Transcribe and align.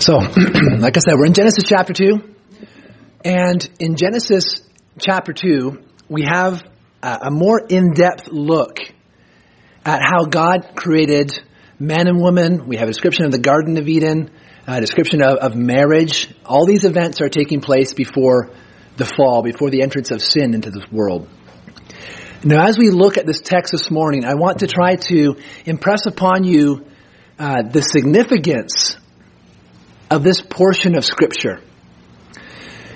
So, 0.00 0.14
like 0.78 0.96
I 0.96 1.00
said, 1.00 1.16
we're 1.18 1.26
in 1.26 1.34
Genesis 1.34 1.64
chapter 1.64 1.92
2. 1.92 2.34
And 3.22 3.70
in 3.78 3.96
Genesis 3.96 4.62
chapter 4.98 5.34
2, 5.34 5.78
we 6.08 6.22
have 6.22 6.66
a 7.02 7.30
more 7.30 7.60
in 7.68 7.92
depth 7.92 8.28
look 8.28 8.78
at 9.84 10.00
how 10.00 10.24
God 10.24 10.74
created 10.74 11.38
man 11.78 12.08
and 12.08 12.18
woman. 12.18 12.66
We 12.66 12.76
have 12.76 12.88
a 12.88 12.92
description 12.92 13.26
of 13.26 13.32
the 13.32 13.40
Garden 13.40 13.76
of 13.76 13.88
Eden, 13.88 14.30
a 14.66 14.80
description 14.80 15.20
of, 15.20 15.34
of 15.34 15.54
marriage. 15.54 16.34
All 16.46 16.64
these 16.64 16.86
events 16.86 17.20
are 17.20 17.28
taking 17.28 17.60
place 17.60 17.92
before 17.92 18.50
the 18.96 19.04
fall, 19.04 19.42
before 19.42 19.68
the 19.68 19.82
entrance 19.82 20.10
of 20.10 20.22
sin 20.22 20.54
into 20.54 20.70
this 20.70 20.90
world. 20.90 21.28
Now, 22.42 22.66
as 22.66 22.78
we 22.78 22.88
look 22.88 23.18
at 23.18 23.26
this 23.26 23.42
text 23.42 23.72
this 23.72 23.90
morning, 23.90 24.24
I 24.24 24.32
want 24.32 24.60
to 24.60 24.66
try 24.66 24.96
to 24.96 25.36
impress 25.66 26.06
upon 26.06 26.44
you 26.44 26.86
uh, 27.38 27.64
the 27.70 27.82
significance 27.82 28.96
of 30.10 30.22
this 30.22 30.40
portion 30.40 30.96
of 30.96 31.04
Scripture. 31.04 31.60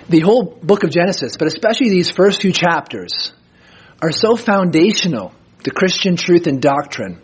The 0.09 0.21
whole 0.21 0.45
book 0.45 0.85
of 0.85 0.91
Genesis, 0.91 1.37
but 1.39 1.47
especially 1.47 1.89
these 1.89 2.11
first 2.11 2.43
few 2.43 2.53
chapters, 2.53 3.33
are 4.03 4.13
so 4.13 4.37
foundational 4.37 5.33
to 5.63 5.71
Christian 5.71 6.17
truth 6.17 6.47
and 6.47 6.61
doctrine, 6.61 7.23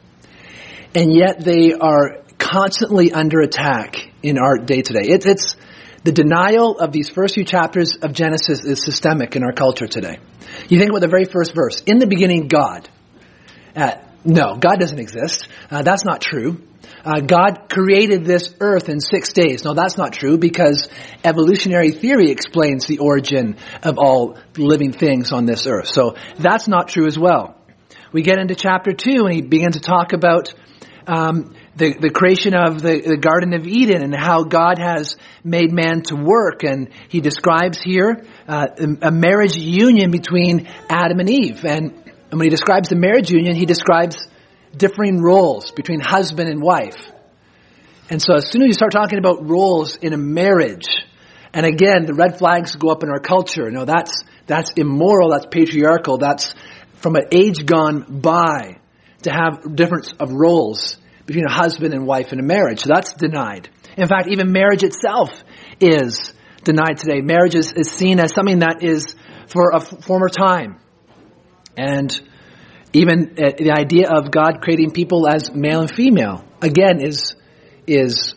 and 0.94 1.12
yet 1.12 1.40
they 1.40 1.74
are 1.74 2.22
constantly 2.38 3.12
under 3.12 3.40
attack 3.40 3.96
in 4.22 4.38
our 4.38 4.56
day 4.56 4.80
to 4.80 4.92
day. 4.92 5.00
It's 5.02 5.56
the 6.02 6.12
denial 6.12 6.78
of 6.78 6.92
these 6.92 7.10
first 7.10 7.34
few 7.34 7.44
chapters 7.44 7.96
of 7.96 8.14
Genesis 8.14 8.64
is 8.64 8.82
systemic 8.82 9.36
in 9.36 9.42
our 9.44 9.52
culture 9.52 9.86
today. 9.86 10.18
You 10.68 10.78
think 10.78 10.90
about 10.90 11.02
the 11.02 11.08
very 11.08 11.26
first 11.26 11.54
verse. 11.54 11.82
In 11.82 11.98
the 11.98 12.06
beginning, 12.06 12.48
God. 12.48 12.88
Uh, 13.76 13.96
no, 14.24 14.56
God 14.56 14.78
doesn't 14.78 14.98
exist. 14.98 15.48
Uh, 15.70 15.82
that's 15.82 16.04
not 16.04 16.20
true 16.20 16.60
uh, 17.04 17.20
God 17.20 17.68
created 17.70 18.24
this 18.24 18.54
earth 18.60 18.88
in 18.88 19.00
six 19.00 19.32
days. 19.32 19.64
No, 19.64 19.74
that's 19.74 19.96
not 19.96 20.12
true 20.12 20.38
because 20.38 20.88
evolutionary 21.24 21.92
theory 21.92 22.30
explains 22.30 22.86
the 22.86 22.98
origin 22.98 23.56
of 23.82 23.98
all 23.98 24.38
living 24.56 24.92
things 24.92 25.32
on 25.32 25.46
this 25.46 25.66
earth. 25.66 25.88
So 25.88 26.16
that's 26.38 26.68
not 26.68 26.88
true 26.88 27.06
as 27.06 27.18
well. 27.18 27.56
We 28.12 28.22
get 28.22 28.38
into 28.38 28.54
chapter 28.54 28.92
two 28.92 29.24
and 29.24 29.32
he 29.32 29.42
begins 29.42 29.76
to 29.76 29.80
talk 29.80 30.12
about 30.12 30.52
um, 31.06 31.54
the, 31.76 31.94
the 31.94 32.10
creation 32.10 32.54
of 32.54 32.82
the, 32.82 33.00
the 33.00 33.16
Garden 33.16 33.54
of 33.54 33.66
Eden 33.66 34.02
and 34.02 34.14
how 34.14 34.42
God 34.42 34.78
has 34.78 35.16
made 35.42 35.72
man 35.72 36.02
to 36.02 36.16
work. 36.16 36.62
And 36.62 36.90
he 37.08 37.20
describes 37.20 37.80
here 37.80 38.26
uh, 38.46 38.68
a 39.00 39.10
marriage 39.10 39.56
union 39.56 40.10
between 40.10 40.68
Adam 40.88 41.20
and 41.20 41.30
Eve. 41.30 41.64
And, 41.64 41.99
and 42.30 42.38
when 42.38 42.46
he 42.46 42.50
describes 42.50 42.88
the 42.88 42.96
marriage 42.96 43.30
union, 43.30 43.56
he 43.56 43.66
describes 43.66 44.28
differing 44.76 45.20
roles 45.20 45.72
between 45.72 46.00
husband 46.00 46.48
and 46.48 46.62
wife. 46.62 47.10
And 48.08 48.22
so 48.22 48.34
as 48.34 48.48
soon 48.48 48.62
as 48.62 48.68
you 48.68 48.72
start 48.72 48.92
talking 48.92 49.18
about 49.18 49.48
roles 49.48 49.96
in 49.96 50.12
a 50.12 50.16
marriage, 50.16 50.86
and 51.52 51.66
again, 51.66 52.06
the 52.06 52.14
red 52.14 52.38
flags 52.38 52.76
go 52.76 52.90
up 52.90 53.02
in 53.02 53.10
our 53.10 53.20
culture. 53.20 53.70
No, 53.70 53.84
that's, 53.84 54.24
that's 54.46 54.70
immoral, 54.76 55.30
that's 55.30 55.46
patriarchal, 55.46 56.18
that's 56.18 56.54
from 56.94 57.16
an 57.16 57.24
age 57.32 57.66
gone 57.66 58.20
by 58.20 58.78
to 59.22 59.30
have 59.30 59.74
difference 59.74 60.12
of 60.18 60.32
roles 60.32 60.96
between 61.26 61.44
a 61.44 61.52
husband 61.52 61.94
and 61.94 62.06
wife 62.06 62.32
in 62.32 62.38
a 62.38 62.42
marriage. 62.42 62.80
So 62.80 62.90
that's 62.92 63.12
denied. 63.14 63.68
In 63.96 64.06
fact, 64.06 64.28
even 64.28 64.52
marriage 64.52 64.82
itself 64.82 65.30
is 65.80 66.32
denied 66.64 66.98
today. 66.98 67.20
Marriage 67.20 67.54
is, 67.54 67.72
is 67.72 67.90
seen 67.90 68.20
as 68.20 68.32
something 68.32 68.60
that 68.60 68.82
is 68.82 69.14
for 69.48 69.70
a 69.70 69.76
f- 69.76 70.04
former 70.04 70.28
time. 70.28 70.80
And 71.76 72.20
even 72.92 73.36
uh, 73.38 73.52
the 73.56 73.72
idea 73.72 74.08
of 74.10 74.30
God 74.30 74.60
creating 74.60 74.90
people 74.90 75.28
as 75.28 75.52
male 75.52 75.80
and 75.80 75.90
female, 75.90 76.44
again, 76.60 77.00
is, 77.00 77.34
is 77.86 78.34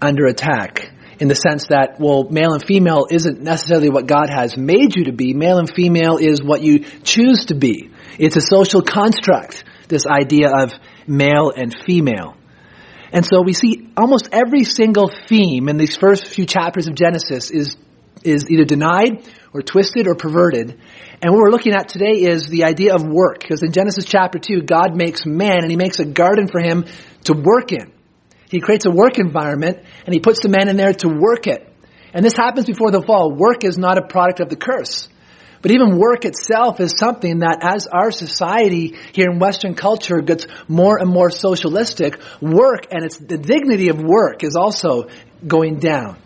under 0.00 0.26
attack 0.26 0.90
in 1.20 1.28
the 1.28 1.34
sense 1.34 1.68
that, 1.68 1.96
well, 2.00 2.24
male 2.24 2.52
and 2.52 2.64
female 2.64 3.06
isn't 3.10 3.40
necessarily 3.40 3.88
what 3.88 4.06
God 4.06 4.28
has 4.30 4.56
made 4.56 4.96
you 4.96 5.04
to 5.04 5.12
be. 5.12 5.32
Male 5.32 5.58
and 5.58 5.70
female 5.72 6.16
is 6.16 6.42
what 6.42 6.62
you 6.62 6.80
choose 7.02 7.46
to 7.46 7.54
be. 7.54 7.90
It's 8.18 8.36
a 8.36 8.40
social 8.40 8.82
construct, 8.82 9.64
this 9.88 10.06
idea 10.06 10.50
of 10.50 10.72
male 11.06 11.52
and 11.56 11.74
female. 11.86 12.36
And 13.12 13.24
so 13.24 13.42
we 13.42 13.52
see 13.52 13.88
almost 13.96 14.28
every 14.32 14.64
single 14.64 15.08
theme 15.28 15.68
in 15.68 15.76
these 15.76 15.96
first 15.96 16.26
few 16.26 16.46
chapters 16.46 16.88
of 16.88 16.94
Genesis 16.94 17.50
is, 17.50 17.76
is 18.24 18.50
either 18.50 18.64
denied 18.64 19.28
or 19.52 19.62
twisted 19.62 20.08
or 20.08 20.14
perverted. 20.14 20.80
And 21.22 21.32
what 21.32 21.40
we're 21.40 21.50
looking 21.50 21.74
at 21.74 21.88
today 21.88 22.22
is 22.22 22.48
the 22.48 22.64
idea 22.64 22.94
of 22.94 23.04
work. 23.04 23.40
Because 23.40 23.62
in 23.62 23.72
Genesis 23.72 24.04
chapter 24.04 24.38
2, 24.38 24.62
God 24.62 24.96
makes 24.96 25.24
man 25.24 25.62
and 25.62 25.70
he 25.70 25.76
makes 25.76 26.00
a 26.00 26.04
garden 26.04 26.48
for 26.48 26.60
him 26.60 26.86
to 27.24 27.34
work 27.34 27.72
in. 27.72 27.92
He 28.50 28.60
creates 28.60 28.86
a 28.86 28.90
work 28.90 29.18
environment 29.18 29.78
and 30.06 30.12
he 30.14 30.20
puts 30.20 30.40
the 30.40 30.48
man 30.48 30.68
in 30.68 30.76
there 30.76 30.92
to 30.92 31.08
work 31.08 31.46
it. 31.46 31.70
And 32.12 32.24
this 32.24 32.36
happens 32.36 32.66
before 32.66 32.90
the 32.90 33.02
fall. 33.02 33.32
Work 33.32 33.64
is 33.64 33.76
not 33.76 33.98
a 33.98 34.02
product 34.02 34.40
of 34.40 34.48
the 34.48 34.56
curse. 34.56 35.08
But 35.64 35.70
even 35.70 35.98
work 35.98 36.26
itself 36.26 36.78
is 36.78 36.94
something 36.94 37.38
that 37.38 37.60
as 37.62 37.86
our 37.86 38.10
society 38.10 38.96
here 39.12 39.30
in 39.30 39.38
Western 39.38 39.74
culture 39.74 40.20
gets 40.20 40.46
more 40.68 40.98
and 40.98 41.08
more 41.08 41.30
socialistic, 41.30 42.20
work 42.42 42.88
and 42.90 43.02
its, 43.02 43.16
the 43.16 43.38
dignity 43.38 43.88
of 43.88 43.98
work 44.02 44.44
is 44.44 44.56
also 44.56 45.08
going 45.46 45.78
down. 45.78 46.18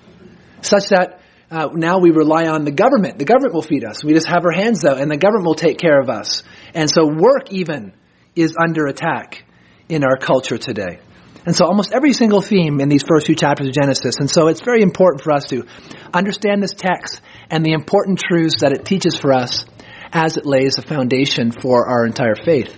Such 0.61 0.89
that 0.89 1.21
uh, 1.51 1.69
now 1.73 1.99
we 1.99 2.11
rely 2.11 2.47
on 2.47 2.65
the 2.65 2.71
government. 2.71 3.19
The 3.19 3.25
government 3.25 3.55
will 3.55 3.63
feed 3.63 3.85
us. 3.85 4.05
We 4.05 4.13
just 4.13 4.27
have 4.27 4.45
our 4.45 4.53
hands 4.53 4.85
out, 4.85 5.01
and 5.01 5.11
the 5.11 5.17
government 5.17 5.47
will 5.47 5.55
take 5.55 5.79
care 5.79 5.99
of 5.99 6.11
us. 6.11 6.43
And 6.75 6.91
so, 6.91 7.07
work 7.07 7.51
even 7.51 7.95
is 8.37 8.55
under 8.63 8.87
attack 8.87 9.45
in 9.89 10.05
our 10.05 10.19
culture 10.19 10.59
today. 10.59 11.01
And 11.47 11.57
so, 11.57 11.65
almost 11.65 11.93
every 11.95 12.13
single 12.13 12.43
theme 12.43 12.81
in 12.81 12.91
these 12.91 13.03
first 13.03 13.27
few 13.27 13.35
chapters 13.35 13.69
of 13.69 13.73
Genesis. 13.73 14.17
And 14.19 14.31
so, 14.31 14.49
it's 14.49 14.61
very 14.61 14.83
important 14.83 15.23
for 15.23 15.33
us 15.33 15.47
to 15.47 15.65
understand 16.13 16.63
this 16.63 16.75
text 16.75 17.23
and 17.51 17.65
the 17.65 17.73
important 17.73 18.19
truths 18.19 18.61
that 18.61 18.73
it 18.73 18.85
teaches 18.85 19.17
for 19.17 19.33
us 19.33 19.65
as 20.13 20.37
it 20.37 20.45
lays 20.45 20.77
a 20.77 20.83
foundation 20.83 21.51
for 21.51 21.89
our 21.89 22.05
entire 22.05 22.35
faith. 22.35 22.77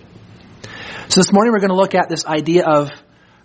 So, 1.08 1.20
this 1.20 1.32
morning 1.32 1.52
we're 1.52 1.60
going 1.60 1.70
to 1.70 1.76
look 1.76 1.96
at 1.96 2.08
this 2.08 2.24
idea 2.24 2.64
of 2.66 2.90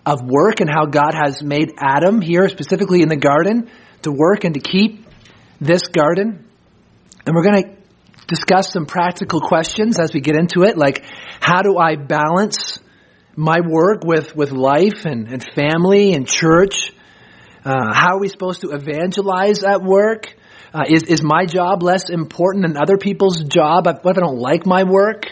of 0.06 0.22
work 0.22 0.60
and 0.60 0.70
how 0.70 0.86
God 0.86 1.16
has 1.16 1.42
made 1.42 1.74
Adam 1.80 2.22
here, 2.22 2.48
specifically 2.48 3.02
in 3.02 3.10
the 3.10 3.16
garden, 3.16 3.72
to 4.04 4.12
work 4.12 4.44
and 4.44 4.54
to 4.54 4.60
keep 4.60 5.05
this 5.66 5.88
garden. 5.88 6.46
And 7.26 7.36
we're 7.36 7.44
going 7.44 7.64
to 7.64 7.76
discuss 8.28 8.72
some 8.72 8.86
practical 8.86 9.42
questions 9.42 10.00
as 10.00 10.14
we 10.14 10.20
get 10.20 10.36
into 10.36 10.64
it, 10.64 10.78
like 10.78 11.04
how 11.40 11.62
do 11.62 11.78
I 11.78 11.96
balance 11.96 12.80
my 13.36 13.60
work 13.68 14.04
with, 14.04 14.36
with 14.36 14.52
life 14.52 15.06
and, 15.06 15.28
and 15.28 15.44
family 15.54 16.14
and 16.14 16.28
church? 16.28 16.92
Uh, 17.64 17.94
how 17.94 18.16
are 18.16 18.20
we 18.20 18.30
supposed 18.30 18.62
to 18.62 18.72
evangelize 18.72 19.64
at 19.64 19.82
work? 19.82 20.34
Uh, 20.74 20.84
is, 20.88 21.04
is 21.04 21.24
my 21.24 21.46
job 21.46 21.84
less 21.84 22.10
important 22.10 22.66
than 22.66 22.78
other 22.78 22.98
people's 22.98 23.44
job? 23.44 23.86
What 23.86 24.12
if 24.12 24.18
I 24.18 24.22
don't 24.22 24.40
like 24.40 24.66
my 24.66 24.84
work? 24.84 25.26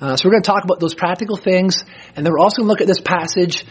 Uh, 0.00 0.16
so 0.16 0.28
we're 0.28 0.32
going 0.32 0.42
to 0.42 0.46
talk 0.46 0.64
about 0.64 0.78
those 0.78 0.94
practical 0.94 1.36
things, 1.36 1.82
and 2.14 2.24
then 2.24 2.32
we're 2.32 2.38
also 2.38 2.58
going 2.58 2.66
to 2.66 2.72
look 2.72 2.80
at 2.82 2.86
this 2.86 3.00
passage 3.00 3.64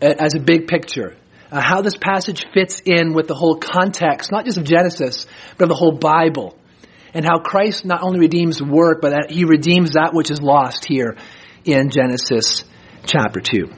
as 0.00 0.34
a 0.34 0.40
big 0.40 0.66
picture 0.66 1.16
uh, 1.50 1.60
how 1.60 1.80
this 1.82 1.96
passage 1.96 2.46
fits 2.52 2.80
in 2.84 3.14
with 3.14 3.26
the 3.26 3.34
whole 3.34 3.56
context, 3.56 4.30
not 4.30 4.44
just 4.44 4.58
of 4.58 4.64
Genesis, 4.64 5.26
but 5.56 5.64
of 5.64 5.68
the 5.68 5.74
whole 5.74 5.92
Bible. 5.92 6.56
And 7.14 7.24
how 7.24 7.38
Christ 7.38 7.84
not 7.84 8.02
only 8.02 8.20
redeems 8.20 8.62
work, 8.62 9.00
but 9.00 9.10
that 9.10 9.30
he 9.30 9.44
redeems 9.44 9.92
that 9.92 10.12
which 10.12 10.30
is 10.30 10.42
lost 10.42 10.84
here 10.84 11.16
in 11.64 11.90
Genesis 11.90 12.64
chapter 13.06 13.40
2. 13.40 13.70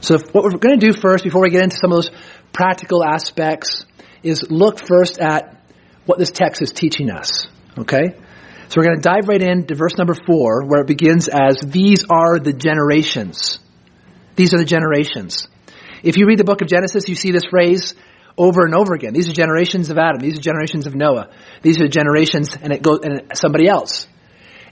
So 0.00 0.18
what 0.32 0.44
we're 0.44 0.56
going 0.56 0.80
to 0.80 0.86
do 0.92 0.98
first, 0.98 1.24
before 1.24 1.42
we 1.42 1.50
get 1.50 1.62
into 1.62 1.76
some 1.76 1.92
of 1.92 1.96
those 1.96 2.10
practical 2.52 3.04
aspects, 3.04 3.84
is 4.22 4.50
look 4.50 4.78
first 4.78 5.18
at 5.18 5.62
what 6.06 6.18
this 6.18 6.30
text 6.30 6.62
is 6.62 6.72
teaching 6.72 7.10
us. 7.10 7.48
Okay? 7.78 8.16
So 8.68 8.80
we're 8.80 8.86
going 8.86 9.00
to 9.00 9.02
dive 9.02 9.28
right 9.28 9.42
into 9.42 9.74
verse 9.74 9.98
number 9.98 10.14
4, 10.14 10.64
where 10.64 10.80
it 10.80 10.86
begins 10.86 11.28
as, 11.28 11.58
These 11.60 12.06
are 12.08 12.38
the 12.38 12.52
generations. 12.52 13.58
These 14.36 14.54
are 14.54 14.58
the 14.58 14.64
generations. 14.64 15.48
If 16.02 16.16
you 16.16 16.26
read 16.26 16.38
the 16.38 16.44
book 16.44 16.62
of 16.62 16.68
Genesis, 16.68 17.08
you 17.08 17.14
see 17.14 17.30
this 17.30 17.44
phrase 17.50 17.94
over 18.38 18.64
and 18.64 18.74
over 18.74 18.94
again. 18.94 19.12
These 19.12 19.28
are 19.28 19.32
generations 19.32 19.90
of 19.90 19.98
Adam. 19.98 20.20
These 20.20 20.38
are 20.38 20.42
generations 20.42 20.86
of 20.86 20.94
Noah. 20.94 21.30
These 21.62 21.80
are 21.80 21.88
generations, 21.88 22.56
and 22.60 22.72
it 22.72 22.82
goes, 22.82 23.00
and 23.02 23.32
somebody 23.34 23.68
else. 23.68 24.06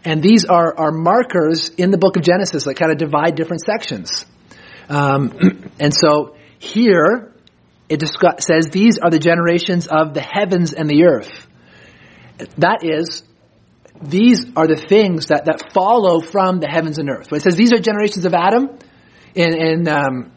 And 0.04 0.22
these 0.22 0.44
are, 0.44 0.74
are 0.78 0.92
markers 0.92 1.70
in 1.70 1.90
the 1.90 1.98
book 1.98 2.16
of 2.16 2.22
Genesis 2.22 2.64
that 2.64 2.74
kind 2.74 2.92
of 2.92 2.98
divide 2.98 3.34
different 3.34 3.62
sections. 3.64 4.24
Um, 4.88 5.72
and 5.80 5.92
so 5.92 6.36
here, 6.58 7.34
it 7.88 8.00
descri- 8.00 8.40
says 8.40 8.68
these 8.70 8.98
are 8.98 9.10
the 9.10 9.18
generations 9.18 9.86
of 9.86 10.14
the 10.14 10.20
heavens 10.20 10.72
and 10.72 10.88
the 10.88 11.04
earth. 11.04 11.46
That 12.58 12.84
is, 12.84 13.22
these 14.00 14.46
are 14.54 14.66
the 14.66 14.76
things 14.76 15.26
that, 15.26 15.46
that 15.46 15.72
follow 15.72 16.20
from 16.20 16.60
the 16.60 16.68
heavens 16.68 16.98
and 16.98 17.10
earth. 17.10 17.30
When 17.30 17.38
it 17.40 17.42
says 17.42 17.56
these 17.56 17.72
are 17.72 17.78
generations 17.78 18.24
of 18.24 18.34
Adam, 18.34 18.78
in, 19.34 19.54
in 19.54 19.88
um, 19.88 20.32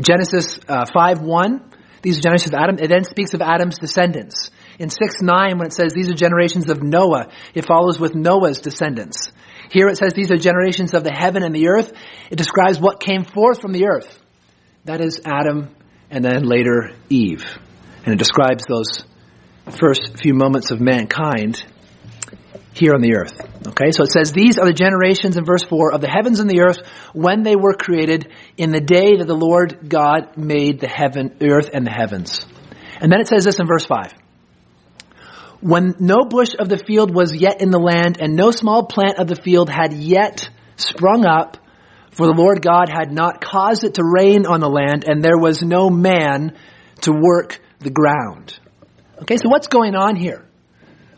Genesis 0.00 0.58
uh, 0.68 0.86
5 0.92 1.20
1, 1.20 1.70
these 2.02 2.18
are 2.18 2.22
generations 2.22 2.52
of 2.52 2.60
Adam. 2.60 2.78
It 2.78 2.88
then 2.88 3.04
speaks 3.04 3.34
of 3.34 3.40
Adam's 3.40 3.78
descendants. 3.78 4.50
In 4.78 4.90
6 4.90 5.22
9, 5.22 5.58
when 5.58 5.66
it 5.66 5.72
says 5.72 5.92
these 5.94 6.10
are 6.10 6.14
generations 6.14 6.68
of 6.68 6.82
Noah, 6.82 7.28
it 7.54 7.66
follows 7.66 7.98
with 7.98 8.14
Noah's 8.14 8.60
descendants. 8.60 9.32
Here 9.70 9.88
it 9.88 9.96
says 9.96 10.12
these 10.12 10.30
are 10.30 10.36
generations 10.36 10.94
of 10.94 11.04
the 11.04 11.12
heaven 11.12 11.42
and 11.42 11.54
the 11.54 11.68
earth. 11.68 11.92
It 12.30 12.36
describes 12.36 12.78
what 12.78 13.00
came 13.00 13.24
forth 13.24 13.60
from 13.60 13.72
the 13.72 13.86
earth. 13.86 14.20
That 14.84 15.00
is 15.00 15.20
Adam 15.24 15.74
and 16.10 16.24
then 16.24 16.42
later 16.44 16.90
Eve. 17.08 17.44
And 18.04 18.12
it 18.12 18.18
describes 18.18 18.64
those 18.68 19.04
first 19.80 20.18
few 20.18 20.34
moments 20.34 20.70
of 20.70 20.80
mankind 20.80 21.64
here 22.74 22.92
on 22.92 23.00
the 23.00 23.14
earth. 23.14 23.40
Okay, 23.68 23.92
so 23.92 24.02
it 24.02 24.10
says, 24.10 24.32
These 24.32 24.58
are 24.58 24.66
the 24.66 24.72
generations 24.72 25.36
in 25.36 25.44
verse 25.44 25.62
4 25.62 25.92
of 25.92 26.00
the 26.00 26.08
heavens 26.08 26.40
and 26.40 26.50
the 26.50 26.60
earth 26.60 26.78
when 27.12 27.42
they 27.42 27.56
were 27.56 27.74
created 27.74 28.32
in 28.56 28.72
the 28.72 28.80
day 28.80 29.16
that 29.16 29.26
the 29.26 29.36
Lord 29.36 29.88
God 29.88 30.36
made 30.36 30.80
the 30.80 30.88
heaven, 30.88 31.36
earth 31.40 31.70
and 31.72 31.86
the 31.86 31.92
heavens. 31.92 32.44
And 33.00 33.10
then 33.12 33.20
it 33.20 33.28
says 33.28 33.44
this 33.44 33.60
in 33.60 33.66
verse 33.66 33.86
5. 33.86 34.12
When 35.60 35.94
no 36.00 36.24
bush 36.24 36.54
of 36.58 36.68
the 36.68 36.76
field 36.76 37.14
was 37.14 37.34
yet 37.34 37.62
in 37.62 37.70
the 37.70 37.78
land, 37.78 38.18
and 38.20 38.34
no 38.34 38.50
small 38.50 38.84
plant 38.86 39.18
of 39.18 39.28
the 39.28 39.36
field 39.36 39.70
had 39.70 39.92
yet 39.94 40.48
sprung 40.76 41.24
up, 41.24 41.56
for 42.10 42.26
the 42.26 42.34
Lord 42.34 42.60
God 42.60 42.88
had 42.88 43.10
not 43.10 43.40
caused 43.40 43.84
it 43.84 43.94
to 43.94 44.02
rain 44.04 44.46
on 44.46 44.60
the 44.60 44.68
land, 44.68 45.04
and 45.04 45.22
there 45.22 45.38
was 45.38 45.62
no 45.62 45.88
man 45.90 46.56
to 47.02 47.12
work 47.12 47.60
the 47.78 47.90
ground. 47.90 48.58
Okay, 49.22 49.36
so 49.36 49.48
what's 49.48 49.68
going 49.68 49.94
on 49.94 50.16
here? 50.16 50.44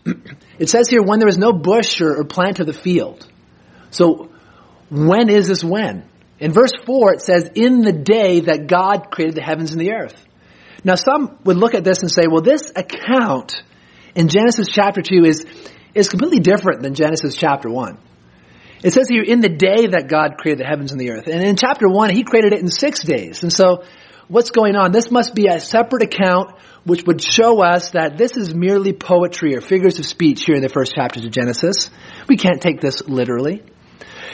It 0.59 0.69
says 0.69 0.89
here, 0.89 1.03
when 1.03 1.19
there 1.19 1.27
was 1.27 1.39
no 1.39 1.53
bush 1.53 2.01
or, 2.01 2.21
or 2.21 2.25
plant 2.25 2.61
of 2.61 2.67
the 2.67 2.73
field. 2.73 3.27
So, 3.91 4.31
when 4.91 5.29
is 5.29 5.49
this 5.49 5.63
when? 5.63 6.09
In 6.39 6.53
verse 6.53 6.73
4, 6.85 7.15
it 7.15 7.21
says, 7.23 7.51
in 7.55 7.83
the 7.83 7.93
day 7.93 8.41
that 8.41 8.67
God 8.67 9.11
created 9.11 9.37
the 9.37 9.43
heavens 9.43 9.73
and 9.73 9.81
the 9.81 9.93
earth. 9.93 10.15
Now, 10.85 10.95
some 10.95 11.39
would 11.45 11.57
look 11.57 11.75
at 11.75 11.85
this 11.85 12.03
and 12.03 12.11
say, 12.11 12.27
well, 12.29 12.43
this 12.43 12.71
account 12.75 13.63
in 14.15 14.29
Genesis 14.29 14.69
chapter 14.71 15.03
2 15.03 15.25
is, 15.25 15.47
is 15.95 16.09
completely 16.09 16.41
different 16.41 16.83
than 16.83 16.95
Genesis 16.95 17.35
chapter 17.35 17.71
1. 17.71 17.99
It 18.85 18.93
says 18.93 19.09
here, 19.09 19.23
in 19.23 19.41
the 19.41 19.49
day 19.49 19.87
that 19.89 20.09
God 20.09 20.37
created 20.39 20.65
the 20.65 20.69
heavens 20.69 20.93
and 20.93 21.01
the 21.01 21.11
earth. 21.11 21.27
And 21.27 21.43
in 21.43 21.57
chapter 21.57 21.89
1, 21.89 22.11
he 22.11 22.23
created 22.23 22.53
it 22.53 22.61
in 22.61 22.69
six 22.69 23.03
days. 23.03 23.43
And 23.43 23.53
so, 23.53 23.85
what's 24.29 24.51
going 24.51 24.77
on? 24.77 24.93
This 24.93 25.11
must 25.11 25.35
be 25.35 25.47
a 25.47 25.59
separate 25.59 26.03
account 26.03 26.53
which 26.87 27.03
would 27.05 27.21
show 27.21 27.63
us 27.63 27.91
that 27.91 28.17
this 28.17 28.37
is 28.37 28.55
merely 28.55 28.93
poetry 28.93 29.57
or 29.57 29.61
figures 29.61 29.99
of 29.99 30.07
speech 30.07 30.45
here 30.45 30.55
in 30.55 30.63
the 30.63 30.69
first 30.69 30.95
chapters 30.95 31.25
of 31.25 31.33
Genesis. 31.33 31.91
We 32.29 32.37
can't 32.37 32.63
take 32.63 32.81
this 32.81 33.03
literally. 33.03 33.65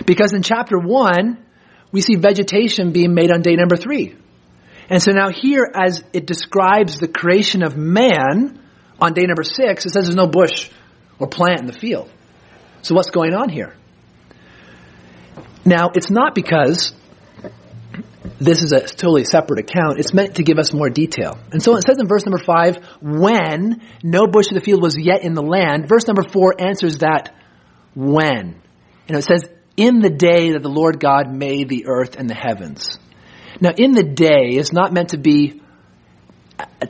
Because 0.05 0.35
in 0.35 0.43
chapter 0.43 0.79
1, 0.79 1.39
we 1.93 2.03
see 2.03 2.17
vegetation 2.17 2.93
being 2.93 3.15
made 3.15 3.33
on 3.33 3.41
day 3.41 3.57
number 3.57 3.77
3. 3.77 4.17
And 4.91 5.03
so 5.03 5.13
now 5.13 5.31
here, 5.31 5.67
as 5.75 6.05
it 6.13 6.27
describes 6.27 6.99
the 6.99 7.09
creation 7.09 7.63
of 7.63 7.77
man 7.77 8.61
on 9.01 9.15
day 9.15 9.23
number 9.23 9.45
6, 9.45 9.87
it 9.87 9.91
says 9.91 10.05
there's 10.05 10.15
no 10.15 10.27
bush 10.27 10.71
or 11.19 11.29
plant 11.29 11.61
in 11.61 11.67
the 11.67 11.73
field. 11.73 12.11
So 12.83 12.95
what's 12.95 13.11
going 13.11 13.33
on 13.33 13.49
here? 13.49 13.75
Now, 15.65 15.91
it's 15.95 16.11
not 16.11 16.35
because 16.35 16.93
this 18.39 18.63
is 18.63 18.73
a 18.73 18.81
totally 18.81 19.25
separate 19.25 19.61
account. 19.61 19.99
It's 19.99 20.15
meant 20.15 20.37
to 20.37 20.43
give 20.43 20.59
us 20.59 20.73
more 20.73 20.89
detail. 20.89 21.39
And 21.51 21.63
so 21.63 21.77
it 21.77 21.85
says 21.85 21.99
in 21.99 22.07
verse 22.07 22.25
number 22.25 22.43
five, 22.43 22.79
when 23.01 23.83
no 24.03 24.27
bush 24.27 24.49
of 24.49 24.55
the 24.55 24.61
field 24.61 24.83
was 24.83 24.97
yet 24.97 25.23
in 25.23 25.35
the 25.35 25.43
land. 25.43 25.89
Verse 25.89 26.07
number 26.07 26.23
four 26.23 26.55
answers 26.59 26.99
that 26.99 27.35
when. 27.95 28.61
And 29.09 29.17
it 29.17 29.25
says, 29.25 29.49
in 29.77 30.01
the 30.01 30.11
day 30.11 30.53
that 30.53 30.63
the 30.63 30.69
Lord 30.69 31.01
God 31.01 31.33
made 31.33 31.69
the 31.69 31.87
earth 31.87 32.17
and 32.17 32.29
the 32.29 32.35
heavens. 32.35 32.99
Now, 33.61 33.73
in 33.77 33.93
the 33.93 34.03
day 34.03 34.57
is 34.57 34.73
not 34.73 34.93
meant 34.93 35.11
to 35.11 35.19
be 35.19 35.61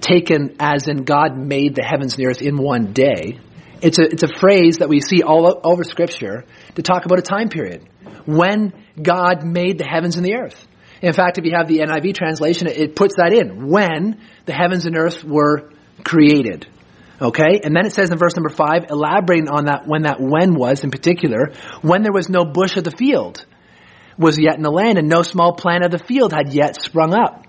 taken 0.00 0.56
as 0.58 0.88
in 0.88 1.04
God 1.04 1.36
made 1.36 1.74
the 1.74 1.82
heavens 1.82 2.14
and 2.14 2.24
the 2.24 2.28
earth 2.28 2.42
in 2.42 2.56
one 2.56 2.92
day. 2.92 3.38
It's 3.80 3.98
a, 3.98 4.02
it's 4.02 4.22
a 4.22 4.28
phrase 4.28 4.78
that 4.78 4.88
we 4.88 5.00
see 5.00 5.22
all 5.22 5.60
over 5.64 5.82
scripture 5.82 6.44
to 6.74 6.82
talk 6.82 7.04
about 7.04 7.18
a 7.18 7.22
time 7.22 7.48
period. 7.48 7.88
When 8.26 8.72
God 9.00 9.44
made 9.44 9.78
the 9.78 9.84
heavens 9.84 10.16
and 10.16 10.24
the 10.24 10.34
earth. 10.34 10.66
In 11.02 11.12
fact, 11.12 11.36
if 11.36 11.44
you 11.44 11.52
have 11.54 11.66
the 11.66 11.80
NIV 11.80 12.14
translation, 12.14 12.68
it 12.68 12.94
puts 12.94 13.16
that 13.16 13.32
in. 13.32 13.68
When 13.68 14.20
the 14.46 14.52
heavens 14.52 14.86
and 14.86 14.96
earth 14.96 15.24
were 15.24 15.72
created. 16.04 16.66
Okay? 17.20 17.60
And 17.62 17.74
then 17.76 17.86
it 17.86 17.92
says 17.92 18.10
in 18.10 18.18
verse 18.18 18.36
number 18.36 18.48
five, 18.48 18.86
elaborating 18.88 19.48
on 19.48 19.66
that, 19.66 19.86
when 19.86 20.02
that 20.02 20.20
when 20.20 20.54
was 20.54 20.84
in 20.84 20.90
particular, 20.90 21.52
when 21.82 22.02
there 22.02 22.12
was 22.12 22.28
no 22.28 22.44
bush 22.44 22.76
of 22.76 22.84
the 22.84 22.92
field 22.92 23.44
was 24.16 24.38
yet 24.38 24.56
in 24.56 24.62
the 24.62 24.70
land 24.70 24.98
and 24.98 25.08
no 25.08 25.22
small 25.22 25.54
plant 25.54 25.84
of 25.84 25.90
the 25.90 25.98
field 25.98 26.32
had 26.32 26.52
yet 26.52 26.80
sprung 26.80 27.14
up. 27.14 27.46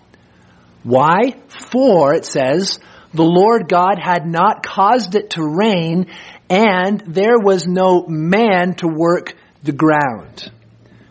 Why? 0.83 1.35
For, 1.47 2.13
it 2.13 2.25
says, 2.25 2.79
the 3.13 3.23
Lord 3.23 3.69
God 3.69 3.99
had 3.99 4.25
not 4.25 4.65
caused 4.65 5.15
it 5.15 5.31
to 5.31 5.43
rain 5.43 6.07
and 6.49 7.01
there 7.07 7.37
was 7.37 7.67
no 7.67 8.05
man 8.07 8.75
to 8.75 8.87
work 8.87 9.35
the 9.61 9.71
ground. 9.71 10.51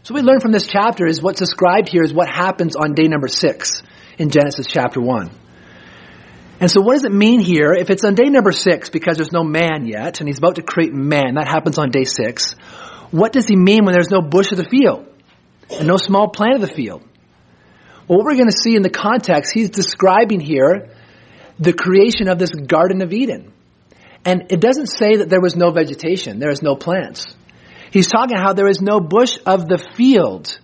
So 0.04 0.14
what 0.14 0.24
we 0.24 0.28
learn 0.28 0.40
from 0.40 0.50
this 0.50 0.66
chapter 0.66 1.06
is 1.06 1.22
what's 1.22 1.38
described 1.38 1.88
here 1.88 2.02
is 2.02 2.12
what 2.12 2.28
happens 2.28 2.74
on 2.74 2.94
day 2.94 3.06
number 3.06 3.28
six 3.28 3.82
in 4.18 4.30
Genesis 4.30 4.66
chapter 4.66 5.00
one. 5.00 5.30
And 6.58 6.68
so 6.68 6.80
what 6.80 6.94
does 6.94 7.04
it 7.04 7.12
mean 7.12 7.38
here 7.38 7.72
if 7.72 7.88
it's 7.88 8.04
on 8.04 8.16
day 8.16 8.28
number 8.28 8.50
six 8.50 8.90
because 8.90 9.16
there's 9.16 9.30
no 9.30 9.44
man 9.44 9.86
yet 9.86 10.18
and 10.18 10.28
he's 10.28 10.38
about 10.38 10.56
to 10.56 10.62
create 10.62 10.92
man, 10.92 11.34
that 11.34 11.46
happens 11.46 11.78
on 11.78 11.90
day 11.90 12.02
six. 12.02 12.54
What 13.12 13.32
does 13.32 13.46
he 13.46 13.54
mean 13.54 13.84
when 13.84 13.92
there's 13.92 14.10
no 14.10 14.20
bush 14.20 14.50
of 14.50 14.58
the 14.58 14.64
field 14.64 15.06
and 15.70 15.86
no 15.86 15.98
small 15.98 16.28
plant 16.30 16.56
of 16.56 16.60
the 16.62 16.74
field? 16.74 17.02
Well, 18.08 18.18
what 18.18 18.24
we're 18.24 18.34
going 18.34 18.50
to 18.50 18.60
see 18.60 18.74
in 18.74 18.82
the 18.82 18.90
context, 18.90 19.52
he's 19.54 19.70
describing 19.70 20.40
here 20.40 20.90
the 21.60 21.72
creation 21.72 22.26
of 22.28 22.40
this 22.40 22.50
Garden 22.50 23.02
of 23.02 23.12
Eden. 23.12 23.52
And 24.24 24.46
it 24.50 24.60
doesn't 24.60 24.88
say 24.88 25.18
that 25.18 25.28
there 25.28 25.40
was 25.40 25.54
no 25.54 25.70
vegetation, 25.70 26.40
there 26.40 26.50
is 26.50 26.60
no 26.60 26.74
plants. 26.74 27.36
He's 27.92 28.08
talking 28.08 28.38
how 28.38 28.54
there 28.54 28.68
is 28.68 28.80
no 28.80 29.00
bush 29.00 29.38
of 29.44 29.68
the 29.68 29.78
field 29.96 30.58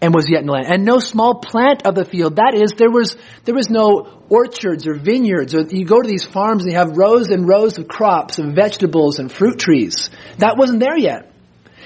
and 0.00 0.14
was 0.14 0.28
yet 0.28 0.40
in 0.40 0.46
the 0.46 0.52
land, 0.52 0.66
and 0.70 0.84
no 0.84 0.98
small 1.00 1.36
plant 1.36 1.86
of 1.86 1.94
the 1.94 2.04
field. 2.04 2.36
That 2.36 2.54
is, 2.54 2.72
there 2.72 2.90
was 2.90 3.16
there 3.44 3.54
was 3.54 3.68
no 3.68 4.22
orchards 4.28 4.86
or 4.86 4.94
vineyards, 4.94 5.54
or 5.54 5.62
you 5.62 5.84
go 5.86 6.00
to 6.00 6.06
these 6.06 6.24
farms 6.24 6.62
and 6.62 6.72
you 6.72 6.78
have 6.78 6.96
rows 6.96 7.30
and 7.30 7.48
rows 7.48 7.78
of 7.78 7.88
crops 7.88 8.38
and 8.38 8.54
vegetables 8.54 9.18
and 9.18 9.32
fruit 9.32 9.58
trees. 9.58 10.10
That 10.38 10.56
wasn't 10.56 10.80
there 10.80 10.96
yet. 10.96 11.32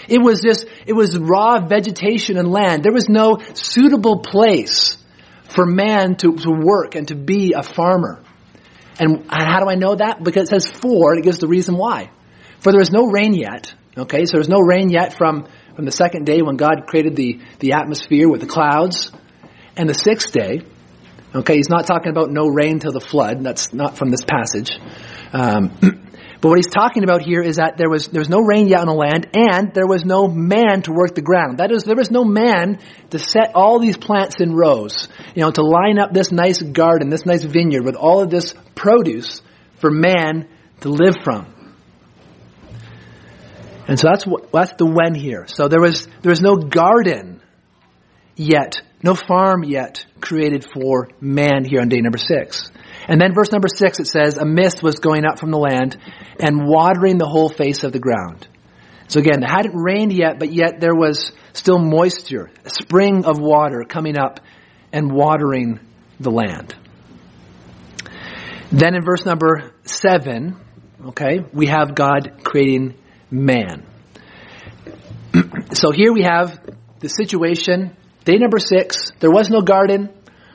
It 0.09 0.19
was 0.19 0.43
just 0.43 0.67
it 0.85 0.93
was 0.93 1.17
raw 1.17 1.67
vegetation 1.67 2.37
and 2.37 2.51
land. 2.51 2.83
There 2.83 2.93
was 2.93 3.09
no 3.09 3.39
suitable 3.55 4.19
place 4.19 4.99
for 5.55 5.65
man 5.65 6.17
to, 6.17 6.35
to 6.37 6.51
work 6.51 6.97
and 6.97 7.07
to 7.09 7.15
be 7.15 7.55
a 7.57 7.63
farmer. 7.63 8.23
And 8.99 9.27
how 9.31 9.61
do 9.61 9.71
I 9.71 9.75
know 9.75 9.95
that? 9.95 10.23
Because 10.23 10.51
it 10.53 10.63
says 10.63 10.71
for, 10.71 11.13
and 11.13 11.21
it 11.21 11.25
gives 11.25 11.39
the 11.39 11.49
reason 11.49 11.77
why. 11.77 12.11
For 12.61 12.73
there 12.73 12.81
is 12.81 12.91
no 12.91 13.07
rain 13.07 13.33
yet, 13.33 13.73
Okay, 13.95 14.25
so 14.25 14.39
there's 14.39 14.49
no 14.49 14.61
rain 14.61 14.89
yet 14.89 15.13
from, 15.19 15.47
from 15.77 15.85
the 15.85 15.93
second 15.93 16.25
day 16.25 16.41
when 16.41 16.57
God 16.57 16.87
created 16.87 17.15
the, 17.15 17.41
the 17.59 17.73
atmosphere 17.73 18.27
with 18.27 18.41
the 18.41 18.47
clouds. 18.47 19.13
And 19.77 19.87
the 19.87 19.95
sixth 19.95 20.33
day, 20.33 20.63
okay, 21.35 21.57
he's 21.57 21.69
not 21.69 21.87
talking 21.87 22.11
about 22.11 22.31
no 22.31 22.47
rain 22.47 22.79
till 22.79 22.93
the 22.93 23.01
flood. 23.01 23.45
That's 23.45 23.75
not 23.75 23.99
from 23.99 24.09
this 24.09 24.25
passage. 24.25 24.71
Um, 25.35 25.77
but 26.41 26.49
what 26.49 26.57
he's 26.57 26.73
talking 26.73 27.05
about 27.05 27.21
here 27.21 27.43
is 27.43 27.57
that 27.57 27.77
there 27.77 27.91
was, 27.91 28.09
there 28.09 28.21
was 28.21 28.31
no 28.31 28.41
rain 28.41 28.67
yet 28.67 28.81
on 28.81 28.87
the 28.87 28.95
land 28.95 29.29
and 29.35 29.75
there 29.75 29.87
was 29.87 30.07
no 30.07 30.27
man 30.27 30.81
to 30.83 30.93
work 30.93 31.15
the 31.15 31.21
ground. 31.21 31.59
That 31.59 31.71
is, 31.71 31.85
there 31.85 31.95
was 31.95 32.11
no 32.11 32.25
man 32.25 32.79
to 33.11 33.19
set 33.19 33.55
all 33.55 33.79
these 33.79 33.99
plants 33.99 34.41
in 34.41 34.55
rows, 34.55 35.09
you 35.35 35.43
know, 35.43 35.51
to 35.51 35.63
line 35.63 35.99
up 35.99 36.15
this 36.15 36.33
nice 36.33 36.63
garden, 36.63 37.11
this 37.11 37.27
nice 37.27 37.45
vineyard 37.45 37.85
with 37.85 37.97
all 37.97 38.23
of 38.23 38.31
this 38.31 38.55
produce 38.75 39.43
for 39.81 39.91
man 39.91 40.49
to 40.81 40.89
live 40.89 41.17
from. 41.23 41.52
And 43.89 43.99
so 43.99 44.09
that's 44.09 44.27
that's 44.53 44.73
the 44.75 44.87
when 44.87 45.15
here. 45.15 45.47
So 45.49 45.69
there 45.69 45.81
was 45.81 46.07
there 46.23 46.31
was 46.31 46.41
no 46.41 46.57
garden 46.57 47.43
yet, 48.37 48.81
no 49.03 49.15
farm 49.15 49.65
yet 49.65 50.05
created 50.21 50.67
for 50.73 51.09
man 51.21 51.65
here 51.65 51.81
on 51.81 51.89
day 51.89 52.01
number 52.01 52.19
six. 52.19 52.71
And 53.09 53.21
then 53.21 53.35
verse 53.35 53.51
number 53.51 53.69
six 53.69 53.99
it 53.99 54.07
says, 54.07 54.39
a 54.39 54.45
mist 54.45 54.83
was 54.83 54.97
going 54.97 55.25
up 55.25 55.39
from 55.39 55.51
the 55.51 55.59
land 55.59 55.97
and 56.39 56.67
watering 56.67 57.19
the 57.19 57.27
whole 57.27 57.49
face 57.49 57.83
of 57.83 57.93
the 57.93 57.99
ground. 57.99 58.47
So 59.09 59.21
again, 59.21 59.43
it 59.43 59.51
hadn't 59.51 59.75
rained 59.75 60.13
yet, 60.13 60.39
but 60.39 60.53
yet 60.53 60.81
there 60.81 60.95
was 60.95 61.33
still 61.53 61.79
moisture, 61.79 62.51
a 62.65 62.71
spring 62.71 63.25
of 63.25 63.39
water 63.39 63.85
coming 63.87 64.17
up 64.17 64.41
and 64.93 65.13
watering 65.13 65.81
the 66.21 66.31
land. 66.31 66.75
Then 68.71 68.95
in 68.95 69.05
verse 69.05 69.27
number 69.27 69.73
seven, 69.85 70.57
okay, 71.09 71.41
we 71.53 71.67
have 71.67 71.95
God 71.95 72.41
creating 72.43 72.95
man. 73.33 73.87
so 75.73 75.91
here 75.91 76.13
we 76.13 76.23
have 76.23 76.61
the 77.01 77.09
situation. 77.09 77.97
Day 78.25 78.37
number 78.37 78.59
six, 78.59 79.11
there 79.19 79.31
was 79.31 79.51
no 79.51 79.63
garden, 79.63 80.11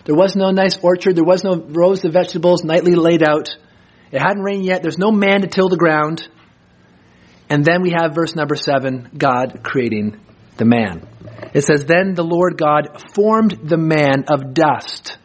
there 0.06 0.16
was 0.16 0.36
no 0.36 0.52
nice 0.52 0.78
orchard, 0.82 1.16
there 1.16 1.26
was 1.26 1.44
no 1.44 1.58
rows 1.58 2.06
of 2.06 2.14
vegetables 2.14 2.64
nightly 2.64 2.96
laid 2.96 3.22
out. 3.22 3.58
It 4.12 4.20
hadn't 4.20 4.44
rained 4.44 4.64
yet, 4.64 4.82
there's 4.82 4.98
no 4.98 5.12
man 5.12 5.42
to 5.42 5.48
till 5.48 5.68
the 5.68 5.78
ground. 5.78 6.28
And 7.50 7.64
then 7.64 7.82
we 7.82 7.92
have 7.92 8.16
verse 8.16 8.36
number 8.36 8.56
seven, 8.56 9.10
God 9.18 9.62
creating 9.64 10.20
the 10.58 10.66
man. 10.66 11.08
It 11.54 11.64
says, 11.64 11.86
Then 11.86 12.14
the 12.14 12.24
Lord 12.24 12.58
God 12.58 13.02
formed 13.14 13.60
the 13.64 13.78
man 13.78 14.26
of 14.30 14.54
dust 14.54 15.18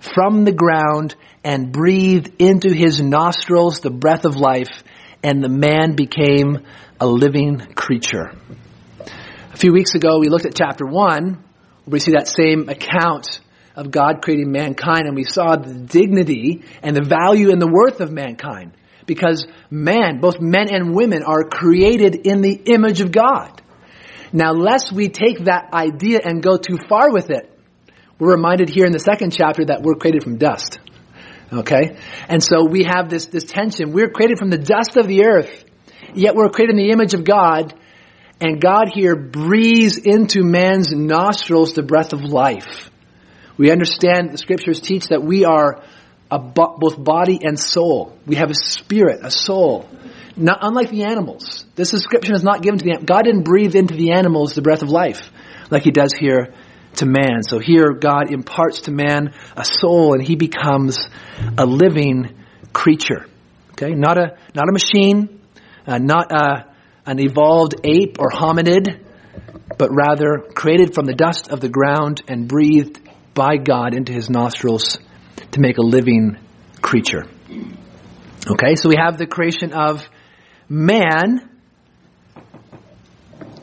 from 0.00 0.44
the 0.44 0.52
ground 0.52 1.14
and 1.44 1.72
breathed 1.72 2.40
into 2.40 2.72
his 2.72 3.00
nostrils 3.00 3.80
the 3.80 3.90
breath 3.90 4.24
of 4.24 4.36
life, 4.36 4.82
and 5.22 5.42
the 5.42 5.48
man 5.48 5.94
became 5.94 6.66
a 7.00 7.06
living 7.06 7.58
creature. 7.74 8.32
A 9.52 9.56
few 9.56 9.72
weeks 9.72 9.94
ago, 9.94 10.18
we 10.18 10.28
looked 10.28 10.46
at 10.46 10.54
chapter 10.54 10.86
1, 10.86 11.24
where 11.24 11.42
we 11.86 12.00
see 12.00 12.12
that 12.12 12.28
same 12.28 12.68
account 12.68 13.40
of 13.74 13.90
God 13.90 14.22
creating 14.22 14.50
mankind 14.50 15.02
and 15.06 15.14
we 15.14 15.24
saw 15.24 15.56
the 15.56 15.74
dignity 15.74 16.64
and 16.82 16.96
the 16.96 17.04
value 17.04 17.50
and 17.50 17.60
the 17.60 17.70
worth 17.70 18.00
of 18.00 18.10
mankind. 18.10 18.72
Because 19.04 19.46
man, 19.70 20.20
both 20.20 20.40
men 20.40 20.68
and 20.72 20.94
women 20.94 21.22
are 21.22 21.44
created 21.44 22.26
in 22.26 22.40
the 22.40 22.54
image 22.54 23.00
of 23.00 23.12
God. 23.12 23.62
Now, 24.32 24.52
lest 24.52 24.90
we 24.92 25.08
take 25.08 25.44
that 25.44 25.72
idea 25.72 26.20
and 26.24 26.42
go 26.42 26.56
too 26.56 26.78
far 26.88 27.12
with 27.12 27.30
it, 27.30 27.52
we're 28.18 28.32
reminded 28.32 28.70
here 28.70 28.86
in 28.86 28.92
the 28.92 28.98
second 28.98 29.32
chapter 29.32 29.66
that 29.66 29.82
we're 29.82 29.94
created 29.94 30.24
from 30.24 30.38
dust. 30.38 30.78
Okay? 31.52 31.98
And 32.28 32.42
so 32.42 32.64
we 32.64 32.84
have 32.84 33.08
this, 33.10 33.26
this 33.26 33.44
tension. 33.44 33.92
We're 33.92 34.10
created 34.10 34.38
from 34.38 34.48
the 34.48 34.58
dust 34.58 34.96
of 34.96 35.06
the 35.06 35.26
earth, 35.26 35.65
yet 36.14 36.34
we're 36.34 36.48
created 36.48 36.78
in 36.78 36.86
the 36.86 36.92
image 36.92 37.14
of 37.14 37.24
God, 37.24 37.74
and 38.40 38.60
God 38.60 38.88
here 38.92 39.16
breathes 39.16 39.98
into 39.98 40.42
man's 40.44 40.92
nostrils 40.92 41.72
the 41.72 41.82
breath 41.82 42.12
of 42.12 42.22
life. 42.22 42.90
We 43.56 43.70
understand 43.70 44.32
the 44.32 44.38
scriptures 44.38 44.80
teach 44.80 45.06
that 45.08 45.22
we 45.22 45.44
are 45.44 45.82
bo- 46.30 46.76
both 46.78 47.02
body 47.02 47.38
and 47.42 47.58
soul. 47.58 48.16
We 48.26 48.36
have 48.36 48.50
a 48.50 48.54
spirit, 48.54 49.20
a 49.22 49.30
soul. 49.30 49.88
Not 50.36 50.58
unlike 50.60 50.90
the 50.90 51.04
animals. 51.04 51.64
This 51.76 51.90
description 51.90 52.34
is 52.34 52.42
not 52.42 52.60
given 52.60 52.78
to 52.78 52.84
the 52.84 53.04
God 53.04 53.22
didn't 53.22 53.44
breathe 53.44 53.74
into 53.74 53.94
the 53.94 54.12
animals 54.12 54.54
the 54.54 54.60
breath 54.60 54.82
of 54.82 54.90
life 54.90 55.30
like 55.70 55.82
he 55.82 55.90
does 55.90 56.12
here 56.12 56.52
to 56.96 57.06
man. 57.06 57.42
So 57.42 57.58
here 57.58 57.92
God 57.92 58.30
imparts 58.30 58.82
to 58.82 58.90
man 58.90 59.34
a 59.56 59.64
soul 59.64 60.12
and 60.12 60.22
he 60.22 60.36
becomes 60.36 61.08
a 61.56 61.64
living 61.64 62.34
creature. 62.72 63.26
Okay? 63.72 63.94
Not 63.94 64.18
a, 64.18 64.36
not 64.54 64.68
a 64.68 64.72
machine, 64.72 65.40
uh, 65.86 65.98
not 65.98 66.32
a, 66.32 66.66
an 67.04 67.20
evolved 67.20 67.74
ape 67.84 68.18
or 68.18 68.30
hominid, 68.30 69.04
but 69.78 69.90
rather 69.92 70.44
created 70.54 70.94
from 70.94 71.06
the 71.06 71.14
dust 71.14 71.48
of 71.48 71.60
the 71.60 71.68
ground 71.68 72.22
and 72.28 72.48
breathed 72.48 73.00
by 73.34 73.56
God 73.56 73.94
into 73.94 74.12
his 74.12 74.30
nostrils 74.30 74.98
to 75.52 75.60
make 75.60 75.78
a 75.78 75.82
living 75.82 76.38
creature. 76.80 77.24
Okay, 78.48 78.76
so 78.76 78.88
we 78.88 78.96
have 78.96 79.18
the 79.18 79.26
creation 79.26 79.72
of 79.72 80.08
man. 80.68 81.50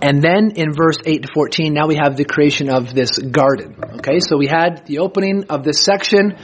And 0.01 0.21
then 0.21 0.51
in 0.55 0.73
verse 0.73 0.97
8 1.05 1.23
to 1.23 1.29
14, 1.33 1.73
now 1.73 1.87
we 1.87 1.95
have 1.95 2.17
the 2.17 2.25
creation 2.25 2.69
of 2.69 2.93
this 2.93 3.17
garden. 3.17 3.77
Okay, 3.99 4.19
so 4.19 4.37
we 4.37 4.47
had 4.47 4.85
the 4.85 4.99
opening 4.99 5.45
of 5.49 5.63
this 5.63 5.81
section. 5.81 6.37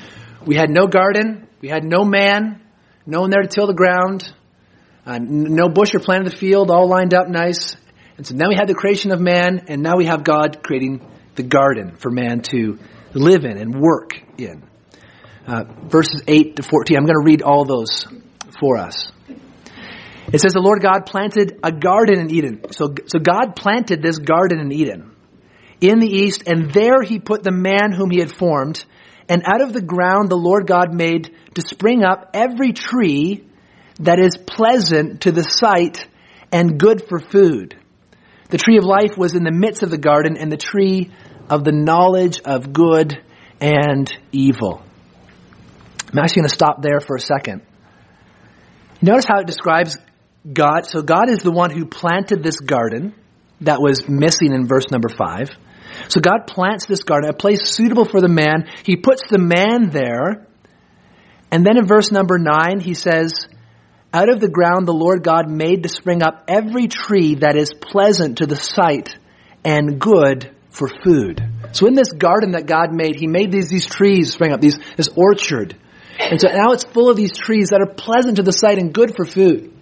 We 0.46 0.56
had 0.56 0.70
no 0.70 0.88
garden. 0.88 1.48
We 1.60 1.68
had 1.68 1.84
no 1.84 2.06
man. 2.06 2.62
No 3.06 3.22
one 3.22 3.30
there 3.30 3.42
to 3.42 3.48
till 3.48 3.68
the 3.68 3.74
ground. 3.74 4.32
Uh, 5.10 5.18
no 5.20 5.68
bush 5.70 5.96
or 5.96 6.00
plant 6.00 6.28
of 6.28 6.32
the 6.32 6.38
field, 6.38 6.70
all 6.70 6.88
lined 6.88 7.16
up 7.16 7.28
nice. 7.28 7.76
And 8.18 8.28
so 8.28 8.36
now 8.36 8.48
we 8.48 8.54
had 8.54 8.68
the 8.68 8.76
creation 8.76 9.12
of 9.12 9.20
man, 9.20 9.66
and 9.68 9.82
now 9.82 9.98
we 9.98 10.06
have 10.06 10.24
God 10.24 10.62
creating 10.62 11.02
the 11.34 11.42
garden 11.42 11.96
for 11.96 12.12
man 12.12 12.42
to 12.52 12.78
live 13.16 13.44
in 13.44 13.58
and 13.58 13.74
work 13.74 14.12
in. 14.38 14.62
Uh, 15.48 15.64
verses 15.88 16.22
8 16.28 16.58
to 16.58 16.62
14, 16.62 16.96
I'm 16.96 17.06
going 17.06 17.16
to 17.20 17.26
read 17.26 17.42
all 17.42 17.66
those 17.66 18.06
for 18.60 18.78
us. 18.78 19.12
It 20.32 20.42
says 20.42 20.54
the 20.54 20.62
Lord 20.62 20.84
God 20.84 21.08
planted 21.08 21.58
a 21.64 21.72
garden 21.72 22.20
in 22.20 22.30
Eden. 22.30 22.62
So, 22.70 22.94
so 23.08 23.18
God 23.18 23.56
planted 23.56 24.04
this 24.04 24.20
garden 24.20 24.60
in 24.60 24.72
Eden 24.72 25.16
in 25.82 25.98
the 25.98 26.08
east, 26.08 26.44
and 26.46 26.72
there 26.72 27.02
he 27.02 27.18
put 27.18 27.42
the 27.42 27.52
man 27.52 27.94
whom 27.94 28.12
he 28.12 28.20
had 28.20 28.32
formed. 28.32 28.86
And 29.28 29.42
out 29.48 29.62
of 29.62 29.74
the 29.74 29.82
ground 29.82 30.30
the 30.30 30.38
Lord 30.38 30.68
God 30.68 30.94
made 30.94 31.36
to 31.56 31.62
spring 31.62 32.04
up 32.04 32.30
every 32.36 32.74
tree 32.74 33.49
that 34.00 34.20
is 34.20 34.38
pleasant 34.38 35.22
to 35.22 35.32
the 35.32 35.44
sight 35.44 36.08
and 36.52 36.80
good 36.80 37.08
for 37.08 37.20
food. 37.20 37.78
The 38.50 38.58
tree 38.58 38.78
of 38.78 38.84
life 38.84 39.18
was 39.18 39.36
in 39.36 39.44
the 39.44 39.52
midst 39.52 39.84
of 39.84 39.92
the 39.92 39.98
garden, 39.98 40.38
and 40.38 40.52
the 40.52 40.58
tree 40.58 41.12
of 41.50 41.64
the 41.64 41.72
knowledge 41.72 42.42
of 42.42 42.74
good 42.74 43.22
and 43.62 44.12
evil. 44.32 44.82
I'm 46.12 46.20
actually 46.20 46.42
going 46.42 46.50
to 46.50 46.56
stop 46.56 46.82
there 46.82 47.00
for 47.00 47.16
a 47.16 47.20
second. 47.20 47.62
Notice 49.02 49.26
how 49.28 49.40
it 49.40 49.48
describes 49.48 49.98
God. 50.52 50.86
So 50.88 51.02
God 51.02 51.30
is 51.30 51.40
the 51.40 51.52
one 51.52 51.70
who 51.70 51.86
planted 51.86 52.44
this 52.44 52.60
garden 52.60 53.14
that 53.62 53.82
was 53.82 54.08
missing 54.10 54.54
in 54.54 54.68
verse 54.68 54.90
number 54.92 55.10
five. 55.10 55.50
So 56.08 56.22
God 56.22 56.48
plants 56.48 56.86
this 56.88 57.04
garden, 57.04 57.30
a 57.30 57.34
place 57.34 57.70
suitable 57.70 58.06
for 58.06 58.22
the 58.22 58.30
man. 58.30 58.70
He 58.84 58.96
puts 58.96 59.28
the 59.30 59.38
man 59.38 59.90
there. 59.90 60.48
And 61.52 61.66
then 61.66 61.78
in 61.78 61.86
verse 61.86 62.12
number 62.12 62.38
nine, 62.40 62.80
he 62.80 62.94
says, 62.94 63.48
out 64.14 64.30
of 64.30 64.40
the 64.40 64.50
ground 64.50 64.88
the 64.88 64.94
Lord 64.94 65.24
God 65.24 65.50
made 65.50 65.84
to 65.84 65.90
spring 65.90 66.24
up 66.24 66.46
every 66.48 66.88
tree 66.88 67.36
that 67.36 67.56
is 67.56 67.74
pleasant 67.74 68.40
to 68.40 68.46
the 68.46 68.56
sight 68.56 69.16
and 69.64 70.00
good 70.00 70.50
for 70.70 70.88
food. 70.88 71.44
So 71.74 71.86
in 71.86 71.94
this 71.94 72.12
garden 72.12 72.52
that 72.52 72.66
God 72.66 72.92
made, 72.92 73.16
He 73.16 73.28
made 73.28 73.52
these, 73.52 73.70
these 73.70 73.86
trees 73.86 74.32
spring 74.32 74.52
up, 74.52 74.62
these, 74.62 74.80
this 74.98 75.10
orchard. 75.16 75.76
And 76.18 76.42
so 76.42 76.48
now 76.50 76.72
it's 76.72 76.84
full 76.84 77.10
of 77.10 77.18
these 77.18 77.38
trees 77.38 77.70
that 77.70 77.82
are 77.82 77.94
pleasant 77.94 78.38
to 78.38 78.44
the 78.44 78.52
sight 78.52 78.78
and 78.78 78.94
good 78.94 79.16
for 79.16 79.26
food. 79.26 79.74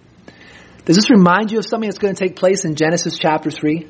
Does 0.84 0.96
this 0.96 1.10
remind 1.10 1.50
you 1.50 1.58
of 1.58 1.66
something 1.66 1.88
that's 1.88 1.98
going 1.98 2.14
to 2.14 2.18
take 2.18 2.36
place 2.36 2.64
in 2.64 2.74
Genesis 2.74 3.18
chapter 3.18 3.50
3? 3.50 3.86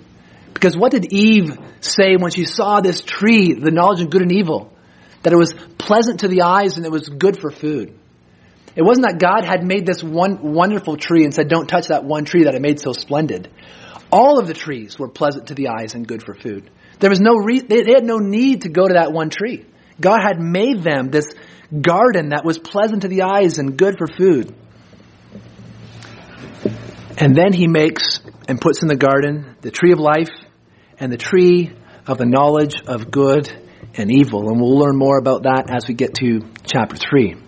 Because 0.55 0.77
what 0.77 0.93
did 0.93 1.13
Eve 1.13 1.57
say 1.81 2.17
when 2.17 2.31
she 2.31 2.45
saw 2.45 2.81
this 2.81 3.03
tree, 3.03 3.53
the 3.53 3.71
knowledge 3.71 4.01
of 4.01 4.11
good 4.11 4.23
and 4.23 4.33
evil? 4.33 4.73
That 5.23 5.33
it 5.33 5.37
was 5.37 5.53
pleasant 5.79 6.21
to 6.21 6.29
the 6.29 6.43
eyes 6.43 6.77
and 6.77 6.87
it 6.87 6.93
was 6.93 7.09
good 7.09 7.41
for 7.41 7.51
food. 7.51 7.98
It 8.77 8.83
wasn't 8.83 9.07
that 9.09 9.19
God 9.19 9.45
had 9.45 9.67
made 9.67 9.87
this 9.87 10.03
one 10.03 10.53
wonderful 10.53 10.97
tree 10.97 11.25
and 11.25 11.35
said, 11.35 11.49
don't 11.49 11.67
touch 11.67 11.89
that 11.89 12.05
one 12.05 12.25
tree 12.25 12.45
that 12.45 12.55
I 12.55 12.59
made 12.59 12.81
so 12.81 12.93
splendid. 12.93 13.51
All 14.11 14.39
of 14.39 14.47
the 14.47 14.55
trees 14.55 14.99
were 14.99 15.09
pleasant 15.09 15.49
to 15.49 15.55
the 15.55 15.69
eyes 15.69 15.95
and 15.95 16.07
good 16.07 16.23
for 16.23 16.35
food. 16.35 16.71
There 17.01 17.11
was 17.11 17.21
no 17.21 17.35
re- 17.37 17.61
they 17.61 17.93
had 17.93 18.05
no 18.05 18.19
need 18.19 18.63
to 18.63 18.69
go 18.69 18.87
to 18.87 18.95
that 18.95 19.13
one 19.13 19.31
tree. 19.31 19.67
God 20.01 20.21
had 20.23 20.41
made 20.41 20.83
them 20.83 21.11
this 21.11 21.35
garden 21.81 22.31
that 22.31 22.45
was 22.45 22.59
pleasant 22.59 23.03
to 23.03 23.09
the 23.09 23.23
eyes 23.23 23.59
and 23.59 23.77
good 23.77 23.97
for 23.99 24.07
food. 24.07 24.55
And 27.19 27.35
then 27.35 27.53
he 27.53 27.67
makes 27.67 28.21
and 28.47 28.61
puts 28.61 28.83
in 28.83 28.89
the 28.89 28.97
garden 28.97 29.57
the 29.61 29.71
tree 29.71 29.93
of 29.93 29.99
life 29.99 30.31
and 30.99 31.13
the 31.13 31.17
tree 31.17 31.73
of 32.07 32.17
the 32.17 32.27
knowledge 32.27 32.75
of 32.87 33.11
good 33.11 33.51
and 33.95 34.11
evil. 34.11 34.49
And 34.49 34.61
we'll 34.61 34.79
learn 34.79 34.97
more 34.97 35.19
about 35.19 35.43
that 35.43 35.67
as 35.69 35.87
we 35.87 35.95
get 35.95 36.15
to 36.15 36.41
chapter 36.65 36.97
3. 36.97 37.48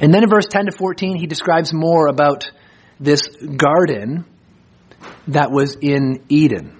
And 0.00 0.12
then 0.12 0.22
in 0.22 0.28
verse 0.28 0.46
10 0.46 0.66
to 0.66 0.72
14, 0.76 1.16
he 1.16 1.26
describes 1.26 1.72
more 1.72 2.08
about 2.08 2.50
this 3.00 3.22
garden 3.56 4.24
that 5.28 5.50
was 5.50 5.76
in 5.80 6.24
Eden. 6.28 6.78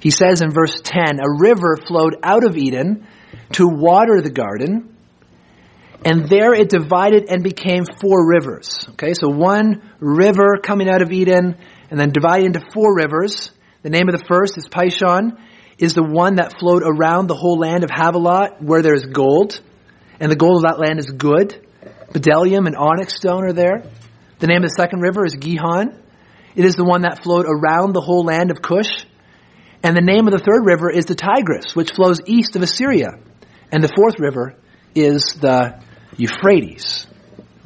He 0.00 0.10
says 0.10 0.42
in 0.42 0.50
verse 0.50 0.80
10, 0.82 1.18
a 1.20 1.40
river 1.40 1.76
flowed 1.76 2.16
out 2.22 2.44
of 2.44 2.56
Eden 2.56 3.06
to 3.52 3.66
water 3.66 4.20
the 4.20 4.30
garden, 4.30 4.94
and 6.04 6.28
there 6.28 6.54
it 6.54 6.68
divided 6.68 7.24
and 7.28 7.42
became 7.42 7.84
four 8.00 8.28
rivers. 8.28 8.86
Okay, 8.90 9.14
so 9.14 9.28
one 9.28 9.90
river 9.98 10.58
coming 10.62 10.88
out 10.88 11.02
of 11.02 11.10
Eden, 11.10 11.56
and 11.90 11.98
then 11.98 12.10
divided 12.10 12.46
into 12.46 12.60
four 12.72 12.94
rivers. 12.94 13.50
The 13.82 13.90
name 13.90 14.08
of 14.08 14.16
the 14.16 14.24
first 14.24 14.56
is 14.56 14.68
Pishon, 14.68 15.38
is 15.78 15.94
the 15.94 16.04
one 16.04 16.36
that 16.36 16.58
flowed 16.58 16.82
around 16.84 17.26
the 17.26 17.34
whole 17.34 17.58
land 17.58 17.82
of 17.82 17.90
Havilah, 17.90 18.56
where 18.60 18.82
there 18.82 18.94
is 18.94 19.06
gold, 19.06 19.60
and 20.20 20.30
the 20.30 20.36
gold 20.36 20.64
of 20.64 20.70
that 20.70 20.78
land 20.78 20.98
is 21.00 21.06
good. 21.06 21.66
Bdellium 22.12 22.66
and 22.66 22.76
onyx 22.76 23.14
stone 23.16 23.44
are 23.44 23.52
there. 23.52 23.82
The 24.38 24.46
name 24.46 24.64
of 24.64 24.70
the 24.70 24.74
second 24.76 25.00
river 25.00 25.24
is 25.24 25.34
Gihon. 25.34 26.00
It 26.54 26.64
is 26.64 26.74
the 26.74 26.84
one 26.84 27.02
that 27.02 27.22
flowed 27.22 27.46
around 27.46 27.92
the 27.92 28.00
whole 28.00 28.24
land 28.24 28.50
of 28.50 28.62
Cush. 28.62 29.06
And 29.82 29.96
the 29.96 30.02
name 30.02 30.26
of 30.26 30.32
the 30.32 30.38
third 30.38 30.64
river 30.64 30.90
is 30.90 31.04
the 31.04 31.14
Tigris, 31.14 31.76
which 31.76 31.92
flows 31.92 32.20
east 32.26 32.56
of 32.56 32.62
Assyria. 32.62 33.10
And 33.70 33.82
the 33.82 33.92
fourth 33.94 34.18
river 34.18 34.56
is 34.94 35.34
the 35.40 35.82
Euphrates. 36.16 37.06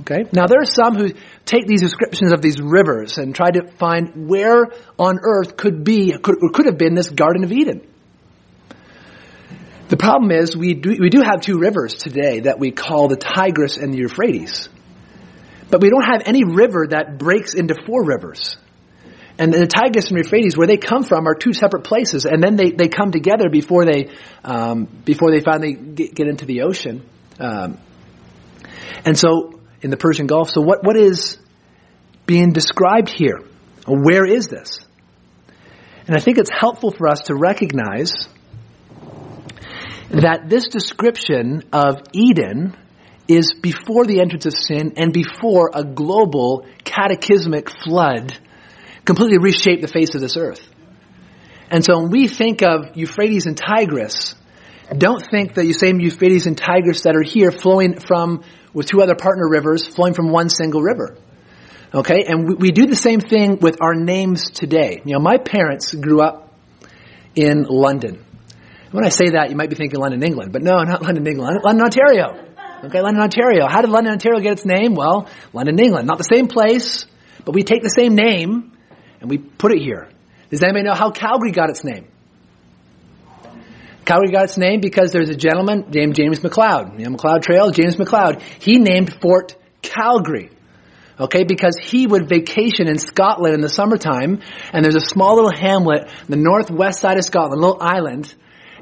Okay? 0.00 0.24
Now 0.32 0.46
there 0.46 0.60
are 0.60 0.66
some 0.66 0.96
who 0.96 1.12
take 1.44 1.66
these 1.66 1.80
descriptions 1.80 2.32
of 2.32 2.42
these 2.42 2.60
rivers 2.60 3.18
and 3.18 3.34
try 3.34 3.50
to 3.50 3.70
find 3.78 4.28
where 4.28 4.66
on 4.98 5.18
earth 5.22 5.56
could 5.56 5.84
be, 5.84 6.12
could, 6.18 6.36
or 6.42 6.50
could 6.50 6.66
have 6.66 6.76
been 6.76 6.94
this 6.94 7.08
Garden 7.08 7.44
of 7.44 7.52
Eden. 7.52 7.86
The 9.92 9.98
problem 9.98 10.30
is 10.30 10.56
we 10.56 10.72
do, 10.72 10.96
we 10.98 11.10
do 11.10 11.20
have 11.20 11.42
two 11.42 11.58
rivers 11.58 11.92
today 11.92 12.40
that 12.40 12.58
we 12.58 12.70
call 12.70 13.08
the 13.08 13.16
Tigris 13.16 13.76
and 13.76 13.92
the 13.92 13.98
Euphrates. 13.98 14.70
But 15.68 15.82
we 15.82 15.90
don't 15.90 16.06
have 16.06 16.22
any 16.24 16.44
river 16.44 16.86
that 16.88 17.18
breaks 17.18 17.52
into 17.52 17.74
four 17.84 18.02
rivers. 18.02 18.56
And 19.36 19.52
the 19.52 19.66
Tigris 19.66 20.08
and 20.08 20.16
Euphrates, 20.16 20.56
where 20.56 20.66
they 20.66 20.78
come 20.78 21.02
from, 21.02 21.28
are 21.28 21.34
two 21.34 21.52
separate 21.52 21.84
places, 21.84 22.24
and 22.24 22.42
then 22.42 22.56
they, 22.56 22.70
they 22.70 22.88
come 22.88 23.10
together 23.10 23.50
before 23.50 23.84
they 23.84 24.08
um, 24.44 24.84
before 25.04 25.30
they 25.30 25.40
finally 25.40 25.74
get, 25.74 26.14
get 26.14 26.26
into 26.26 26.46
the 26.46 26.62
ocean. 26.62 27.06
Um, 27.38 27.78
and 29.04 29.18
so, 29.18 29.60
in 29.82 29.90
the 29.90 29.98
Persian 29.98 30.26
Gulf, 30.26 30.48
so 30.48 30.62
what 30.62 30.82
what 30.82 30.96
is 30.96 31.36
being 32.24 32.54
described 32.54 33.10
here? 33.10 33.40
Where 33.86 34.24
is 34.24 34.48
this? 34.48 34.80
And 36.06 36.16
I 36.16 36.20
think 36.20 36.38
it's 36.38 36.50
helpful 36.50 36.92
for 36.92 37.08
us 37.08 37.20
to 37.26 37.34
recognize 37.34 38.14
that 40.12 40.48
this 40.48 40.68
description 40.68 41.64
of 41.72 42.02
Eden 42.12 42.76
is 43.28 43.54
before 43.54 44.04
the 44.04 44.20
entrance 44.20 44.46
of 44.46 44.52
sin 44.52 44.94
and 44.96 45.12
before 45.12 45.70
a 45.72 45.84
global 45.84 46.66
cataclysmic 46.84 47.70
flood 47.70 48.36
completely 49.04 49.38
reshaped 49.38 49.80
the 49.80 49.88
face 49.88 50.14
of 50.14 50.20
this 50.20 50.36
earth. 50.36 50.68
And 51.70 51.82
so 51.82 51.98
when 51.98 52.10
we 52.10 52.28
think 52.28 52.62
of 52.62 52.96
Euphrates 52.96 53.46
and 53.46 53.56
Tigris, 53.56 54.34
don't 54.96 55.24
think 55.24 55.54
that 55.54 55.62
the 55.62 55.72
same 55.72 56.00
Euphrates 56.00 56.46
and 56.46 56.58
Tigris 56.58 57.02
that 57.02 57.16
are 57.16 57.22
here 57.22 57.50
flowing 57.50 57.98
from, 57.98 58.44
with 58.74 58.86
two 58.86 59.00
other 59.00 59.14
partner 59.14 59.48
rivers, 59.48 59.86
flowing 59.86 60.12
from 60.12 60.30
one 60.30 60.50
single 60.50 60.82
river. 60.82 61.16
Okay, 61.94 62.24
and 62.24 62.48
we, 62.48 62.54
we 62.54 62.70
do 62.70 62.86
the 62.86 62.96
same 62.96 63.20
thing 63.20 63.58
with 63.60 63.78
our 63.80 63.94
names 63.94 64.50
today. 64.50 65.00
You 65.04 65.14
know, 65.14 65.20
my 65.20 65.38
parents 65.38 65.94
grew 65.94 66.20
up 66.20 66.54
in 67.34 67.64
London. 67.64 68.24
When 68.92 69.04
I 69.04 69.08
say 69.08 69.30
that, 69.30 69.50
you 69.50 69.56
might 69.56 69.70
be 69.70 69.74
thinking 69.74 69.98
London, 69.98 70.22
England, 70.22 70.52
but 70.52 70.62
no, 70.62 70.82
not 70.84 71.02
London, 71.02 71.26
England, 71.26 71.60
London, 71.64 71.84
Ontario. 71.84 72.52
Okay, 72.84 73.00
London, 73.00 73.22
Ontario. 73.22 73.66
How 73.66 73.80
did 73.80 73.90
London, 73.90 74.12
Ontario 74.12 74.40
get 74.40 74.52
its 74.52 74.66
name? 74.66 74.94
Well, 74.94 75.28
London, 75.52 75.78
England. 75.78 76.06
Not 76.06 76.18
the 76.18 76.24
same 76.24 76.46
place, 76.46 77.06
but 77.44 77.54
we 77.54 77.62
take 77.62 77.82
the 77.82 77.88
same 77.88 78.14
name 78.14 78.72
and 79.20 79.30
we 79.30 79.38
put 79.38 79.72
it 79.72 79.80
here. 79.80 80.10
Does 80.50 80.62
anybody 80.62 80.84
know 80.84 80.94
how 80.94 81.10
Calgary 81.10 81.52
got 81.52 81.70
its 81.70 81.84
name? 81.84 82.06
Calgary 84.04 84.32
got 84.32 84.44
its 84.44 84.58
name 84.58 84.80
because 84.80 85.12
there's 85.12 85.30
a 85.30 85.36
gentleman 85.36 85.86
named 85.88 86.14
James 86.14 86.42
Macleod. 86.42 86.98
You 86.98 87.04
know, 87.04 87.10
Macleod 87.12 87.42
Trail, 87.42 87.70
James 87.70 87.98
Macleod. 87.98 88.42
He 88.58 88.78
named 88.78 89.14
Fort 89.22 89.56
Calgary. 89.80 90.50
Okay, 91.20 91.44
because 91.44 91.76
he 91.80 92.06
would 92.06 92.28
vacation 92.28 92.88
in 92.88 92.98
Scotland 92.98 93.54
in 93.54 93.60
the 93.60 93.68
summertime, 93.68 94.40
and 94.72 94.84
there's 94.84 94.96
a 94.96 95.00
small 95.00 95.36
little 95.36 95.52
hamlet, 95.52 96.08
the 96.28 96.36
northwest 96.36 97.00
side 97.00 97.16
of 97.16 97.24
Scotland, 97.24 97.54
a 97.54 97.64
little 97.64 97.80
island, 97.80 98.34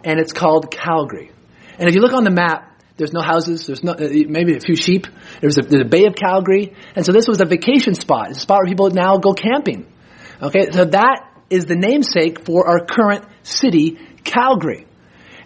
and 0.04 0.18
it's 0.18 0.32
called 0.32 0.70
Calgary. 0.70 1.30
And 1.78 1.88
if 1.88 1.94
you 1.94 2.00
look 2.00 2.12
on 2.12 2.24
the 2.24 2.30
map, 2.30 2.70
there's 2.96 3.12
no 3.12 3.22
houses. 3.22 3.66
There's 3.66 3.82
no, 3.82 3.92
uh, 3.92 4.08
maybe 4.28 4.56
a 4.56 4.60
few 4.60 4.76
sheep. 4.76 5.06
There's 5.40 5.56
a, 5.56 5.62
there's 5.62 5.82
a 5.82 5.88
Bay 5.88 6.04
of 6.04 6.14
Calgary. 6.14 6.74
And 6.94 7.06
so 7.06 7.12
this 7.12 7.26
was 7.26 7.40
a 7.40 7.46
vacation 7.46 7.94
spot. 7.94 8.28
It's 8.28 8.38
a 8.38 8.42
spot 8.42 8.58
where 8.58 8.68
people 8.68 8.90
now 8.90 9.16
go 9.16 9.32
camping. 9.32 9.86
Okay, 10.42 10.70
so 10.70 10.84
that 10.84 11.26
is 11.48 11.64
the 11.64 11.76
namesake 11.76 12.44
for 12.44 12.68
our 12.68 12.84
current 12.84 13.24
city, 13.42 13.98
Calgary. 14.22 14.86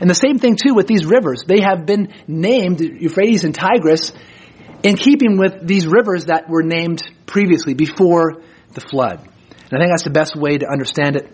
And 0.00 0.10
the 0.10 0.14
same 0.14 0.38
thing 0.38 0.56
too 0.56 0.74
with 0.74 0.86
these 0.86 1.06
rivers. 1.06 1.44
They 1.46 1.60
have 1.60 1.86
been 1.86 2.12
named 2.26 2.80
Euphrates 2.80 3.44
and 3.44 3.54
Tigris 3.54 4.12
in 4.82 4.96
keeping 4.96 5.38
with 5.38 5.66
these 5.66 5.86
rivers 5.86 6.26
that 6.26 6.48
were 6.48 6.62
named 6.62 7.02
previously 7.26 7.74
before 7.74 8.42
the 8.72 8.80
flood. 8.80 9.20
And 9.20 9.72
I 9.72 9.78
think 9.78 9.92
that's 9.92 10.04
the 10.04 10.10
best 10.10 10.36
way 10.36 10.58
to 10.58 10.66
understand 10.70 11.16
it. 11.16 11.32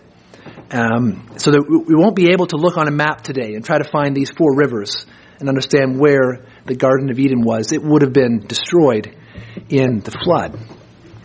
Um, 0.71 1.27
so 1.37 1.51
that 1.51 1.65
we 1.67 1.95
won't 1.95 2.15
be 2.15 2.31
able 2.31 2.47
to 2.47 2.55
look 2.55 2.77
on 2.77 2.87
a 2.87 2.91
map 2.91 3.23
today 3.23 3.55
and 3.55 3.65
try 3.65 3.77
to 3.77 3.83
find 3.83 4.15
these 4.15 4.29
four 4.29 4.55
rivers 4.55 5.05
and 5.39 5.49
understand 5.49 5.99
where 5.99 6.45
the 6.65 6.75
Garden 6.75 7.09
of 7.09 7.19
Eden 7.19 7.41
was, 7.41 7.73
it 7.73 7.83
would 7.83 8.03
have 8.03 8.13
been 8.13 8.45
destroyed 8.47 9.13
in 9.69 9.99
the 9.99 10.11
flood. 10.11 10.57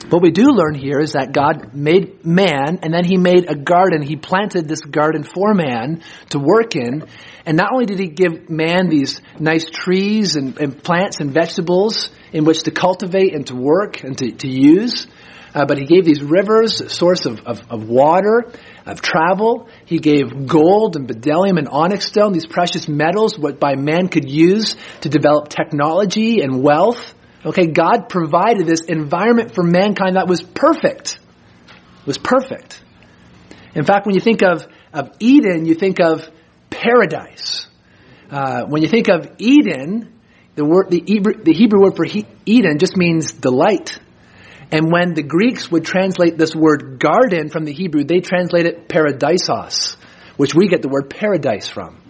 What 0.08 0.22
we 0.22 0.30
do 0.30 0.50
learn 0.50 0.74
here 0.74 1.00
is 1.00 1.12
that 1.12 1.32
God 1.32 1.74
made 1.74 2.24
man 2.24 2.78
and 2.82 2.94
then 2.94 3.04
he 3.04 3.16
made 3.16 3.50
a 3.50 3.56
garden. 3.56 4.02
He 4.02 4.16
planted 4.16 4.68
this 4.68 4.80
garden 4.80 5.24
for 5.24 5.52
man 5.52 6.02
to 6.30 6.38
work 6.38 6.76
in. 6.76 7.04
And 7.44 7.56
not 7.56 7.72
only 7.72 7.86
did 7.86 7.98
he 7.98 8.06
give 8.06 8.48
man 8.48 8.88
these 8.88 9.20
nice 9.40 9.68
trees 9.68 10.36
and, 10.36 10.58
and 10.58 10.82
plants 10.82 11.18
and 11.20 11.32
vegetables 11.32 12.10
in 12.32 12.44
which 12.44 12.64
to 12.64 12.70
cultivate 12.70 13.34
and 13.34 13.46
to 13.48 13.56
work 13.56 14.04
and 14.04 14.16
to, 14.18 14.30
to 14.30 14.48
use, 14.48 15.08
uh, 15.56 15.64
but 15.64 15.78
he 15.78 15.86
gave 15.86 16.04
these 16.04 16.22
rivers 16.22 16.92
source 16.92 17.24
of, 17.24 17.40
of, 17.46 17.62
of, 17.70 17.88
water, 17.88 18.44
of 18.84 19.00
travel. 19.00 19.70
He 19.86 19.98
gave 19.98 20.46
gold 20.46 20.96
and 20.96 21.08
bdellium 21.08 21.58
and 21.58 21.66
onyx 21.66 22.06
stone, 22.06 22.34
these 22.34 22.44
precious 22.44 22.88
metals, 22.88 23.38
what 23.38 23.58
by 23.58 23.74
man 23.74 24.08
could 24.08 24.28
use 24.30 24.76
to 25.00 25.08
develop 25.08 25.48
technology 25.48 26.42
and 26.42 26.62
wealth. 26.62 27.14
Okay, 27.42 27.68
God 27.68 28.10
provided 28.10 28.66
this 28.66 28.82
environment 28.82 29.54
for 29.54 29.64
mankind 29.64 30.16
that 30.16 30.28
was 30.28 30.42
perfect. 30.42 31.18
Was 32.04 32.18
perfect. 32.18 32.82
In 33.74 33.84
fact, 33.84 34.04
when 34.04 34.14
you 34.14 34.20
think 34.20 34.42
of, 34.42 34.66
of 34.92 35.10
Eden, 35.20 35.64
you 35.64 35.74
think 35.74 36.00
of 36.00 36.28
paradise. 36.68 37.66
Uh, 38.30 38.64
when 38.66 38.82
you 38.82 38.88
think 38.88 39.08
of 39.08 39.30
Eden, 39.38 40.20
the 40.54 40.66
word, 40.66 40.90
the 40.90 41.02
Hebrew, 41.06 41.42
the 41.42 41.54
Hebrew 41.54 41.80
word 41.80 41.96
for 41.96 42.04
he, 42.04 42.26
Eden 42.44 42.78
just 42.78 42.98
means 42.98 43.32
delight. 43.32 43.98
And 44.70 44.90
when 44.90 45.14
the 45.14 45.22
Greeks 45.22 45.70
would 45.70 45.84
translate 45.84 46.36
this 46.36 46.54
word 46.54 46.98
garden 46.98 47.48
from 47.50 47.64
the 47.64 47.72
Hebrew, 47.72 48.04
they 48.04 48.20
translate 48.20 48.66
it 48.66 48.88
paradisos, 48.88 49.96
which 50.36 50.54
we 50.54 50.68
get 50.68 50.82
the 50.82 50.88
word 50.88 51.08
paradise 51.08 51.68
from. 51.68 52.00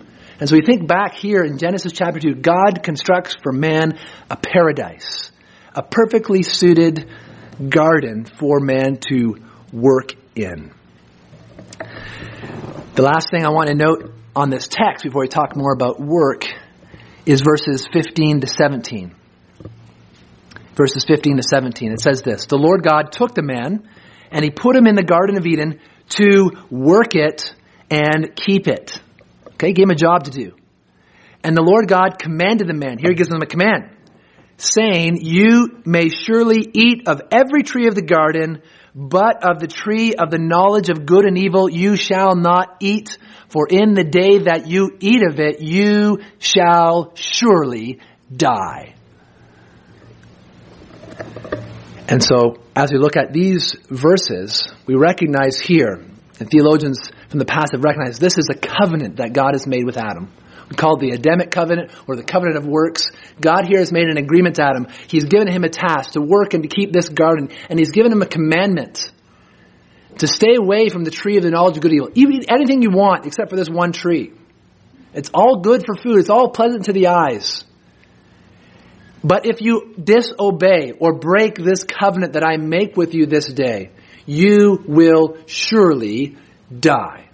And 0.40 0.48
so 0.48 0.56
we 0.56 0.62
think 0.62 0.86
back 0.86 1.14
here 1.14 1.42
in 1.44 1.58
Genesis 1.58 1.92
chapter 1.92 2.20
2, 2.20 2.36
God 2.36 2.82
constructs 2.82 3.36
for 3.42 3.52
man 3.52 3.98
a 4.30 4.36
paradise, 4.36 5.30
a 5.74 5.82
perfectly 5.82 6.42
suited 6.42 7.10
garden 7.68 8.24
for 8.24 8.60
man 8.60 8.98
to 9.08 9.36
work 9.72 10.14
in. 10.34 10.72
The 12.94 13.02
last 13.02 13.30
thing 13.30 13.44
I 13.44 13.50
want 13.50 13.68
to 13.68 13.74
note 13.74 14.14
on 14.34 14.50
this 14.50 14.68
text 14.68 15.04
before 15.04 15.22
we 15.22 15.28
talk 15.28 15.56
more 15.56 15.72
about 15.72 16.00
work 16.00 16.44
is 17.26 17.40
verses 17.42 17.86
15 17.92 18.42
to 18.42 18.46
17 18.46 19.14
verses 20.76 21.04
15 21.04 21.38
to 21.38 21.42
17. 21.42 21.92
It 21.92 22.00
says 22.00 22.22
this 22.22 22.46
The 22.46 22.58
Lord 22.58 22.82
God 22.82 23.10
took 23.12 23.34
the 23.34 23.42
man 23.42 23.88
and 24.30 24.44
he 24.44 24.50
put 24.50 24.76
him 24.76 24.86
in 24.86 24.94
the 24.94 25.02
Garden 25.02 25.36
of 25.36 25.46
Eden 25.46 25.80
to 26.10 26.50
work 26.70 27.14
it 27.14 27.54
and 27.90 28.36
keep 28.36 28.68
it. 28.68 29.00
Okay, 29.54 29.72
gave 29.72 29.84
him 29.84 29.90
a 29.90 29.96
job 29.96 30.24
to 30.24 30.30
do. 30.30 30.52
And 31.42 31.56
the 31.56 31.62
Lord 31.62 31.88
God 31.88 32.18
commanded 32.18 32.68
the 32.68 32.74
man, 32.74 32.98
here 32.98 33.10
he 33.10 33.14
gives 33.14 33.30
him 33.30 33.40
a 33.40 33.46
command, 33.46 33.90
saying, 34.56 35.18
You 35.22 35.80
may 35.84 36.08
surely 36.08 36.68
eat 36.72 37.08
of 37.08 37.22
every 37.30 37.62
tree 37.62 37.86
of 37.86 37.94
the 37.94 38.02
garden, 38.02 38.62
but 38.94 39.48
of 39.48 39.60
the 39.60 39.68
tree 39.68 40.14
of 40.14 40.30
the 40.30 40.38
knowledge 40.38 40.88
of 40.88 41.06
good 41.06 41.24
and 41.24 41.38
evil 41.38 41.70
you 41.70 41.96
shall 41.96 42.34
not 42.34 42.76
eat, 42.80 43.16
for 43.48 43.68
in 43.68 43.94
the 43.94 44.04
day 44.04 44.38
that 44.38 44.66
you 44.66 44.96
eat 44.98 45.22
of 45.22 45.38
it, 45.38 45.60
you 45.60 46.18
shall 46.38 47.12
surely 47.14 48.00
die. 48.34 48.95
And 52.08 52.22
so, 52.22 52.58
as 52.74 52.92
we 52.92 52.98
look 52.98 53.16
at 53.16 53.32
these 53.32 53.74
verses, 53.88 54.72
we 54.86 54.94
recognize 54.94 55.58
here, 55.58 56.04
and 56.38 56.50
theologians 56.50 57.10
from 57.28 57.38
the 57.38 57.44
past 57.44 57.72
have 57.72 57.82
recognized 57.82 58.20
this 58.20 58.38
is 58.38 58.48
a 58.48 58.54
covenant 58.54 59.16
that 59.16 59.32
God 59.32 59.54
has 59.54 59.66
made 59.66 59.84
with 59.84 59.96
Adam. 59.96 60.30
We 60.70 60.76
call 60.76 60.96
it 60.96 61.00
the 61.00 61.10
Adamic 61.10 61.50
covenant 61.50 61.92
or 62.08 62.16
the 62.16 62.24
covenant 62.24 62.58
of 62.58 62.66
works. 62.66 63.10
God 63.40 63.66
here 63.66 63.78
has 63.78 63.92
made 63.92 64.08
an 64.08 64.18
agreement 64.18 64.56
to 64.56 64.64
Adam. 64.64 64.86
He's 65.06 65.24
given 65.24 65.48
him 65.48 65.64
a 65.64 65.68
task 65.68 66.12
to 66.12 66.20
work 66.20 66.54
and 66.54 66.62
to 66.62 66.68
keep 66.68 66.92
this 66.92 67.08
garden, 67.08 67.50
and 67.68 67.78
he's 67.78 67.92
given 67.92 68.12
him 68.12 68.22
a 68.22 68.26
commandment 68.26 69.10
to 70.18 70.26
stay 70.26 70.54
away 70.56 70.88
from 70.88 71.04
the 71.04 71.10
tree 71.10 71.36
of 71.36 71.42
the 71.42 71.50
knowledge 71.50 71.76
of 71.76 71.82
good 71.82 71.92
and 71.92 72.00
evil. 72.00 72.10
Eat 72.14 72.46
anything 72.48 72.82
you 72.82 72.90
want 72.90 73.26
except 73.26 73.50
for 73.50 73.56
this 73.56 73.68
one 73.68 73.92
tree. 73.92 74.32
It's 75.12 75.30
all 75.32 75.60
good 75.60 75.84
for 75.86 75.94
food. 75.94 76.18
It's 76.18 76.30
all 76.30 76.50
pleasant 76.50 76.86
to 76.86 76.92
the 76.92 77.08
eyes. 77.08 77.64
But 79.24 79.46
if 79.46 79.60
you 79.60 79.94
disobey 80.02 80.92
or 80.92 81.14
break 81.14 81.56
this 81.56 81.84
covenant 81.84 82.34
that 82.34 82.44
I 82.44 82.56
make 82.56 82.96
with 82.96 83.14
you 83.14 83.26
this 83.26 83.46
day, 83.46 83.90
you 84.26 84.82
will 84.86 85.38
surely 85.46 86.36
die. 86.78 87.28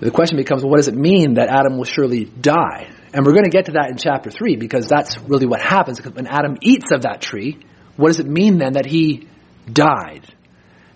The 0.00 0.10
question 0.10 0.36
becomes, 0.36 0.62
well, 0.62 0.70
what 0.70 0.78
does 0.78 0.88
it 0.88 0.94
mean 0.94 1.34
that 1.34 1.48
Adam 1.48 1.76
will 1.78 1.84
surely 1.84 2.24
die? 2.24 2.90
And 3.12 3.24
we're 3.24 3.32
going 3.32 3.44
to 3.44 3.50
get 3.50 3.66
to 3.66 3.72
that 3.72 3.90
in 3.90 3.96
chapter 3.96 4.30
3 4.30 4.56
because 4.56 4.88
that's 4.88 5.18
really 5.20 5.46
what 5.46 5.60
happens. 5.60 5.98
Because 5.98 6.14
when 6.14 6.26
Adam 6.26 6.56
eats 6.60 6.90
of 6.92 7.02
that 7.02 7.20
tree, 7.20 7.60
what 7.96 8.08
does 8.08 8.18
it 8.18 8.26
mean 8.26 8.58
then 8.58 8.72
that 8.72 8.86
he 8.86 9.28
died? 9.72 10.26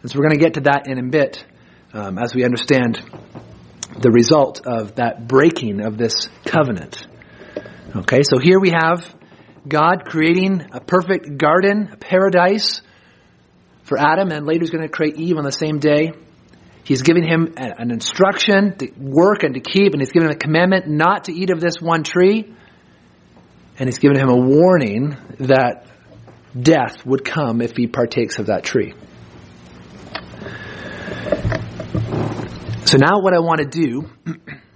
And 0.03 0.11
so 0.11 0.19
we're 0.19 0.29
going 0.29 0.39
to 0.39 0.45
get 0.45 0.55
to 0.55 0.61
that 0.63 0.89
in 0.89 0.99
a 0.99 1.09
bit 1.09 1.45
um, 1.93 2.19
as 2.19 2.35
we 2.35 2.45
understand 2.45 3.01
the 4.01 4.11
result 4.11 4.67
of 4.67 4.97
that 4.97 5.27
breaking 5.27 5.81
of 5.81 5.97
this 5.97 6.29
covenant. 6.45 7.07
Okay, 7.97 8.21
so 8.23 8.39
here 8.39 8.61
we 8.61 8.69
have 8.69 9.15
God 9.67 10.05
creating 10.05 10.63
a 10.73 10.81
perfect 10.81 11.39
garden, 11.39 11.89
a 11.91 11.97
paradise 11.97 12.83
for 13.85 13.99
Adam, 13.99 14.31
and 14.31 14.47
later 14.47 14.61
he's 14.61 14.71
going 14.71 14.83
to 14.83 14.91
create 14.91 15.17
Eve 15.17 15.39
on 15.39 15.45
the 15.45 15.51
same 15.51 15.79
day. 15.79 16.13
He's 16.85 17.01
giving 17.01 17.27
him 17.27 17.55
an 17.57 17.91
instruction 17.91 18.77
to 18.77 18.93
work 18.99 19.43
and 19.43 19.55
to 19.55 19.61
keep, 19.61 19.95
and 19.95 20.03
he's 20.03 20.13
giving 20.13 20.29
him 20.29 20.35
a 20.35 20.39
commandment 20.39 20.87
not 20.87 21.25
to 21.25 21.33
eat 21.33 21.49
of 21.49 21.61
this 21.61 21.77
one 21.81 22.03
tree. 22.03 22.55
And 23.79 23.89
he's 23.89 23.99
given 23.99 24.19
him 24.19 24.29
a 24.29 24.37
warning 24.37 25.17
that 25.41 25.87
death 26.61 27.07
would 27.07 27.25
come 27.25 27.63
if 27.63 27.75
he 27.75 27.87
partakes 27.87 28.39
of 28.39 28.47
that 28.47 28.65
tree. 28.65 28.93
So 32.85 32.99
now 32.99 33.21
what 33.23 33.33
I 33.33 33.39
want 33.39 33.61
to 33.61 33.67
do 33.67 34.11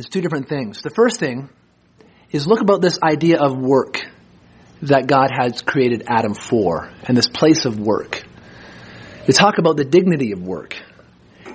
is 0.00 0.08
two 0.08 0.22
different 0.22 0.48
things. 0.48 0.80
The 0.82 0.90
first 0.90 1.20
thing 1.20 1.50
is 2.30 2.46
look 2.46 2.62
about 2.62 2.80
this 2.80 2.98
idea 3.02 3.38
of 3.38 3.56
work 3.56 3.98
that 4.82 5.06
God 5.06 5.30
has 5.30 5.60
created 5.60 6.04
Adam 6.08 6.32
for 6.32 6.90
and 7.04 7.14
this 7.14 7.28
place 7.28 7.66
of 7.66 7.78
work. 7.78 8.22
We 9.28 9.34
talk 9.34 9.58
about 9.58 9.76
the 9.76 9.84
dignity 9.84 10.32
of 10.32 10.40
work. 10.42 10.74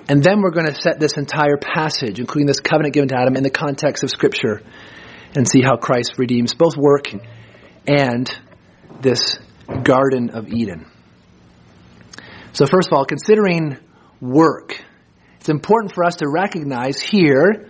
And 0.08 0.22
then 0.22 0.40
we're 0.40 0.52
going 0.52 0.66
to 0.66 0.80
set 0.80 1.00
this 1.00 1.16
entire 1.16 1.56
passage, 1.56 2.20
including 2.20 2.46
this 2.46 2.60
covenant 2.60 2.94
given 2.94 3.08
to 3.08 3.16
Adam, 3.18 3.34
in 3.34 3.42
the 3.42 3.50
context 3.50 4.04
of 4.04 4.10
Scripture 4.10 4.62
and 5.34 5.48
see 5.48 5.60
how 5.60 5.76
Christ 5.76 6.14
redeems 6.16 6.54
both 6.54 6.76
work 6.76 7.06
and 7.88 8.30
this 9.00 9.38
Garden 9.82 10.30
of 10.30 10.52
Eden. 10.52 10.86
So, 12.52 12.66
first 12.66 12.88
of 12.88 12.96
all, 12.96 13.04
considering 13.04 13.76
work, 14.20 14.80
it's 15.40 15.48
important 15.48 15.92
for 15.92 16.04
us 16.04 16.16
to 16.16 16.28
recognize 16.28 17.00
here 17.00 17.68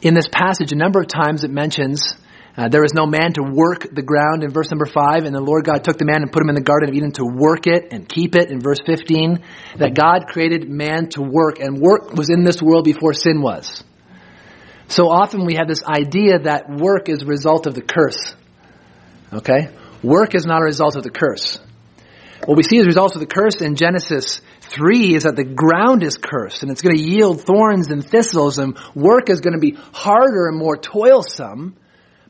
In 0.00 0.14
this 0.14 0.28
passage, 0.28 0.72
a 0.72 0.76
number 0.76 1.00
of 1.00 1.08
times 1.08 1.44
it 1.44 1.50
mentions 1.50 2.14
uh, 2.58 2.68
there 2.68 2.82
was 2.82 2.92
no 2.92 3.06
man 3.06 3.32
to 3.34 3.42
work 3.42 3.86
the 3.92 4.02
ground 4.02 4.42
in 4.42 4.50
verse 4.50 4.68
number 4.68 4.84
5, 4.84 5.24
and 5.24 5.32
the 5.32 5.40
Lord 5.40 5.64
God 5.64 5.84
took 5.84 5.96
the 5.96 6.04
man 6.04 6.22
and 6.22 6.32
put 6.32 6.42
him 6.42 6.48
in 6.48 6.56
the 6.56 6.60
Garden 6.60 6.88
of 6.88 6.94
Eden 6.96 7.12
to 7.12 7.24
work 7.24 7.68
it 7.68 7.92
and 7.92 8.08
keep 8.08 8.34
it 8.34 8.50
in 8.50 8.60
verse 8.60 8.80
15. 8.84 9.44
That 9.76 9.94
God 9.94 10.26
created 10.26 10.68
man 10.68 11.08
to 11.10 11.22
work, 11.22 11.60
and 11.60 11.78
work 11.80 12.12
was 12.14 12.30
in 12.30 12.42
this 12.42 12.60
world 12.60 12.84
before 12.84 13.12
sin 13.12 13.42
was. 13.42 13.84
So 14.88 15.08
often 15.08 15.46
we 15.46 15.54
have 15.54 15.68
this 15.68 15.84
idea 15.84 16.40
that 16.40 16.68
work 16.68 17.08
is 17.08 17.22
a 17.22 17.26
result 17.26 17.66
of 17.66 17.74
the 17.74 17.82
curse. 17.82 18.34
Okay? 19.32 19.68
Work 20.02 20.34
is 20.34 20.44
not 20.44 20.60
a 20.60 20.64
result 20.64 20.96
of 20.96 21.04
the 21.04 21.10
curse. 21.10 21.60
What 22.44 22.56
we 22.56 22.62
see 22.62 22.78
as 22.78 22.84
a 22.84 22.86
result 22.86 23.14
of 23.14 23.20
the 23.20 23.26
curse 23.26 23.60
in 23.60 23.74
Genesis 23.74 24.40
3 24.60 25.14
is 25.14 25.24
that 25.24 25.36
the 25.36 25.44
ground 25.44 26.02
is 26.02 26.16
cursed 26.16 26.62
and 26.62 26.70
it's 26.70 26.82
going 26.82 26.96
to 26.96 27.02
yield 27.02 27.42
thorns 27.42 27.90
and 27.90 28.04
thistles 28.04 28.58
and 28.58 28.78
work 28.94 29.28
is 29.28 29.40
going 29.40 29.54
to 29.54 29.60
be 29.60 29.76
harder 29.92 30.48
and 30.48 30.56
more 30.56 30.76
toilsome, 30.76 31.76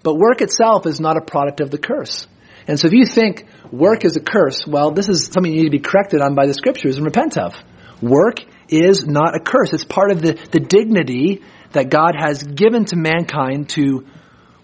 but 0.02 0.14
work 0.14 0.40
itself 0.40 0.86
is 0.86 1.00
not 1.00 1.16
a 1.16 1.20
product 1.20 1.60
of 1.60 1.70
the 1.70 1.78
curse. 1.78 2.26
And 2.66 2.78
so 2.78 2.86
if 2.86 2.92
you 2.92 3.06
think 3.06 3.46
work 3.70 4.04
is 4.04 4.16
a 4.16 4.20
curse, 4.20 4.66
well, 4.66 4.90
this 4.92 5.08
is 5.08 5.26
something 5.26 5.52
you 5.52 5.58
need 5.58 5.70
to 5.70 5.78
be 5.78 5.78
corrected 5.78 6.20
on 6.20 6.34
by 6.34 6.46
the 6.46 6.54
scriptures 6.54 6.96
and 6.96 7.04
repent 7.04 7.36
of. 7.36 7.54
Work 8.00 8.44
is 8.68 9.06
not 9.06 9.34
a 9.34 9.40
curse. 9.40 9.72
It's 9.72 9.84
part 9.84 10.10
of 10.10 10.22
the, 10.22 10.34
the 10.52 10.60
dignity 10.60 11.42
that 11.72 11.90
God 11.90 12.14
has 12.18 12.42
given 12.42 12.84
to 12.86 12.96
mankind 12.96 13.70
to 13.70 14.06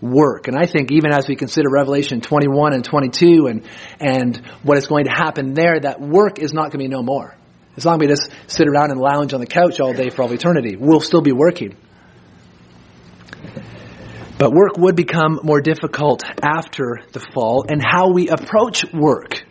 work. 0.05 0.49
And 0.49 0.57
I 0.57 0.67
think 0.67 0.93
even 0.93 1.13
as 1.13 1.27
we 1.27 1.35
consider 1.35 1.69
Revelation 1.71 2.21
21 2.21 2.75
and 2.75 2.85
22 2.85 3.47
and, 3.47 3.67
and 4.01 4.37
what 4.63 4.77
is 4.77 4.87
going 4.87 5.07
to 5.07 5.11
happen 5.11 5.55
there, 5.55 5.81
that 5.81 6.01
work 6.01 6.39
is 6.39 6.53
not 6.53 6.65
going 6.65 6.73
to 6.73 6.79
be 6.79 6.89
no 6.89 7.03
more. 7.03 7.37
As 7.77 7.85
long 7.85 7.97
as 7.97 8.01
we 8.01 8.07
just 8.07 8.31
sit 8.47 8.69
around 8.69 8.91
and 8.91 9.01
lounge 9.01 9.33
on 9.33 9.41
the 9.41 9.47
couch 9.47 9.81
all 9.81 9.93
day 9.93 10.11
for 10.11 10.23
all 10.23 10.33
eternity, 10.33 10.77
we'll 10.77 11.01
still 11.01 11.23
be 11.23 11.33
working. 11.33 11.77
But 14.39 14.53
work 14.53 14.77
would 14.77 14.95
become 14.95 15.41
more 15.43 15.61
difficult 15.61 16.23
after 16.43 17.01
the 17.13 17.21
fall, 17.21 17.65
and 17.69 17.83
how 17.83 18.13
we 18.13 18.29
approach 18.29 18.85
work 18.93 19.45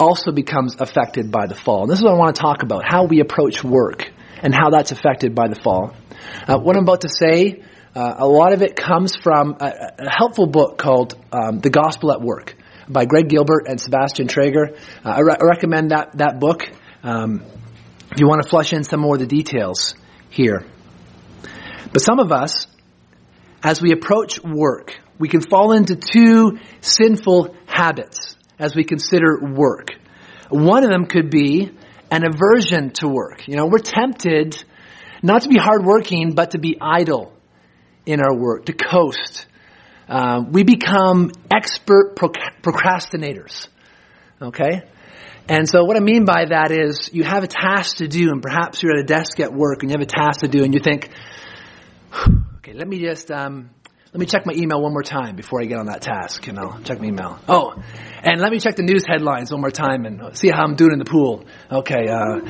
also 0.00 0.32
becomes 0.32 0.76
affected 0.78 1.30
by 1.30 1.46
the 1.46 1.54
fall. 1.54 1.82
And 1.82 1.90
this 1.90 1.98
is 1.98 2.04
what 2.04 2.14
I 2.14 2.18
want 2.18 2.34
to 2.34 2.42
talk 2.42 2.62
about 2.62 2.82
how 2.84 3.04
we 3.04 3.20
approach 3.20 3.62
work 3.62 4.10
and 4.42 4.54
how 4.54 4.70
that's 4.70 4.90
affected 4.92 5.34
by 5.34 5.48
the 5.48 5.54
fall. 5.54 5.94
Uh, 6.46 6.58
what 6.58 6.76
I'm 6.76 6.82
about 6.82 7.02
to 7.02 7.08
say 7.08 7.62
uh, 7.94 8.14
a 8.18 8.26
lot 8.26 8.52
of 8.54 8.62
it 8.62 8.74
comes 8.74 9.14
from 9.16 9.56
a, 9.60 9.92
a 9.98 10.10
helpful 10.10 10.46
book 10.46 10.78
called 10.78 11.14
um, 11.30 11.58
The 11.58 11.68
Gospel 11.68 12.12
at 12.12 12.22
Work 12.22 12.56
by 12.88 13.04
Greg 13.04 13.28
Gilbert 13.28 13.66
and 13.68 13.78
Sebastian 13.78 14.28
Traeger. 14.28 14.76
Uh, 15.04 15.08
I, 15.08 15.20
re- 15.20 15.36
I, 15.38 15.44
recommend 15.44 15.90
that, 15.90 16.16
that 16.16 16.40
book 16.40 16.70
um, 17.02 17.42
if 18.10 18.18
you 18.18 18.26
want 18.26 18.42
to 18.42 18.48
flush 18.48 18.72
in 18.72 18.84
some 18.84 19.00
more 19.00 19.16
of 19.16 19.20
the 19.20 19.26
details 19.26 19.94
here. 20.30 20.64
But 21.92 22.00
some 22.00 22.18
of 22.18 22.32
us, 22.32 22.66
as 23.62 23.82
we 23.82 23.92
approach 23.92 24.42
work, 24.42 24.98
we 25.18 25.28
can 25.28 25.42
fall 25.42 25.72
into 25.72 25.94
two 25.96 26.58
sinful 26.80 27.54
habits 27.66 28.36
as 28.58 28.74
we 28.74 28.84
consider 28.84 29.38
work. 29.38 29.88
One 30.48 30.82
of 30.82 30.90
them 30.90 31.04
could 31.06 31.30
be 31.30 31.70
an 32.10 32.24
aversion 32.24 32.90
to 32.92 33.08
work. 33.08 33.46
You 33.46 33.56
know, 33.56 33.66
we're 33.66 33.78
tempted 33.78 34.62
not 35.22 35.42
to 35.42 35.48
be 35.48 35.58
hardworking, 35.58 36.34
but 36.34 36.52
to 36.52 36.58
be 36.58 36.78
idle 36.80 37.32
in 38.06 38.20
our 38.20 38.34
work, 38.34 38.66
to 38.66 38.72
coast. 38.72 39.46
Uh, 40.08 40.42
we 40.48 40.62
become 40.62 41.30
expert 41.50 42.16
procrastinators. 42.16 43.68
Okay? 44.40 44.82
And 45.48 45.68
so 45.68 45.84
what 45.84 45.96
I 45.96 46.00
mean 46.00 46.24
by 46.24 46.46
that 46.46 46.70
is 46.70 47.10
you 47.12 47.24
have 47.24 47.44
a 47.44 47.48
task 47.48 47.96
to 47.96 48.08
do 48.08 48.30
and 48.30 48.42
perhaps 48.42 48.82
you're 48.82 48.92
at 48.92 49.00
a 49.00 49.06
desk 49.06 49.40
at 49.40 49.52
work 49.52 49.82
and 49.82 49.90
you 49.90 49.94
have 49.98 50.06
a 50.06 50.06
task 50.06 50.40
to 50.40 50.48
do 50.48 50.62
and 50.62 50.72
you 50.72 50.80
think, 50.80 51.10
okay, 52.58 52.72
let 52.72 52.86
me 52.86 53.00
just, 53.00 53.30
um, 53.30 53.70
let 54.12 54.20
me 54.20 54.26
check 54.26 54.44
my 54.44 54.52
email 54.52 54.78
one 54.78 54.92
more 54.92 55.02
time 55.02 55.36
before 55.36 55.62
I 55.62 55.64
get 55.64 55.78
on 55.78 55.86
that 55.86 56.02
task, 56.02 56.46
you 56.46 56.52
know, 56.52 56.78
check 56.84 57.00
my 57.00 57.06
email. 57.06 57.38
Oh, 57.48 57.72
and 58.22 58.42
let 58.42 58.52
me 58.52 58.60
check 58.60 58.76
the 58.76 58.82
news 58.82 59.06
headlines 59.06 59.50
one 59.50 59.62
more 59.62 59.70
time 59.70 60.04
and 60.04 60.36
see 60.36 60.50
how 60.50 60.64
I'm 60.64 60.74
doing 60.74 60.92
in 60.92 60.98
the 60.98 61.06
pool. 61.06 61.46
Okay, 61.70 62.08
uh, 62.08 62.40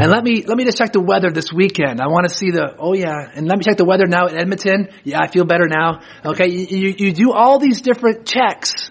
and 0.00 0.10
let 0.10 0.24
me, 0.24 0.44
let 0.46 0.56
me 0.56 0.64
just 0.64 0.78
check 0.78 0.94
the 0.94 1.00
weather 1.00 1.30
this 1.30 1.52
weekend. 1.52 2.00
I 2.00 2.06
want 2.06 2.26
to 2.26 2.34
see 2.34 2.50
the, 2.50 2.74
oh 2.78 2.94
yeah, 2.94 3.28
and 3.34 3.46
let 3.46 3.58
me 3.58 3.64
check 3.64 3.76
the 3.76 3.84
weather 3.84 4.06
now 4.06 4.28
in 4.28 4.36
Edmonton. 4.38 4.88
Yeah, 5.04 5.18
I 5.20 5.28
feel 5.28 5.44
better 5.44 5.68
now. 5.68 6.00
Okay, 6.24 6.48
you, 6.48 6.66
you, 6.70 6.94
you 6.96 7.12
do 7.12 7.32
all 7.32 7.58
these 7.58 7.82
different 7.82 8.26
checks 8.26 8.90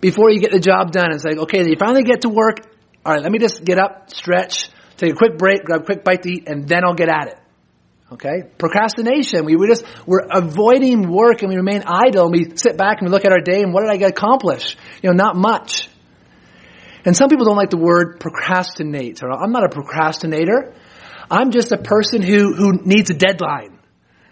before 0.00 0.30
you 0.30 0.40
get 0.40 0.52
the 0.52 0.60
job 0.60 0.92
done. 0.92 1.12
It's 1.12 1.24
like, 1.24 1.36
okay, 1.36 1.68
you 1.68 1.76
finally 1.78 2.02
get 2.02 2.22
to 2.22 2.30
work. 2.30 2.60
All 3.04 3.12
right, 3.12 3.22
let 3.22 3.30
me 3.30 3.38
just 3.38 3.62
get 3.62 3.78
up, 3.78 4.08
stretch, 4.08 4.70
take 4.96 5.12
a 5.12 5.16
quick 5.16 5.36
break, 5.36 5.64
grab 5.64 5.82
a 5.82 5.84
quick 5.84 6.02
bite 6.02 6.22
to 6.22 6.30
eat, 6.30 6.48
and 6.48 6.66
then 6.66 6.82
I'll 6.86 6.94
get 6.94 7.10
at 7.10 7.28
it. 7.28 7.38
Okay? 8.10 8.42
Procrastination. 8.56 9.44
We, 9.44 9.56
we 9.56 9.68
just, 9.68 9.84
we're 10.06 10.26
avoiding 10.30 11.10
work 11.10 11.42
and 11.42 11.50
we 11.50 11.56
remain 11.56 11.82
idle 11.86 12.24
and 12.24 12.32
we 12.32 12.56
sit 12.56 12.76
back 12.78 13.00
and 13.00 13.08
we 13.08 13.12
look 13.12 13.24
at 13.24 13.32
our 13.32 13.40
day 13.40 13.62
and 13.62 13.72
what 13.72 13.82
did 13.82 13.90
I 13.90 13.96
get 13.96 14.10
accomplished? 14.10 14.78
You 15.02 15.10
know, 15.10 15.16
not 15.16 15.36
much. 15.36 15.90
And 17.04 17.16
some 17.16 17.28
people 17.28 17.44
don't 17.44 17.56
like 17.56 17.70
the 17.70 17.78
word 17.78 18.18
procrastinate. 18.20 19.22
I'm 19.22 19.52
not 19.52 19.64
a 19.64 19.68
procrastinator. 19.68 20.74
I'm 21.30 21.50
just 21.50 21.72
a 21.72 21.78
person 21.78 22.22
who, 22.22 22.54
who 22.54 22.72
needs 22.84 23.10
a 23.10 23.14
deadline. 23.14 23.78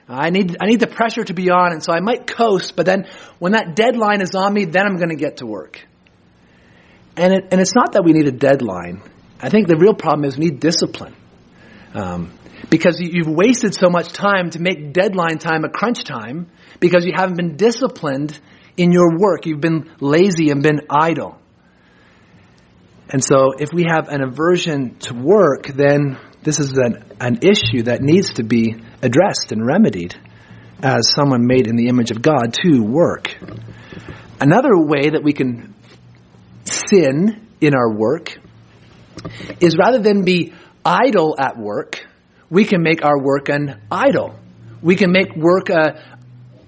I 0.08 0.30
need, 0.30 0.56
I 0.60 0.66
need 0.66 0.80
the 0.80 0.86
pressure 0.86 1.24
to 1.24 1.34
be 1.34 1.50
on 1.50 1.72
and 1.72 1.82
so 1.82 1.92
I 1.92 2.00
might 2.00 2.26
coast, 2.26 2.76
but 2.76 2.86
then 2.86 3.06
when 3.38 3.52
that 3.52 3.74
deadline 3.74 4.22
is 4.22 4.34
on 4.34 4.54
me, 4.54 4.64
then 4.64 4.86
I'm 4.86 4.96
going 4.96 5.10
to 5.10 5.16
get 5.16 5.38
to 5.38 5.46
work. 5.46 5.84
And 7.16 7.32
it, 7.32 7.48
and 7.50 7.60
it's 7.60 7.74
not 7.74 7.92
that 7.92 8.04
we 8.04 8.12
need 8.12 8.26
a 8.26 8.32
deadline. 8.32 9.02
I 9.40 9.48
think 9.48 9.68
the 9.68 9.76
real 9.76 9.94
problem 9.94 10.24
is 10.24 10.38
we 10.38 10.46
need 10.46 10.60
discipline. 10.60 11.14
Um, 11.92 12.32
because 12.70 13.00
you've 13.00 13.28
wasted 13.28 13.74
so 13.74 13.88
much 13.88 14.12
time 14.12 14.50
to 14.50 14.60
make 14.60 14.92
deadline 14.92 15.38
time 15.38 15.64
a 15.64 15.68
crunch 15.68 16.04
time 16.04 16.50
because 16.80 17.04
you 17.04 17.12
haven't 17.14 17.36
been 17.36 17.56
disciplined 17.56 18.38
in 18.76 18.92
your 18.92 19.18
work. 19.18 19.46
You've 19.46 19.60
been 19.60 19.90
lazy 20.00 20.50
and 20.50 20.62
been 20.62 20.82
idle. 20.90 21.38
And 23.08 23.24
so 23.24 23.52
if 23.58 23.72
we 23.72 23.84
have 23.88 24.08
an 24.08 24.22
aversion 24.22 24.96
to 25.00 25.14
work, 25.14 25.68
then 25.68 26.18
this 26.42 26.58
is 26.58 26.72
an, 26.72 27.04
an 27.20 27.38
issue 27.42 27.84
that 27.84 28.02
needs 28.02 28.34
to 28.34 28.42
be 28.42 28.76
addressed 29.00 29.52
and 29.52 29.64
remedied 29.64 30.14
as 30.82 31.10
someone 31.14 31.46
made 31.46 31.66
in 31.66 31.76
the 31.76 31.88
image 31.88 32.10
of 32.10 32.20
God 32.20 32.52
to 32.62 32.80
work. 32.80 33.36
Another 34.40 34.76
way 34.76 35.10
that 35.10 35.22
we 35.22 35.32
can 35.32 35.74
sin 36.64 37.46
in 37.60 37.74
our 37.74 37.92
work 37.92 38.36
is 39.60 39.76
rather 39.78 39.98
than 39.98 40.24
be 40.24 40.52
idle 40.84 41.34
at 41.38 41.56
work, 41.56 42.05
we 42.50 42.64
can 42.64 42.82
make 42.82 43.04
our 43.04 43.18
work 43.20 43.48
an 43.48 43.80
idol. 43.90 44.34
We 44.82 44.96
can 44.96 45.12
make 45.12 45.34
work 45.34 45.68
a, 45.68 46.02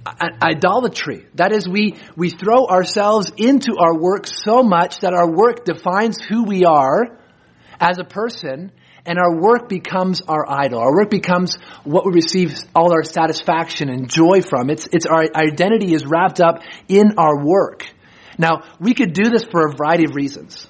a, 0.04 0.28
idolatry. 0.42 1.26
That 1.34 1.52
is, 1.52 1.68
we, 1.68 1.96
we 2.16 2.30
throw 2.30 2.66
ourselves 2.66 3.30
into 3.36 3.76
our 3.78 3.96
work 3.98 4.26
so 4.26 4.62
much 4.62 5.00
that 5.00 5.12
our 5.12 5.30
work 5.30 5.64
defines 5.64 6.18
who 6.20 6.44
we 6.44 6.64
are 6.64 7.18
as 7.80 7.98
a 7.98 8.04
person, 8.04 8.72
and 9.06 9.18
our 9.18 9.40
work 9.40 9.68
becomes 9.68 10.20
our 10.22 10.44
idol. 10.48 10.80
Our 10.80 10.94
work 10.94 11.10
becomes 11.10 11.56
what 11.84 12.04
we 12.04 12.12
receive 12.12 12.58
all 12.74 12.92
our 12.92 13.04
satisfaction 13.04 13.88
and 13.88 14.10
joy 14.10 14.42
from. 14.42 14.68
It's, 14.70 14.88
it's 14.92 15.06
our 15.06 15.24
identity 15.34 15.94
is 15.94 16.04
wrapped 16.04 16.40
up 16.40 16.62
in 16.88 17.14
our 17.18 17.44
work. 17.44 17.86
Now, 18.36 18.64
we 18.80 18.94
could 18.94 19.12
do 19.12 19.30
this 19.30 19.44
for 19.44 19.66
a 19.66 19.72
variety 19.72 20.04
of 20.04 20.14
reasons. 20.14 20.66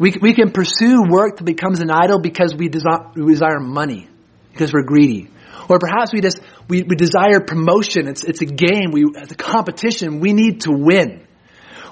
We, 0.00 0.14
we 0.18 0.32
can 0.32 0.50
pursue 0.50 1.02
work 1.10 1.36
that 1.36 1.44
becomes 1.44 1.80
an 1.80 1.90
idol 1.90 2.20
because 2.20 2.54
we 2.56 2.70
desire, 2.70 3.10
we 3.14 3.34
desire 3.34 3.60
money, 3.60 4.08
because 4.50 4.72
we're 4.72 4.82
greedy. 4.82 5.28
Or 5.68 5.78
perhaps 5.78 6.10
we 6.10 6.22
just, 6.22 6.40
we, 6.68 6.82
we 6.82 6.96
desire 6.96 7.40
promotion. 7.40 8.08
It's, 8.08 8.24
it's 8.24 8.40
a 8.40 8.46
game. 8.46 8.92
We, 8.92 9.04
it's 9.14 9.30
a 9.30 9.36
competition. 9.36 10.20
We 10.20 10.32
need 10.32 10.62
to 10.62 10.72
win. 10.72 11.26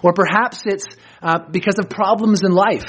Or 0.03 0.15
perhaps 0.15 0.63
it's 0.65 0.87
uh, 1.21 1.41
because 1.51 1.79
of 1.79 1.91
problems 1.91 2.43
in 2.43 2.53
life. 2.53 2.87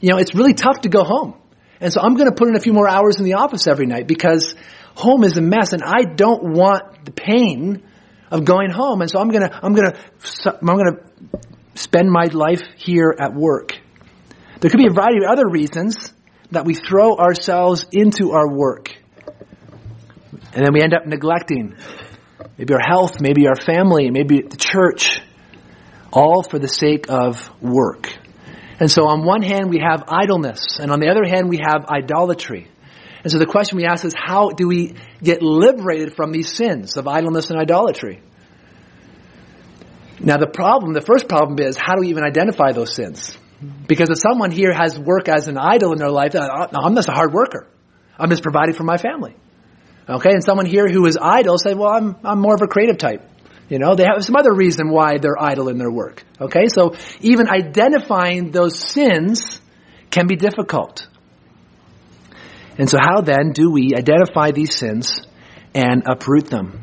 You 0.00 0.08
know, 0.08 0.16
it's 0.16 0.34
really 0.34 0.54
tough 0.54 0.80
to 0.80 0.88
go 0.88 1.04
home. 1.04 1.34
And 1.78 1.92
so 1.92 2.00
I'm 2.00 2.14
going 2.14 2.30
to 2.30 2.34
put 2.34 2.48
in 2.48 2.56
a 2.56 2.60
few 2.60 2.72
more 2.72 2.88
hours 2.88 3.18
in 3.18 3.24
the 3.24 3.34
office 3.34 3.66
every 3.66 3.86
night 3.86 4.06
because 4.06 4.54
home 4.94 5.22
is 5.24 5.36
a 5.36 5.42
mess 5.42 5.74
and 5.74 5.82
I 5.84 6.04
don't 6.04 6.54
want 6.54 7.04
the 7.04 7.12
pain 7.12 7.82
of 8.30 8.46
going 8.46 8.70
home. 8.70 9.02
And 9.02 9.10
so 9.10 9.20
I'm 9.20 9.28
going 9.28 9.46
to, 9.46 9.54
I'm 9.54 9.74
going 9.74 9.92
to, 9.92 10.58
I'm 10.62 10.76
going 10.76 10.96
to 10.96 11.40
spend 11.74 12.10
my 12.10 12.24
life 12.32 12.62
here 12.78 13.14
at 13.20 13.34
work. 13.34 13.74
There 14.60 14.70
could 14.70 14.78
be 14.78 14.86
a 14.86 14.92
variety 14.92 15.18
of 15.24 15.30
other 15.30 15.48
reasons 15.48 16.12
that 16.50 16.64
we 16.64 16.74
throw 16.74 17.16
ourselves 17.16 17.86
into 17.92 18.32
our 18.32 18.48
work. 18.48 18.94
And 20.54 20.64
then 20.64 20.72
we 20.72 20.82
end 20.82 20.94
up 20.94 21.06
neglecting 21.06 21.76
maybe 22.56 22.72
our 22.72 22.80
health, 22.80 23.20
maybe 23.20 23.46
our 23.46 23.56
family, 23.56 24.10
maybe 24.10 24.40
the 24.40 24.56
church, 24.56 25.20
all 26.12 26.42
for 26.42 26.58
the 26.58 26.68
sake 26.68 27.10
of 27.10 27.50
work. 27.60 28.08
And 28.80 28.90
so 28.90 29.06
on 29.08 29.24
one 29.24 29.42
hand 29.42 29.68
we 29.68 29.78
have 29.78 30.04
idleness, 30.08 30.78
and 30.80 30.90
on 30.90 31.00
the 31.00 31.08
other 31.08 31.24
hand 31.24 31.48
we 31.48 31.58
have 31.58 31.86
idolatry. 31.86 32.68
And 33.22 33.32
so 33.32 33.38
the 33.38 33.46
question 33.46 33.76
we 33.76 33.84
ask 33.84 34.04
is 34.04 34.14
how 34.16 34.50
do 34.50 34.68
we 34.68 34.94
get 35.22 35.42
liberated 35.42 36.14
from 36.14 36.32
these 36.32 36.52
sins 36.54 36.96
of 36.96 37.08
idleness 37.08 37.50
and 37.50 37.58
idolatry? 37.58 38.22
Now 40.20 40.38
the 40.38 40.46
problem, 40.46 40.94
the 40.94 41.02
first 41.02 41.28
problem 41.28 41.58
is 41.58 41.76
how 41.76 41.94
do 41.94 42.00
we 42.00 42.08
even 42.08 42.24
identify 42.24 42.72
those 42.72 42.94
sins? 42.94 43.36
Because 43.86 44.10
if 44.10 44.18
someone 44.18 44.50
here 44.50 44.72
has 44.72 44.98
work 44.98 45.28
as 45.28 45.48
an 45.48 45.56
idol 45.56 45.92
in 45.92 45.98
their 45.98 46.10
life, 46.10 46.34
I'm 46.34 46.94
just 46.94 47.08
a 47.08 47.12
hard 47.12 47.32
worker. 47.32 47.66
I'm 48.18 48.30
just 48.30 48.42
providing 48.42 48.74
for 48.74 48.84
my 48.84 48.96
family. 48.98 49.34
Okay, 50.08 50.30
and 50.30 50.44
someone 50.44 50.66
here 50.66 50.86
who 50.88 51.06
is 51.06 51.16
idle 51.20 51.58
say, 51.58 51.74
well, 51.74 51.90
I'm, 51.90 52.16
I'm 52.22 52.38
more 52.38 52.54
of 52.54 52.62
a 52.62 52.66
creative 52.66 52.98
type. 52.98 53.22
You 53.68 53.78
know, 53.80 53.96
they 53.96 54.04
have 54.04 54.24
some 54.24 54.36
other 54.36 54.54
reason 54.54 54.90
why 54.90 55.18
they're 55.18 55.40
idle 55.40 55.68
in 55.68 55.78
their 55.78 55.90
work. 55.90 56.22
Okay, 56.40 56.68
so 56.68 56.94
even 57.20 57.48
identifying 57.48 58.52
those 58.52 58.78
sins 58.78 59.60
can 60.10 60.28
be 60.28 60.36
difficult. 60.36 61.08
And 62.78 62.88
so 62.88 62.98
how 63.00 63.22
then 63.22 63.52
do 63.52 63.70
we 63.70 63.94
identify 63.96 64.52
these 64.52 64.76
sins 64.76 65.26
and 65.74 66.04
uproot 66.06 66.46
them? 66.46 66.82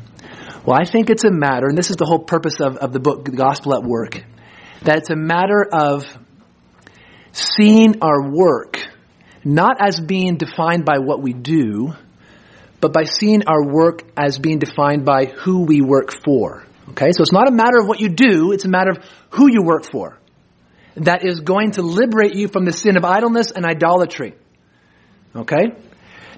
Well, 0.66 0.76
I 0.78 0.84
think 0.84 1.08
it's 1.08 1.24
a 1.24 1.30
matter, 1.30 1.66
and 1.66 1.78
this 1.78 1.90
is 1.90 1.96
the 1.96 2.04
whole 2.04 2.18
purpose 2.18 2.60
of, 2.60 2.76
of 2.76 2.92
the 2.92 3.00
book, 3.00 3.24
The 3.24 3.32
Gospel 3.32 3.74
at 3.74 3.82
Work, 3.82 4.22
that 4.82 4.98
it's 4.98 5.10
a 5.10 5.16
matter 5.16 5.64
of 5.72 6.04
seeing 7.34 8.00
our 8.00 8.30
work 8.30 8.78
not 9.44 9.76
as 9.80 10.00
being 10.00 10.36
defined 10.36 10.84
by 10.84 10.98
what 10.98 11.20
we 11.20 11.32
do, 11.32 11.94
but 12.80 12.92
by 12.92 13.04
seeing 13.04 13.42
our 13.46 13.62
work 13.62 14.02
as 14.16 14.38
being 14.38 14.58
defined 14.58 15.04
by 15.04 15.26
who 15.26 15.64
we 15.64 15.82
work 15.82 16.12
for. 16.24 16.64
Okay, 16.90 17.12
so 17.12 17.22
it's 17.22 17.32
not 17.32 17.48
a 17.48 17.52
matter 17.52 17.78
of 17.78 17.86
what 17.86 18.00
you 18.00 18.08
do, 18.08 18.52
it's 18.52 18.64
a 18.64 18.68
matter 18.68 18.90
of 18.90 18.98
who 19.30 19.50
you 19.50 19.62
work 19.62 19.84
for. 19.84 20.18
That 20.96 21.24
is 21.26 21.40
going 21.40 21.72
to 21.72 21.82
liberate 21.82 22.34
you 22.34 22.48
from 22.48 22.64
the 22.64 22.72
sin 22.72 22.96
of 22.96 23.04
idleness 23.04 23.50
and 23.50 23.66
idolatry. 23.66 24.34
Okay? 25.34 25.72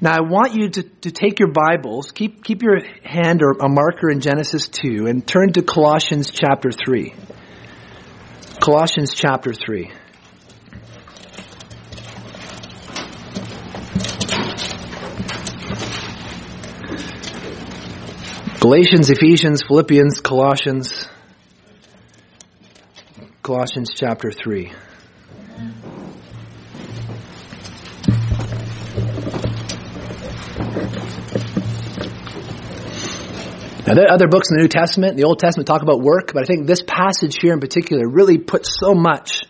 Now 0.01 0.15
I 0.17 0.21
want 0.21 0.55
you 0.55 0.71
to, 0.71 0.83
to 0.83 1.11
take 1.11 1.39
your 1.39 1.51
Bibles, 1.51 2.11
keep, 2.13 2.43
keep 2.45 2.63
your 2.63 2.81
hand 3.05 3.43
or 3.43 3.53
a 3.53 3.69
marker 3.69 4.11
in 4.11 4.21
Genesis 4.21 4.69
2 4.69 5.07
and 5.07 5.27
turn 5.27 5.53
to 5.55 5.63
Colossians 5.63 6.31
chapter 6.31 6.71
3. 6.71 7.15
Colossians 8.61 9.15
chapter 9.15 9.53
3. 9.53 9.91
Galatians, 18.67 19.11
Ephesians, 19.11 19.63
Philippians, 19.63 20.21
Colossians, 20.21 21.09
Colossians 23.41 23.93
chapter 23.95 24.33
3. 24.33 24.73
Now, 33.87 33.95
there 33.95 34.07
are 34.07 34.11
other 34.11 34.27
books 34.27 34.51
in 34.51 34.57
the 34.57 34.63
New 34.63 34.67
Testament, 34.67 35.17
the 35.17 35.23
Old 35.23 35.39
Testament 35.39 35.69
talk 35.69 35.83
about 35.83 36.01
work, 36.01 36.33
but 36.35 36.43
I 36.43 36.47
think 36.47 36.67
this 36.67 36.83
passage 36.83 37.37
here 37.41 37.53
in 37.53 37.61
particular 37.61 38.09
really 38.09 38.37
puts 38.37 38.77
so 38.77 38.95
much 38.95 39.45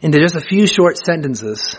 into 0.00 0.20
just 0.20 0.36
a 0.36 0.40
few 0.40 0.68
short 0.68 0.96
sentences 0.96 1.74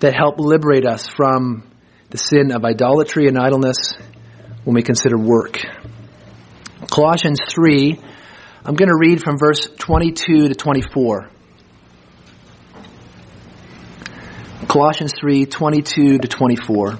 that 0.00 0.14
help 0.14 0.38
liberate 0.38 0.84
us 0.84 1.08
from 1.08 1.66
the 2.10 2.18
sin 2.18 2.52
of 2.52 2.62
idolatry 2.66 3.26
and 3.26 3.38
idleness 3.38 3.94
when 4.64 4.74
we 4.74 4.82
consider 4.82 5.18
work. 5.18 5.58
Colossians 6.90 7.40
3, 7.54 7.98
I'm 8.64 8.74
going 8.74 8.88
to 8.88 8.96
read 8.98 9.22
from 9.22 9.38
verse 9.38 9.68
22 9.78 10.48
to 10.48 10.54
24. 10.54 11.28
Colossians 14.68 15.12
3, 15.18 15.46
22 15.46 16.18
to 16.18 16.28
24. 16.28 16.98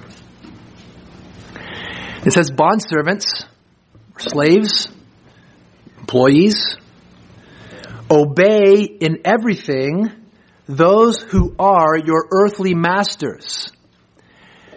It 2.25 2.31
says, 2.31 2.51
Bondservants, 2.51 3.45
slaves, 4.17 4.87
employees, 5.99 6.77
obey 8.09 8.83
in 8.83 9.21
everything 9.25 10.11
those 10.67 11.21
who 11.21 11.55
are 11.59 11.97
your 11.97 12.27
earthly 12.31 12.73
masters 12.73 13.72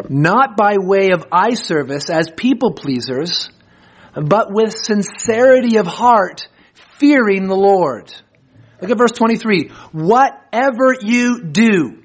not 0.08 0.56
by 0.56 0.78
way 0.78 1.10
of 1.10 1.24
eye 1.32 1.54
service 1.54 2.10
as 2.10 2.30
people 2.30 2.72
pleasers, 2.72 3.50
but 4.14 4.52
with 4.52 4.72
sincerity 4.72 5.76
of 5.76 5.86
heart, 5.86 6.48
fearing 6.98 7.46
the 7.46 7.56
Lord. 7.56 8.12
Look 8.80 8.90
at 8.90 8.98
verse 8.98 9.12
23. 9.12 9.70
Whatever 9.92 10.94
you 11.00 11.44
do, 11.44 12.02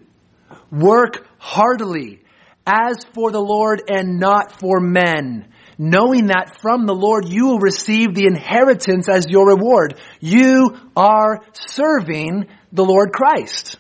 work 0.71 1.27
heartily 1.37 2.21
as 2.65 3.03
for 3.13 3.31
the 3.31 3.41
Lord 3.41 3.81
and 3.89 4.19
not 4.19 4.59
for 4.59 4.79
men, 4.79 5.47
knowing 5.77 6.27
that 6.27 6.59
from 6.61 6.85
the 6.85 6.95
Lord 6.95 7.27
you 7.27 7.47
will 7.47 7.59
receive 7.59 8.13
the 8.13 8.27
inheritance 8.27 9.09
as 9.09 9.27
your 9.29 9.47
reward. 9.47 9.99
You 10.19 10.77
are 10.95 11.41
serving 11.53 12.47
the 12.71 12.85
Lord 12.85 13.11
Christ. 13.11 13.77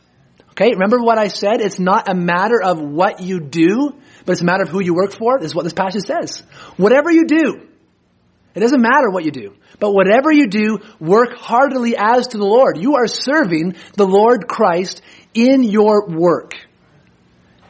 Okay, 0.51 0.71
remember 0.71 0.99
what 0.99 1.17
I 1.17 1.27
said? 1.29 1.61
It's 1.61 1.79
not 1.79 2.09
a 2.09 2.15
matter 2.15 2.61
of 2.61 2.79
what 2.79 3.21
you 3.21 3.39
do, 3.39 3.93
but 4.25 4.33
it's 4.33 4.41
a 4.41 4.45
matter 4.45 4.63
of 4.63 4.69
who 4.69 4.81
you 4.81 4.93
work 4.93 5.13
for. 5.13 5.39
This 5.39 5.51
is 5.51 5.55
what 5.55 5.63
this 5.63 5.73
passage 5.73 6.03
says. 6.03 6.43
Whatever 6.77 7.09
you 7.09 7.25
do, 7.25 7.67
it 8.53 8.59
doesn't 8.59 8.81
matter 8.81 9.09
what 9.09 9.23
you 9.23 9.31
do, 9.31 9.55
but 9.79 9.93
whatever 9.93 10.31
you 10.31 10.47
do, 10.47 10.79
work 10.99 11.37
heartily 11.37 11.95
as 11.97 12.27
to 12.29 12.37
the 12.37 12.45
Lord. 12.45 12.77
You 12.77 12.95
are 12.95 13.07
serving 13.07 13.75
the 13.95 14.05
Lord 14.05 14.47
Christ 14.47 15.01
in 15.33 15.63
your 15.63 16.09
work. 16.09 16.55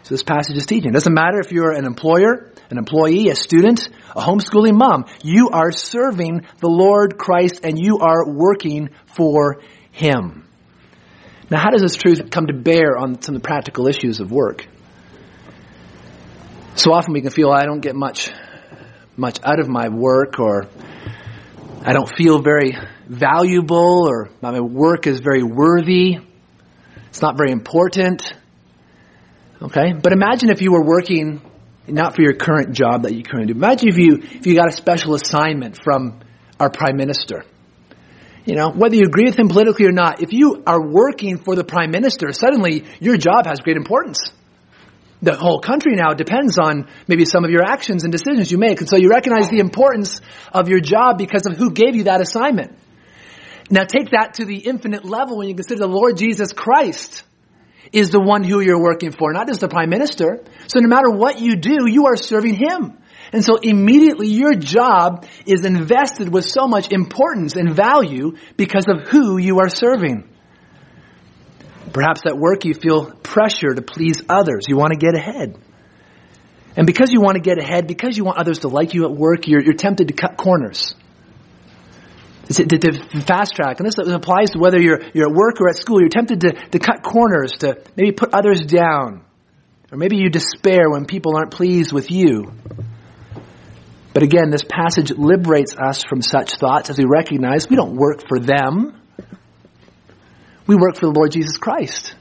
So 0.04 0.15
this 0.15 0.24
passage 0.24 0.58
is 0.58 0.65
teaching. 0.65 0.89
It 0.89 0.94
doesn't 0.94 1.13
matter 1.13 1.39
if 1.39 1.52
you're 1.52 1.72
an 1.72 1.86
employer, 1.86 2.52
an 2.72 2.80
employee, 2.80 3.30
a 3.30 3.36
student, 3.36 3.89
a 4.15 4.22
homeschooling 4.22 4.76
mom. 4.76 5.06
You 5.24 5.50
are 5.50 5.72
serving 5.72 6.48
the 6.60 6.67
Lord 6.67 7.20
Christ 7.20 7.62
and 7.63 7.78
you 7.78 8.00
are 8.00 8.28
working 8.28 8.89
for 9.06 9.62
Him. 9.91 10.48
Now, 11.52 11.60
how 11.60 11.70
does 11.70 11.82
this 11.82 11.98
truth 11.98 12.32
come 12.32 12.48
to 12.48 12.54
bear 12.54 12.98
on 12.98 13.22
some 13.22 13.36
of 13.36 13.42
the 13.42 13.46
practical 13.46 13.88
issues 13.88 14.22
of 14.22 14.32
work? 14.32 14.66
So 16.76 16.94
often 16.94 17.12
we 17.12 17.20
can 17.20 17.30
feel 17.30 17.52
I 17.52 17.66
don't 17.66 17.82
get 17.82 17.94
much, 17.94 18.32
much 19.18 19.38
out 19.44 19.60
of 19.60 19.68
my 19.68 19.90
work 19.90 20.40
or 20.40 20.68
I 21.84 21.92
don't 21.92 22.08
feel 22.08 22.42
very 22.42 22.78
valuable 23.06 24.08
or 24.08 24.30
my 24.42 24.62
work 24.62 25.08
is 25.08 25.20
very 25.20 25.44
worthy. 25.44 26.20
It's 27.10 27.22
not 27.22 27.36
very 27.36 27.52
important. 27.52 28.34
Okay? 29.62 29.92
But 29.92 30.14
imagine 30.14 30.52
if 30.52 30.62
you 30.62 30.72
were 30.72 30.86
working 30.86 31.42
not 31.86 32.16
for 32.16 32.22
your 32.22 32.34
current 32.34 32.72
job 32.72 33.04
that 33.04 33.14
you 33.14 33.24
currently 33.24 33.54
do. 33.54 33.60
Imagine 33.60 33.90
if 33.90 33.98
you, 33.98 34.20
if 34.22 34.46
you 34.46 34.56
got 34.56 34.70
a 34.70 34.72
special 34.72 35.16
assignment 35.16 35.78
from 35.84 36.22
our 36.62 36.70
prime 36.70 36.96
minister. 36.96 37.44
You 38.45 38.56
know, 38.56 38.71
whether 38.71 38.95
you 38.95 39.04
agree 39.04 39.25
with 39.25 39.38
him 39.38 39.49
politically 39.49 39.86
or 39.86 39.91
not, 39.91 40.21
if 40.21 40.34
you 40.34 40.63
are 40.65 40.82
working 40.82 41.38
for 41.38 41.56
the 41.56 41.63
prime 41.63 41.91
minister, 41.91 42.32
suddenly 42.32 42.86
your 42.99 43.17
job 43.17 43.45
has 43.45 43.60
great 43.60 43.77
importance 43.77 44.32
the 45.21 45.36
whole 45.36 45.60
country 45.60 45.95
now 45.95 46.13
depends 46.13 46.58
on 46.58 46.88
maybe 47.08 47.25
some 47.25 47.45
of 47.45 47.51
your 47.51 47.63
actions 47.63 48.04
and 48.04 48.12
decisions 48.12 48.51
you 48.51 48.58
make. 48.58 48.80
And 48.80 48.89
so 48.89 48.97
you 48.97 49.10
recognize 49.10 49.49
the 49.49 49.60
importance 49.60 50.19
of 50.51 50.67
your 50.67 50.80
job 50.80 51.17
because 51.17 51.45
of 51.45 51.58
who 51.58 51.71
gave 51.71 51.95
you 51.95 52.06
that 52.06 52.21
assignment. 52.21 52.77
Now 53.69 53.84
take 53.84 54.12
that 54.12 54.36
to 54.36 54.45
the 54.45 54.58
infinite 54.58 55.06
level 55.06 55.38
when 55.38 55.47
you 55.47 55.56
consider 55.56 55.80
the 55.80 55.88
Lord 55.88 56.17
Jesus 56.17 56.51
Christ 56.54 57.23
is 57.93 58.10
the 58.10 58.19
one 58.19 58.43
who 58.43 58.62
you're 58.62 58.82
working 58.82 59.12
for, 59.12 59.32
not 59.32 59.47
just 59.47 59.60
the 59.60 59.67
prime 59.67 59.89
minister. 59.89 60.43
So 60.67 60.80
no 60.80 60.88
matter 60.88 61.10
what 61.10 61.39
you 61.39 61.56
do, 61.56 61.88
you 61.88 62.08
are 62.08 62.15
serving 62.15 62.56
him. 62.56 62.97
And 63.34 63.44
so 63.44 63.58
immediately 63.58 64.28
your 64.28 64.54
job 64.54 65.26
is 65.46 65.65
invested 65.65 66.32
with 66.32 66.46
so 66.46 66.67
much 66.67 66.91
importance 66.91 67.56
and 67.56 67.74
value 67.74 68.36
because 68.58 68.86
of 68.88 69.08
who 69.08 69.38
you 69.38 69.60
are 69.60 69.70
serving. 69.70 70.28
Perhaps 71.94 72.22
at 72.28 72.38
work 72.38 72.65
you 72.65 72.74
feel 72.74 73.12
pressure 73.12 73.74
to 73.74 73.82
please 73.82 74.22
others. 74.28 74.65
You 74.67 74.78
want 74.78 74.94
to 74.94 75.00
get 75.00 75.15
ahead. 75.15 75.58
And 76.76 76.88
because 76.88 77.12
you 77.12 77.22
want 77.22 77.36
to 77.36 77.41
get 77.41 77.58
ahead, 77.58 77.88
because 77.88 78.17
you 78.17 78.24
want 78.24 78.38
others 78.38 78.60
to 78.60 78.70
like 78.70 78.94
you 78.94 79.06
at 79.06 79.12
work, 79.12 79.48
you're, 79.48 79.62
you're 79.62 79.74
tempted 79.74 80.08
to 80.08 80.13
cut 80.13 80.38
corners. 80.38 80.96
To, 82.54 82.65
to, 82.65 83.22
fast 83.22 83.56
track. 83.56 83.80
And 83.80 83.88
this 83.88 83.98
applies 83.98 84.52
to 84.52 84.60
whether 84.60 84.80
you're, 84.80 85.02
you're 85.13 85.30
at 85.30 85.34
work 85.34 85.62
or 85.62 85.70
at 85.70 85.78
school. 85.78 86.02
You're 86.02 86.10
tempted 86.10 86.41
to, 86.41 86.52
to 86.52 86.80
cut 86.80 87.02
corners, 87.02 87.54
to 87.60 87.82
maybe 87.96 88.12
put 88.12 88.34
others 88.34 88.62
down. 88.62 89.24
Or 89.91 89.98
maybe 89.98 90.17
you 90.17 90.30
despair 90.30 90.89
when 90.89 91.06
people 91.06 91.36
aren't 91.36 91.52
pleased 91.52 91.94
with 91.94 92.12
you. 92.12 92.52
But 94.13 94.24
again, 94.24 94.50
this 94.50 94.63
passage 94.67 95.12
liberates 95.12 95.76
us 95.76 96.04
from 96.04 96.21
such 96.21 96.56
thoughts 96.56 96.89
as 96.89 96.97
we 96.97 97.06
recognize 97.06 97.69
we 97.69 97.76
don't 97.76 97.95
work 97.95 98.28
for 98.28 98.39
them. 98.39 99.00
We 100.67 100.76
work 100.76 100.95
for 100.95 101.06
the 101.06 101.13
Lord 101.13 101.32
Jesus 101.32 101.58
Christ. 101.58 102.15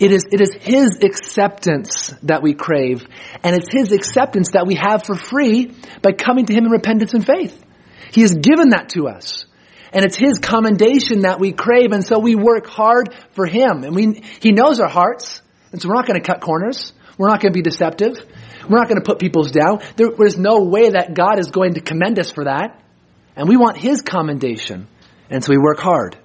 It 0.00 0.10
is, 0.10 0.24
it 0.32 0.40
is 0.40 0.52
His 0.54 0.98
acceptance 1.02 2.12
that 2.24 2.42
we 2.42 2.54
crave, 2.54 3.06
and 3.42 3.54
it's 3.54 3.70
His 3.70 3.92
acceptance 3.92 4.52
that 4.52 4.66
we 4.66 4.74
have 4.74 5.04
for 5.04 5.14
free 5.14 5.72
by 6.02 6.12
coming 6.12 6.46
to 6.46 6.52
Him 6.52 6.64
in 6.64 6.70
repentance 6.70 7.14
and 7.14 7.24
faith. 7.24 7.62
He 8.10 8.22
has 8.22 8.34
given 8.34 8.70
that 8.70 8.90
to 8.90 9.08
us. 9.08 9.44
And 9.92 10.04
it's 10.04 10.16
His 10.16 10.40
commendation 10.40 11.20
that 11.20 11.38
we 11.38 11.52
crave, 11.52 11.92
and 11.92 12.04
so 12.04 12.18
we 12.18 12.34
work 12.34 12.66
hard 12.66 13.14
for 13.32 13.46
Him. 13.46 13.84
And 13.84 13.94
we, 13.94 14.22
He 14.40 14.50
knows 14.50 14.80
our 14.80 14.88
hearts, 14.88 15.40
and 15.70 15.80
so 15.80 15.88
we're 15.88 15.94
not 15.94 16.06
going 16.06 16.20
to 16.20 16.26
cut 16.26 16.40
corners. 16.40 16.92
We're 17.16 17.28
not 17.28 17.40
going 17.40 17.52
to 17.52 17.56
be 17.56 17.62
deceptive. 17.62 18.16
We're 18.68 18.78
not 18.78 18.88
going 18.88 19.00
to 19.00 19.04
put 19.04 19.18
people's 19.18 19.50
down. 19.50 19.80
There, 19.96 20.10
there's 20.16 20.38
no 20.38 20.62
way 20.64 20.90
that 20.90 21.14
God 21.14 21.38
is 21.38 21.50
going 21.50 21.74
to 21.74 21.80
commend 21.80 22.18
us 22.18 22.30
for 22.30 22.44
that. 22.44 22.80
And 23.36 23.48
we 23.48 23.56
want 23.56 23.76
His 23.76 24.00
commendation. 24.00 24.86
And 25.30 25.42
so 25.42 25.50
we 25.50 25.58
work 25.58 25.78
hard. 25.78 26.16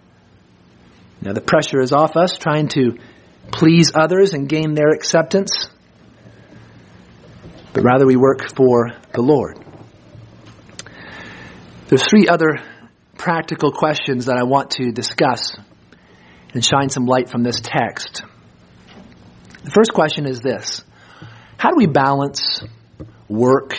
Now 1.21 1.33
the 1.33 1.41
pressure 1.41 1.81
is 1.81 1.91
off 1.91 2.15
us 2.15 2.37
trying 2.37 2.69
to 2.69 2.97
please 3.51 3.91
others 3.93 4.33
and 4.33 4.47
gain 4.47 4.73
their 4.73 4.89
acceptance. 4.89 5.69
but 7.73 7.83
rather 7.83 8.05
we 8.05 8.15
work 8.15 8.55
for 8.55 8.91
the 9.13 9.21
Lord. 9.21 9.57
There's 11.87 12.07
three 12.07 12.27
other 12.27 12.59
practical 13.17 13.71
questions 13.71 14.25
that 14.25 14.37
I 14.37 14.43
want 14.43 14.71
to 14.71 14.91
discuss 14.91 15.57
and 16.53 16.63
shine 16.63 16.89
some 16.89 17.05
light 17.05 17.29
from 17.29 17.43
this 17.43 17.59
text. 17.61 18.23
The 19.63 19.71
first 19.71 19.93
question 19.93 20.25
is 20.25 20.39
this 20.39 20.83
How 21.59 21.71
do 21.71 21.75
we 21.75 21.87
balance 21.87 22.63
work 23.27 23.75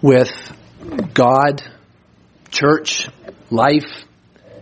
with 0.00 0.32
God, 1.12 1.62
church, 2.50 3.10
life, 3.50 3.84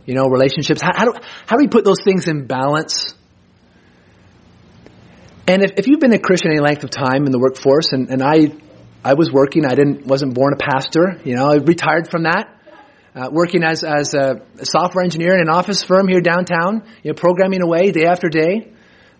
you 0.06 0.14
know, 0.14 0.24
relationships? 0.24 0.82
How, 0.82 0.90
how, 0.92 1.04
do, 1.04 1.12
how 1.46 1.56
do 1.56 1.62
we 1.62 1.68
put 1.68 1.84
those 1.84 2.02
things 2.02 2.26
in 2.26 2.48
balance? 2.48 3.14
And 5.46 5.62
if, 5.62 5.74
if 5.76 5.86
you've 5.86 6.00
been 6.00 6.12
a 6.12 6.18
Christian 6.18 6.50
any 6.50 6.58
length 6.58 6.82
of 6.82 6.90
time 6.90 7.26
in 7.26 7.30
the 7.30 7.38
workforce, 7.38 7.92
and, 7.92 8.10
and 8.10 8.24
I, 8.24 8.54
I 9.04 9.14
was 9.14 9.30
working, 9.30 9.64
I 9.64 9.76
didn't, 9.76 10.04
wasn't 10.04 10.34
born 10.34 10.52
a 10.52 10.56
pastor, 10.56 11.20
you 11.24 11.36
know, 11.36 11.46
I 11.46 11.58
retired 11.58 12.10
from 12.10 12.24
that. 12.24 12.56
Uh, 13.14 13.28
working 13.30 13.62
as, 13.62 13.84
as 13.84 14.14
a 14.14 14.40
software 14.64 15.04
engineer 15.04 15.34
in 15.34 15.42
an 15.42 15.48
office 15.48 15.84
firm 15.84 16.08
here 16.08 16.20
downtown, 16.20 16.82
you 17.04 17.12
know, 17.12 17.14
programming 17.14 17.62
away 17.62 17.92
day 17.92 18.06
after 18.06 18.28
day. 18.28 18.72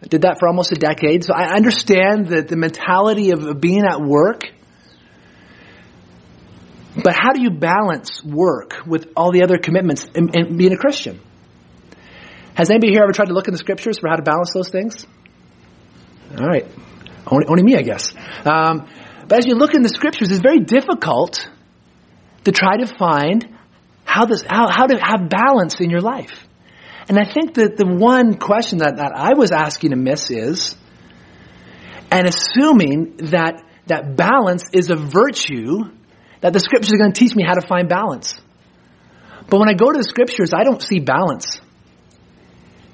Did 0.08 0.22
that 0.22 0.38
for 0.38 0.48
almost 0.48 0.72
a 0.72 0.76
decade. 0.76 1.24
So 1.24 1.34
I 1.34 1.54
understand 1.54 2.26
the, 2.26 2.42
the 2.42 2.56
mentality 2.56 3.32
of 3.32 3.60
being 3.60 3.84
at 3.84 4.00
work. 4.00 4.44
But 6.96 7.14
how 7.14 7.32
do 7.32 7.42
you 7.42 7.50
balance 7.50 8.24
work 8.24 8.86
with 8.86 9.08
all 9.16 9.30
the 9.30 9.42
other 9.42 9.58
commitments 9.58 10.06
and, 10.14 10.34
and 10.34 10.58
being 10.58 10.72
a 10.72 10.76
Christian? 10.76 11.20
Has 12.54 12.70
anybody 12.70 12.92
here 12.92 13.02
ever 13.02 13.12
tried 13.12 13.26
to 13.26 13.34
look 13.34 13.46
in 13.46 13.52
the 13.52 13.58
scriptures 13.58 13.98
for 13.98 14.08
how 14.08 14.16
to 14.16 14.22
balance 14.22 14.52
those 14.52 14.70
things? 14.70 15.06
All 16.36 16.46
right. 16.46 16.66
Only, 17.26 17.46
only 17.46 17.62
me, 17.62 17.76
I 17.76 17.82
guess. 17.82 18.12
Um, 18.44 18.88
but 19.28 19.38
as 19.38 19.46
you 19.46 19.54
look 19.54 19.74
in 19.74 19.82
the 19.82 19.88
scriptures, 19.88 20.30
it's 20.30 20.40
very 20.40 20.60
difficult 20.60 21.48
to 22.44 22.52
try 22.52 22.78
to 22.78 22.86
find 22.86 23.46
how, 24.04 24.24
this, 24.24 24.42
how, 24.48 24.68
how 24.68 24.86
to 24.86 24.98
have 24.98 25.28
balance 25.28 25.80
in 25.80 25.90
your 25.90 26.00
life. 26.00 26.46
And 27.10 27.18
I 27.18 27.24
think 27.24 27.54
that 27.54 27.76
the 27.76 27.86
one 27.86 28.34
question 28.34 28.78
that, 28.78 28.98
that 28.98 29.10
I 29.12 29.34
was 29.34 29.50
asking 29.50 29.90
to 29.90 29.96
miss 29.96 30.30
is, 30.30 30.76
and 32.08 32.24
assuming 32.24 33.16
that, 33.30 33.64
that 33.86 34.14
balance 34.14 34.70
is 34.72 34.90
a 34.90 34.94
virtue, 34.94 35.90
that 36.40 36.52
the 36.52 36.60
scriptures 36.60 36.92
are 36.92 36.98
going 36.98 37.12
to 37.12 37.18
teach 37.18 37.34
me 37.34 37.42
how 37.42 37.54
to 37.54 37.66
find 37.66 37.88
balance. 37.88 38.40
But 39.48 39.58
when 39.58 39.68
I 39.68 39.72
go 39.72 39.90
to 39.90 39.98
the 39.98 40.04
scriptures, 40.04 40.52
I 40.54 40.62
don't 40.62 40.80
see 40.80 41.00
balance. 41.00 41.60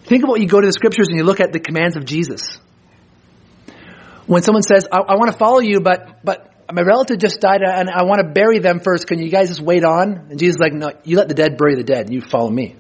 Think 0.05 0.25
about 0.25 0.41
you 0.41 0.49
go 0.49 0.63
to 0.63 0.67
the 0.67 0.73
scriptures 0.73 1.09
and 1.09 1.19
you 1.19 1.25
look 1.25 1.41
at 1.41 1.53
the 1.53 1.61
commands 1.61 1.97
of 1.97 2.07
Jesus 2.07 2.59
when 4.25 4.43
someone 4.43 4.63
says, 4.63 4.87
I, 4.91 4.97
I 4.97 5.17
want 5.17 5.31
to 5.31 5.37
follow 5.37 5.61
you, 5.61 5.81
but, 5.83 6.25
but 6.25 6.55
my 6.73 6.81
relative 6.81 7.19
just 7.19 7.41
died 7.41 7.61
and 7.63 7.91
I 7.91 8.05
want 8.05 8.27
to 8.27 8.33
bury 8.33 8.61
them 8.61 8.81
first. 8.81 9.09
Can 9.09 9.19
you 9.19 9.29
guys 9.29 9.49
just 9.49 9.61
wait 9.61 9.85
on? 9.85 10.29
And 10.31 10.39
Jesus 10.39 10.55
is 10.55 10.59
like, 10.59 10.73
no, 10.73 10.93
you 11.05 11.19
let 11.19 11.29
the 11.29 11.35
dead 11.35 11.59
bury 11.59 11.75
the 11.75 11.85
dead. 11.85 12.11
You 12.11 12.23
follow 12.23 12.51
me. 12.51 12.77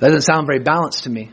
That 0.00 0.08
doesn't 0.08 0.22
sound 0.22 0.46
very 0.46 0.60
balanced 0.60 1.04
to 1.04 1.10
me. 1.10 1.32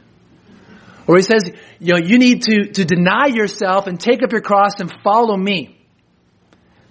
Or 1.07 1.17
he 1.17 1.21
says, 1.21 1.43
you 1.79 1.93
know, 1.93 1.99
you 1.99 2.17
need 2.17 2.43
to, 2.43 2.71
to 2.73 2.85
deny 2.85 3.27
yourself 3.27 3.85
and 3.87 3.99
take 3.99 4.23
up 4.23 4.31
your 4.31 4.41
cross 4.41 4.79
and 4.79 4.91
follow 5.03 5.37
me. 5.37 5.79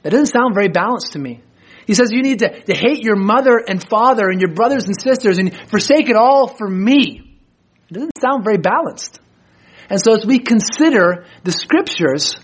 That 0.02 0.10
doesn't 0.10 0.26
sound 0.26 0.54
very 0.54 0.68
balanced 0.68 1.12
to 1.14 1.18
me. 1.18 1.40
He 1.86 1.94
says 1.94 2.10
you 2.12 2.22
need 2.22 2.38
to, 2.38 2.62
to 2.62 2.74
hate 2.74 3.02
your 3.02 3.16
mother 3.16 3.60
and 3.66 3.86
father 3.86 4.28
and 4.28 4.40
your 4.40 4.52
brothers 4.52 4.86
and 4.86 5.00
sisters 5.00 5.38
and 5.38 5.54
forsake 5.68 6.08
it 6.08 6.16
all 6.16 6.46
for 6.46 6.68
me. 6.68 7.38
It 7.90 7.94
doesn't 7.94 8.20
sound 8.20 8.44
very 8.44 8.58
balanced. 8.58 9.20
And 9.90 10.00
so 10.00 10.14
as 10.14 10.24
we 10.24 10.38
consider 10.38 11.26
the 11.42 11.52
scriptures, 11.52 12.36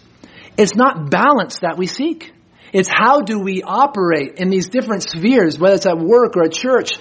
it's 0.58 0.74
not 0.74 1.10
balance 1.10 1.60
that 1.60 1.78
we 1.78 1.86
seek. 1.86 2.32
It's 2.72 2.88
how 2.88 3.22
do 3.22 3.40
we 3.40 3.62
operate 3.62 4.34
in 4.36 4.50
these 4.50 4.68
different 4.68 5.02
spheres, 5.02 5.58
whether 5.58 5.76
it's 5.76 5.86
at 5.86 5.98
work 5.98 6.36
or 6.36 6.44
at 6.44 6.52
church, 6.52 6.98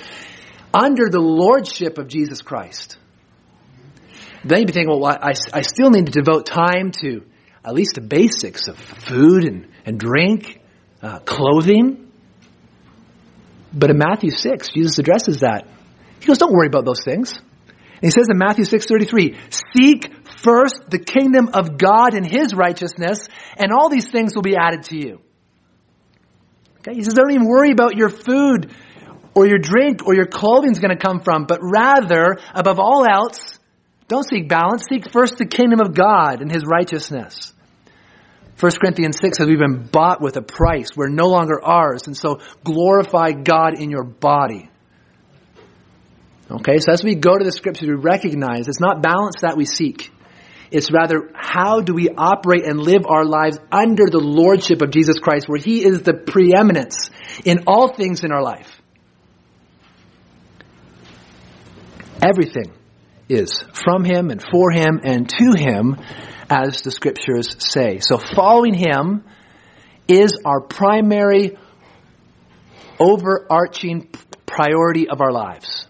under 0.74 1.10
the 1.10 1.20
lordship 1.20 1.98
of 1.98 2.08
Jesus 2.08 2.42
Christ. 2.42 2.98
Then 4.44 4.60
you'd 4.60 4.68
be 4.68 4.74
thinking, 4.74 4.90
well, 4.90 5.06
I, 5.06 5.34
I 5.54 5.62
still 5.62 5.90
need 5.90 6.06
to 6.06 6.12
devote 6.12 6.46
time 6.46 6.92
to 7.02 7.24
at 7.64 7.74
least 7.74 7.96
the 7.96 8.02
basics 8.02 8.68
of 8.68 8.78
food 8.78 9.44
and, 9.44 9.68
and 9.86 10.00
drink, 10.00 10.62
uh, 11.02 11.20
clothing. 11.20 12.12
But 13.74 13.90
in 13.90 13.98
Matthew 13.98 14.32
6, 14.32 14.70
Jesus 14.70 14.98
addresses 14.98 15.40
that. 15.42 15.68
He 16.20 16.26
goes, 16.26 16.38
don't 16.38 16.54
worry 16.54 16.68
about 16.68 16.86
those 16.86 17.04
things. 17.04 17.38
And 18.02 18.08
he 18.08 18.12
says 18.12 18.28
in 18.32 18.38
Matthew 18.38 18.64
6:33, 18.64 19.36
"Seek 19.76 20.10
first 20.42 20.90
the 20.90 21.00
kingdom 21.00 21.50
of 21.54 21.78
God 21.78 22.14
and 22.14 22.26
his 22.26 22.54
righteousness, 22.54 23.28
and 23.58 23.74
all 23.74 23.90
these 23.90 24.08
things 24.08 24.36
will 24.36 24.42
be 24.42 24.56
added 24.56 24.84
to 24.84 24.98
you." 24.98 25.20
Okay? 26.80 26.96
He 26.96 27.04
says, 27.04 27.14
"Don't 27.14 27.32
even 27.32 27.46
worry 27.46 27.72
about 27.72 27.98
your 27.98 28.08
food 28.08 28.72
or 29.40 29.48
your 29.48 29.58
drink 29.58 30.06
or 30.06 30.14
your 30.14 30.26
clothing 30.26 30.72
is 30.72 30.80
going 30.80 30.96
to 30.96 31.02
come 31.02 31.22
from, 31.22 31.46
but 31.46 31.60
rather, 31.62 32.38
above 32.54 32.80
all 32.80 33.06
else, 33.06 33.58
don't 34.08 34.28
seek 34.28 34.50
balance, 34.50 34.84
seek 34.90 35.12
first 35.12 35.38
the 35.38 35.46
kingdom 35.46 35.80
of 35.80 35.94
God 35.94 36.42
and 36.42 36.52
his 36.52 36.64
righteousness." 36.66 37.54
1 38.60 38.72
Corinthians 38.82 39.18
6 39.24 39.38
says 39.38 39.48
we've 39.48 39.58
been 39.58 39.88
bought 39.88 40.20
with 40.22 40.36
a 40.36 40.42
price. 40.42 40.90
We're 40.94 41.08
no 41.08 41.28
longer 41.28 41.64
ours. 41.64 42.08
And 42.08 42.18
so 42.18 42.42
glorify 42.66 43.32
God 43.32 43.80
in 43.80 43.90
your 43.90 44.04
body. 44.04 44.70
Okay, 46.52 46.80
so 46.80 46.92
as 46.92 47.02
we 47.02 47.16
go 47.16 47.38
to 47.38 47.46
the 47.46 47.54
scriptures, 47.54 47.88
we 47.88 47.94
recognize 47.94 48.68
it's 48.68 48.82
not 48.82 49.02
balance 49.02 49.42
that 49.44 49.56
we 49.56 49.66
seek. 49.66 50.12
It's 50.72 50.92
rather 50.92 51.32
how 51.34 51.80
do 51.80 51.94
we 51.94 52.10
operate 52.10 52.66
and 52.66 52.82
live 52.82 53.06
our 53.08 53.24
lives 53.24 53.58
under 53.72 54.08
the 54.08 54.20
lordship 54.20 54.82
of 54.82 54.92
Jesus 54.92 55.20
Christ, 55.20 55.48
where 55.48 55.60
He 55.60 55.86
is 55.86 56.02
the 56.02 56.14
preeminence 56.14 57.12
in 57.46 57.64
all 57.66 57.94
things 57.94 58.26
in 58.26 58.32
our 58.34 58.44
life. 58.44 58.82
Everything 62.22 62.74
is 63.28 63.64
from 63.74 64.04
Him 64.04 64.30
and 64.30 64.42
for 64.42 64.72
Him 64.72 65.00
and 65.04 65.30
to 65.30 65.54
Him, 65.58 65.98
as 66.50 66.82
the 66.82 66.92
scriptures 66.92 67.56
say. 67.60 68.00
So 68.00 68.18
following 68.18 68.74
Him 68.74 69.24
is 70.08 70.38
our 70.44 70.60
primary 70.60 71.58
overarching 73.00 74.10
priority 74.46 75.08
of 75.10 75.22
our 75.22 75.32
lives. 75.32 75.88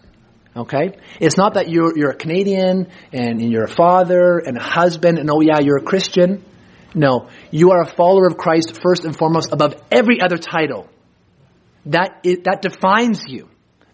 Okay? 0.56 0.98
It's 1.18 1.36
not 1.36 1.54
that 1.54 1.68
you're, 1.68 1.96
you're 1.96 2.10
a 2.10 2.16
Canadian 2.16 2.88
and, 3.12 3.40
you're 3.40 3.64
a 3.64 3.68
father 3.68 4.38
and 4.38 4.56
a 4.56 4.62
husband 4.62 5.18
and 5.18 5.30
oh 5.30 5.40
yeah, 5.40 5.60
you're 5.60 5.78
a 5.78 5.82
Christian. 5.82 6.44
No. 6.94 7.28
You 7.50 7.70
are 7.72 7.82
a 7.82 7.86
follower 7.86 8.26
of 8.26 8.36
Christ 8.36 8.80
first 8.82 9.04
and 9.04 9.16
foremost 9.16 9.52
above 9.52 9.74
every 9.90 10.20
other 10.20 10.38
title. 10.38 10.88
That, 11.86 12.22
that 12.44 12.62
defines 12.62 13.24
you. 13.26 13.49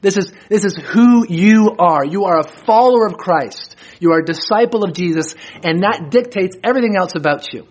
This 0.07 0.17
is, 0.19 0.33
this 0.49 0.65
is 0.65 0.77
who 0.77 1.27
you 1.29 1.75
are. 1.81 2.05
You 2.05 2.27
are 2.27 2.39
a 2.39 2.47
follower 2.65 3.09
of 3.09 3.15
Christ. 3.15 3.75
You 3.99 4.13
are 4.13 4.21
a 4.21 4.25
disciple 4.25 4.85
of 4.85 4.93
Jesus 4.93 5.35
and 5.65 5.83
that 5.83 6.13
dictates 6.13 6.57
everything 6.63 6.95
else 6.97 7.17
about 7.17 7.53
you. 7.53 7.67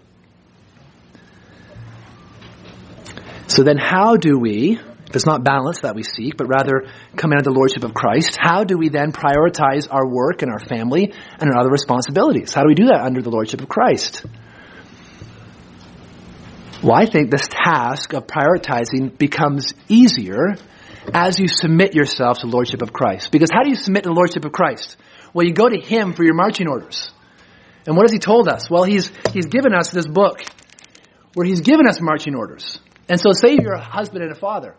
So 3.47 3.63
then 3.63 3.77
how 3.77 4.17
do 4.17 4.37
we 4.37 4.77
if 5.07 5.15
it's 5.15 5.25
not 5.25 5.45
balance 5.45 5.79
that 5.83 5.95
we 5.95 6.03
seek, 6.03 6.35
but 6.35 6.47
rather 6.47 6.87
come 7.15 7.31
under 7.31 7.41
the 7.43 7.51
lordship 7.51 7.85
of 7.85 7.93
Christ. 7.93 8.37
How 8.37 8.65
do 8.65 8.77
we 8.77 8.89
then 8.89 9.13
prioritize 9.13 9.87
our 9.89 10.05
work 10.05 10.41
and 10.41 10.51
our 10.51 10.59
family 10.59 11.13
and 11.39 11.49
our 11.49 11.59
other 11.61 11.69
responsibilities? 11.69 12.53
How 12.53 12.63
do 12.63 12.67
we 12.67 12.75
do 12.75 12.87
that 12.87 12.99
under 12.99 13.21
the 13.21 13.29
lordship 13.29 13.61
of 13.61 13.69
Christ? 13.69 14.25
Well, 16.83 16.95
I 16.95 17.05
think 17.05 17.31
this 17.31 17.47
task 17.47 18.11
of 18.11 18.27
prioritizing 18.27 19.17
becomes 19.17 19.73
easier 19.87 20.57
as 21.13 21.39
you 21.39 21.47
submit 21.47 21.93
yourself 21.93 22.39
to 22.39 22.47
the 22.47 22.51
lordship 22.51 22.81
of 22.81 22.93
Christ. 22.93 23.31
Because 23.31 23.49
how 23.51 23.63
do 23.63 23.69
you 23.69 23.75
submit 23.75 24.03
to 24.03 24.09
the 24.09 24.15
lordship 24.15 24.45
of 24.45 24.51
Christ? 24.51 24.97
Well, 25.33 25.45
you 25.45 25.53
go 25.53 25.69
to 25.69 25.79
Him 25.79 26.13
for 26.13 26.23
your 26.23 26.33
marching 26.33 26.67
orders. 26.67 27.11
And 27.85 27.95
what 27.95 28.03
has 28.03 28.11
He 28.11 28.19
told 28.19 28.47
us? 28.47 28.69
Well, 28.69 28.83
He's, 28.83 29.11
He's 29.33 29.45
given 29.45 29.73
us 29.73 29.91
this 29.91 30.07
book 30.07 30.41
where 31.33 31.45
He's 31.45 31.61
given 31.61 31.87
us 31.87 31.99
marching 32.01 32.35
orders. 32.35 32.79
And 33.07 33.19
so 33.19 33.31
say 33.33 33.57
you're 33.61 33.73
a 33.73 33.81
husband 33.81 34.23
and 34.23 34.31
a 34.31 34.35
father 34.35 34.75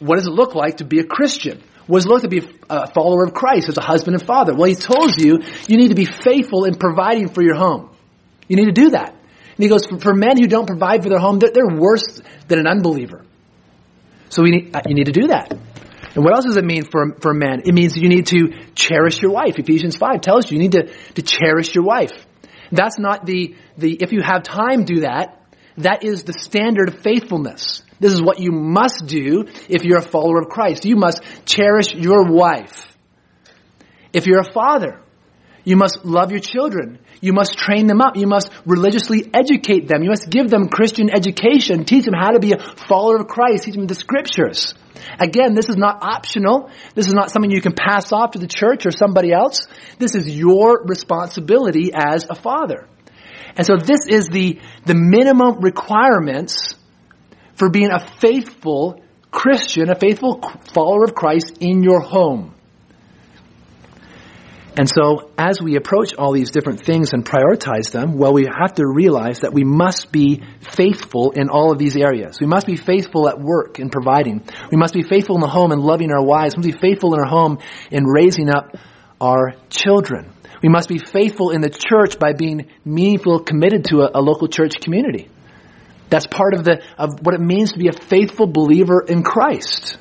what 0.00 0.16
does 0.16 0.26
it 0.26 0.32
look 0.32 0.54
like 0.54 0.78
to 0.78 0.84
be 0.84 1.00
a 1.00 1.04
Christian? 1.04 1.62
What 1.86 1.98
does 1.98 2.06
it 2.06 2.08
look 2.08 2.22
like 2.22 2.30
to 2.30 2.40
be 2.40 2.58
a 2.68 2.90
follower 2.92 3.24
of 3.24 3.34
Christ 3.34 3.68
as 3.68 3.78
a 3.78 3.82
husband 3.82 4.16
and 4.16 4.24
father? 4.24 4.54
Well, 4.54 4.68
he 4.68 4.74
tells 4.74 5.18
you, 5.18 5.40
you 5.66 5.76
need 5.76 5.88
to 5.88 5.94
be 5.94 6.04
faithful 6.04 6.64
in 6.64 6.74
providing 6.74 7.28
for 7.28 7.42
your 7.42 7.54
home. 7.54 7.90
You 8.46 8.56
need 8.56 8.66
to 8.66 8.72
do 8.72 8.90
that. 8.90 9.10
And 9.10 9.64
he 9.64 9.68
goes, 9.68 9.86
for, 9.86 10.14
men 10.14 10.36
who 10.40 10.46
don't 10.46 10.66
provide 10.66 11.02
for 11.02 11.08
their 11.08 11.18
home, 11.18 11.38
they're 11.38 11.66
worse 11.66 12.20
than 12.46 12.58
an 12.60 12.66
unbeliever. 12.66 13.24
So 14.28 14.42
we 14.42 14.50
need, 14.50 14.76
uh, 14.76 14.82
you 14.86 14.94
need 14.94 15.06
to 15.06 15.12
do 15.12 15.28
that. 15.28 15.52
And 16.14 16.24
what 16.24 16.34
else 16.34 16.44
does 16.44 16.56
it 16.56 16.64
mean 16.64 16.84
for, 16.84 17.14
for 17.20 17.32
men? 17.32 17.62
It 17.64 17.74
means 17.74 17.96
you 17.96 18.08
need 18.08 18.26
to 18.28 18.52
cherish 18.74 19.20
your 19.20 19.30
wife. 19.30 19.58
Ephesians 19.58 19.96
5 19.96 20.20
tells 20.20 20.50
you 20.50 20.56
you 20.56 20.62
need 20.62 20.72
to, 20.72 20.92
to 21.14 21.22
cherish 21.22 21.74
your 21.74 21.84
wife. 21.84 22.12
That's 22.72 22.98
not 22.98 23.24
the, 23.24 23.56
the, 23.76 23.94
if 24.00 24.12
you 24.12 24.20
have 24.22 24.42
time, 24.42 24.84
do 24.84 25.00
that. 25.00 25.42
That 25.78 26.04
is 26.04 26.24
the 26.24 26.32
standard 26.32 26.88
of 26.88 27.00
faithfulness. 27.00 27.82
This 28.00 28.12
is 28.12 28.22
what 28.22 28.40
you 28.40 28.50
must 28.52 29.06
do 29.06 29.46
if 29.68 29.84
you're 29.84 29.98
a 29.98 30.02
follower 30.02 30.40
of 30.40 30.48
Christ. 30.48 30.84
You 30.84 30.96
must 30.96 31.22
cherish 31.46 31.94
your 31.94 32.24
wife. 32.24 32.96
If 34.12 34.26
you're 34.26 34.40
a 34.40 34.52
father, 34.52 35.00
You 35.68 35.76
must 35.76 36.02
love 36.02 36.30
your 36.30 36.40
children. 36.40 36.98
You 37.20 37.34
must 37.34 37.58
train 37.58 37.88
them 37.88 38.00
up. 38.00 38.16
You 38.16 38.26
must 38.26 38.50
religiously 38.64 39.28
educate 39.34 39.86
them. 39.86 40.02
You 40.02 40.08
must 40.08 40.30
give 40.30 40.48
them 40.48 40.70
Christian 40.70 41.10
education. 41.14 41.84
Teach 41.84 42.06
them 42.06 42.14
how 42.14 42.30
to 42.30 42.38
be 42.38 42.52
a 42.52 42.58
follower 42.58 43.16
of 43.16 43.26
Christ. 43.26 43.64
Teach 43.64 43.74
them 43.74 43.86
the 43.86 43.94
scriptures. 43.94 44.72
Again, 45.20 45.52
this 45.52 45.68
is 45.68 45.76
not 45.76 46.02
optional. 46.02 46.70
This 46.94 47.06
is 47.06 47.12
not 47.12 47.30
something 47.30 47.50
you 47.50 47.60
can 47.60 47.74
pass 47.74 48.12
off 48.12 48.30
to 48.30 48.38
the 48.38 48.46
church 48.46 48.86
or 48.86 48.90
somebody 48.90 49.30
else. 49.30 49.66
This 49.98 50.14
is 50.14 50.26
your 50.34 50.82
responsibility 50.86 51.90
as 51.94 52.24
a 52.30 52.34
father. 52.34 52.88
And 53.54 53.66
so 53.66 53.76
this 53.76 54.06
is 54.08 54.28
the, 54.28 54.60
the 54.86 54.94
minimum 54.94 55.60
requirements 55.60 56.76
for 57.56 57.68
being 57.68 57.90
a 57.90 58.00
faithful 58.20 59.02
Christian, 59.30 59.90
a 59.90 59.96
faithful 59.96 60.40
follower 60.72 61.04
of 61.04 61.14
Christ 61.14 61.58
in 61.60 61.82
your 61.82 62.00
home. 62.00 62.54
And 64.78 64.88
so, 64.88 65.32
as 65.36 65.60
we 65.60 65.74
approach 65.74 66.14
all 66.14 66.32
these 66.32 66.50
different 66.50 66.84
things 66.84 67.12
and 67.12 67.24
prioritize 67.24 67.90
them, 67.90 68.16
well, 68.16 68.32
we 68.32 68.44
have 68.44 68.74
to 68.74 68.86
realize 68.86 69.40
that 69.40 69.52
we 69.52 69.64
must 69.64 70.12
be 70.12 70.44
faithful 70.60 71.32
in 71.32 71.48
all 71.48 71.72
of 71.72 71.78
these 71.78 71.96
areas. 71.96 72.38
We 72.40 72.46
must 72.46 72.64
be 72.64 72.76
faithful 72.76 73.28
at 73.28 73.40
work 73.40 73.80
in 73.80 73.90
providing. 73.90 74.40
We 74.70 74.78
must 74.78 74.94
be 74.94 75.02
faithful 75.02 75.34
in 75.34 75.40
the 75.40 75.48
home 75.48 75.72
and 75.72 75.80
loving 75.80 76.12
our 76.12 76.24
wives. 76.24 76.54
We 76.54 76.60
must 76.60 76.80
be 76.80 76.90
faithful 76.90 77.12
in 77.14 77.18
our 77.18 77.26
home 77.26 77.58
in 77.90 78.04
raising 78.04 78.50
up 78.50 78.76
our 79.20 79.56
children. 79.68 80.32
We 80.62 80.68
must 80.68 80.88
be 80.88 80.98
faithful 80.98 81.50
in 81.50 81.60
the 81.60 81.70
church 81.70 82.20
by 82.20 82.32
being 82.32 82.68
meaningful, 82.84 83.40
committed 83.40 83.86
to 83.86 84.02
a, 84.02 84.10
a 84.14 84.22
local 84.22 84.46
church 84.46 84.80
community. 84.80 85.28
That's 86.08 86.28
part 86.28 86.54
of 86.54 86.62
the, 86.62 86.84
of 86.96 87.18
what 87.26 87.34
it 87.34 87.40
means 87.40 87.72
to 87.72 87.80
be 87.80 87.88
a 87.88 87.92
faithful 87.92 88.46
believer 88.46 89.04
in 89.06 89.24
Christ. 89.24 89.98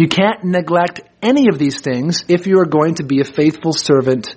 You 0.00 0.08
can't 0.08 0.44
neglect 0.44 1.02
any 1.20 1.48
of 1.48 1.58
these 1.58 1.82
things 1.82 2.24
if 2.26 2.46
you 2.46 2.58
are 2.60 2.64
going 2.64 2.94
to 2.94 3.04
be 3.04 3.20
a 3.20 3.24
faithful 3.24 3.74
servant 3.74 4.34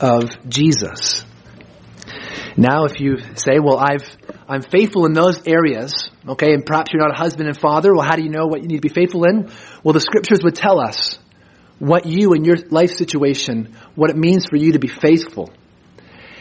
of 0.00 0.48
Jesus. 0.48 1.24
Now, 2.56 2.86
if 2.86 2.98
you 2.98 3.18
say, 3.36 3.60
well, 3.62 3.78
I've, 3.78 4.02
I'm 4.48 4.62
faithful 4.62 5.06
in 5.06 5.12
those 5.12 5.46
areas, 5.46 6.10
okay, 6.30 6.52
and 6.52 6.66
perhaps 6.66 6.90
you're 6.92 7.00
not 7.00 7.16
a 7.16 7.22
husband 7.22 7.48
and 7.48 7.56
father, 7.56 7.94
well, 7.94 8.02
how 8.02 8.16
do 8.16 8.24
you 8.24 8.28
know 8.28 8.46
what 8.48 8.62
you 8.62 8.66
need 8.66 8.82
to 8.82 8.88
be 8.88 8.92
faithful 8.92 9.22
in? 9.22 9.52
Well, 9.84 9.92
the 9.92 10.00
scriptures 10.00 10.40
would 10.42 10.56
tell 10.56 10.80
us 10.80 11.16
what 11.78 12.06
you 12.06 12.32
and 12.32 12.44
your 12.44 12.56
life 12.70 12.90
situation, 12.90 13.76
what 13.94 14.10
it 14.10 14.16
means 14.16 14.46
for 14.46 14.56
you 14.56 14.72
to 14.72 14.80
be 14.80 14.88
faithful. 14.88 15.52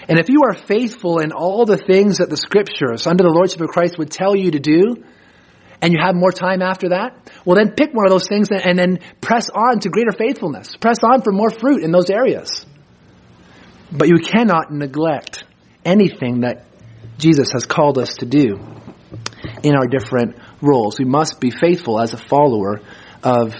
And 0.09 0.17
if 0.17 0.29
you 0.29 0.45
are 0.49 0.55
faithful 0.55 1.19
in 1.19 1.31
all 1.31 1.67
the 1.67 1.77
things 1.77 2.17
that 2.17 2.31
the 2.31 2.37
scriptures 2.37 3.05
under 3.05 3.23
the 3.23 3.29
Lordship 3.29 3.61
of 3.61 3.67
Christ 3.67 3.99
would 3.99 4.09
tell 4.09 4.35
you 4.35 4.49
to 4.49 4.59
do, 4.59 5.03
and 5.83 5.91
you 5.91 5.99
have 6.01 6.15
more 6.15 6.31
time 6.31 6.61
after 6.61 6.89
that, 6.89 7.29
well 7.43 7.57
then 7.57 7.71
pick 7.71 7.93
one 7.93 8.05
of 8.05 8.11
those 8.11 8.27
things 8.27 8.47
and 8.49 8.79
then 8.79 8.99
press 9.19 9.49
on 9.49 9.81
to 9.81 9.89
greater 9.89 10.13
faithfulness. 10.13 10.77
Press 10.77 10.99
on 11.03 11.21
for 11.21 11.33
more 11.33 11.49
fruit 11.49 11.83
in 11.83 11.91
those 11.91 12.09
areas. 12.09 12.65
But 13.91 14.07
you 14.07 14.15
cannot 14.17 14.71
neglect 14.71 15.43
anything 15.83 16.39
that 16.41 16.65
Jesus 17.17 17.51
has 17.51 17.65
called 17.65 17.97
us 17.97 18.15
to 18.15 18.25
do 18.25 18.57
in 19.61 19.75
our 19.75 19.85
different 19.87 20.37
roles. 20.61 20.97
We 20.97 21.05
must 21.05 21.41
be 21.41 21.51
faithful 21.51 21.99
as 21.99 22.13
a 22.13 22.17
follower 22.17 22.79
of 23.21 23.53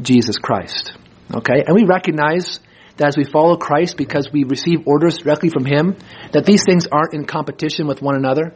Jesus 0.00 0.38
Christ. 0.38 0.92
Okay? 1.32 1.62
And 1.66 1.74
we 1.74 1.84
recognize 1.84 2.58
that 2.96 3.08
as 3.08 3.16
we 3.18 3.24
follow 3.24 3.58
Christ 3.58 3.98
because 3.98 4.32
we 4.32 4.44
receive 4.44 4.86
orders 4.86 5.18
directly 5.18 5.50
from 5.50 5.66
Him, 5.66 5.98
that 6.32 6.46
these 6.46 6.64
things 6.64 6.86
aren't 6.86 7.12
in 7.12 7.26
competition 7.26 7.86
with 7.86 8.00
one 8.00 8.16
another. 8.16 8.54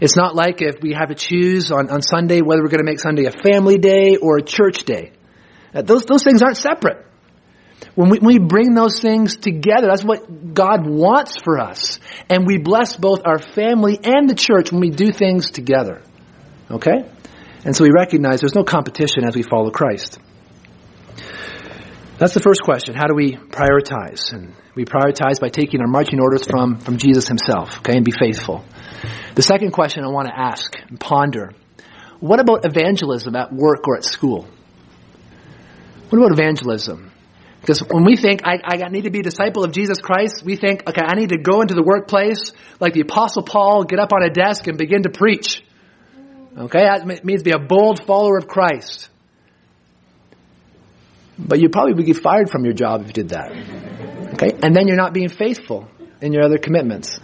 It's 0.00 0.16
not 0.16 0.34
like 0.34 0.62
if 0.62 0.76
we 0.80 0.92
have 0.92 1.08
to 1.08 1.14
choose 1.14 1.72
on, 1.72 1.90
on 1.90 2.02
Sunday 2.02 2.40
whether 2.40 2.62
we're 2.62 2.68
going 2.68 2.84
to 2.84 2.90
make 2.90 3.00
Sunday 3.00 3.24
a 3.24 3.32
family 3.32 3.78
day 3.78 4.16
or 4.16 4.38
a 4.38 4.42
church 4.42 4.84
day. 4.84 5.12
Uh, 5.74 5.82
those, 5.82 6.04
those 6.04 6.22
things 6.22 6.42
aren't 6.42 6.56
separate. 6.56 7.04
When 7.94 8.10
we, 8.10 8.18
when 8.18 8.26
we 8.26 8.38
bring 8.38 8.74
those 8.74 9.00
things 9.00 9.36
together, 9.36 9.88
that's 9.88 10.04
what 10.04 10.54
God 10.54 10.86
wants 10.86 11.36
for 11.42 11.58
us. 11.58 11.98
And 12.28 12.46
we 12.46 12.58
bless 12.58 12.96
both 12.96 13.22
our 13.24 13.38
family 13.38 13.98
and 14.02 14.28
the 14.30 14.34
church 14.34 14.70
when 14.70 14.80
we 14.80 14.90
do 14.90 15.10
things 15.10 15.50
together. 15.50 16.02
Okay? 16.70 17.10
And 17.64 17.74
so 17.74 17.84
we 17.84 17.90
recognize 17.90 18.40
there's 18.40 18.54
no 18.54 18.64
competition 18.64 19.24
as 19.26 19.34
we 19.34 19.42
follow 19.42 19.70
Christ. 19.70 20.18
That's 22.18 22.34
the 22.34 22.40
first 22.40 22.62
question. 22.62 22.94
How 22.94 23.06
do 23.06 23.14
we 23.14 23.32
prioritize? 23.32 24.32
And 24.32 24.54
we 24.74 24.84
prioritize 24.84 25.40
by 25.40 25.48
taking 25.48 25.80
our 25.80 25.86
marching 25.86 26.20
orders 26.20 26.44
from, 26.46 26.78
from 26.78 26.98
Jesus 26.98 27.28
himself, 27.28 27.78
okay, 27.78 27.96
and 27.96 28.04
be 28.04 28.12
faithful. 28.12 28.64
The 29.34 29.42
second 29.42 29.72
question 29.72 30.04
I 30.04 30.08
want 30.08 30.28
to 30.28 30.38
ask 30.38 30.76
and 30.88 30.98
ponder 30.98 31.52
what 32.20 32.40
about 32.40 32.64
evangelism 32.64 33.36
at 33.36 33.52
work 33.52 33.86
or 33.86 33.96
at 33.96 34.04
school? 34.04 34.48
What 36.08 36.18
about 36.18 36.32
evangelism? 36.32 37.12
Because 37.60 37.80
when 37.80 38.04
we 38.04 38.16
think, 38.16 38.42
I, 38.44 38.58
I 38.64 38.88
need 38.88 39.04
to 39.04 39.10
be 39.10 39.20
a 39.20 39.22
disciple 39.22 39.64
of 39.64 39.72
Jesus 39.72 39.98
Christ, 39.98 40.42
we 40.44 40.56
think, 40.56 40.88
okay, 40.88 41.02
I 41.04 41.14
need 41.14 41.30
to 41.30 41.38
go 41.38 41.60
into 41.60 41.74
the 41.74 41.82
workplace 41.82 42.52
like 42.80 42.94
the 42.94 43.00
Apostle 43.00 43.42
Paul, 43.42 43.84
get 43.84 43.98
up 43.98 44.12
on 44.12 44.22
a 44.22 44.30
desk 44.30 44.66
and 44.68 44.78
begin 44.78 45.02
to 45.02 45.10
preach. 45.10 45.62
Okay, 46.56 46.80
that 46.80 47.24
means 47.24 47.42
be 47.42 47.50
a 47.52 47.58
bold 47.58 48.04
follower 48.04 48.38
of 48.38 48.48
Christ. 48.48 49.08
But 51.38 51.60
you'd 51.60 51.72
probably 51.72 52.02
get 52.02 52.16
fired 52.16 52.50
from 52.50 52.64
your 52.64 52.74
job 52.74 53.02
if 53.02 53.08
you 53.08 53.12
did 53.12 53.28
that. 53.28 53.52
Okay, 54.34 54.58
and 54.62 54.74
then 54.74 54.88
you're 54.88 54.96
not 54.96 55.12
being 55.12 55.28
faithful 55.28 55.88
in 56.20 56.32
your 56.32 56.42
other 56.42 56.58
commitments. 56.58 57.20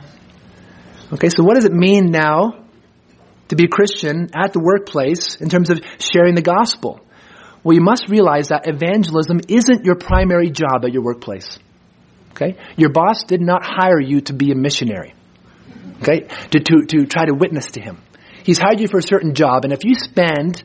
Okay, 1.14 1.28
so 1.28 1.44
what 1.44 1.54
does 1.54 1.64
it 1.64 1.72
mean 1.72 2.10
now 2.10 2.64
to 3.48 3.54
be 3.54 3.64
a 3.64 3.68
Christian 3.68 4.30
at 4.34 4.52
the 4.52 4.58
workplace 4.58 5.36
in 5.36 5.48
terms 5.48 5.70
of 5.70 5.80
sharing 5.98 6.34
the 6.34 6.42
gospel? 6.42 7.00
Well, 7.62 7.76
you 7.76 7.82
must 7.82 8.08
realize 8.08 8.48
that 8.48 8.66
evangelism 8.66 9.40
isn't 9.48 9.84
your 9.84 9.94
primary 9.94 10.50
job 10.50 10.84
at 10.84 10.92
your 10.92 11.04
workplace. 11.04 11.58
Okay? 12.32 12.56
Your 12.76 12.90
boss 12.90 13.22
did 13.22 13.40
not 13.40 13.62
hire 13.64 14.00
you 14.00 14.22
to 14.22 14.32
be 14.32 14.50
a 14.50 14.56
missionary. 14.56 15.14
Okay? 16.02 16.26
To, 16.50 16.58
to, 16.58 16.86
to 16.88 17.06
try 17.06 17.26
to 17.26 17.32
witness 17.32 17.66
to 17.72 17.80
him. 17.80 18.02
He's 18.42 18.58
hired 18.58 18.80
you 18.80 18.88
for 18.88 18.98
a 18.98 19.02
certain 19.02 19.34
job, 19.34 19.64
and 19.64 19.72
if 19.72 19.84
you 19.84 19.94
spend 19.94 20.62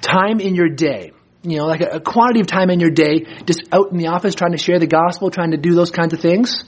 time 0.00 0.38
in 0.38 0.54
your 0.54 0.68
day, 0.68 1.10
you 1.42 1.58
know, 1.58 1.66
like 1.66 1.80
a, 1.80 1.96
a 1.96 2.00
quantity 2.00 2.40
of 2.40 2.46
time 2.46 2.70
in 2.70 2.78
your 2.78 2.90
day 2.90 3.26
just 3.46 3.64
out 3.72 3.90
in 3.90 3.98
the 3.98 4.06
office 4.06 4.34
trying 4.34 4.52
to 4.52 4.58
share 4.58 4.78
the 4.78 4.86
gospel, 4.86 5.30
trying 5.30 5.50
to 5.50 5.56
do 5.56 5.74
those 5.74 5.90
kinds 5.90 6.14
of 6.14 6.20
things, 6.20 6.64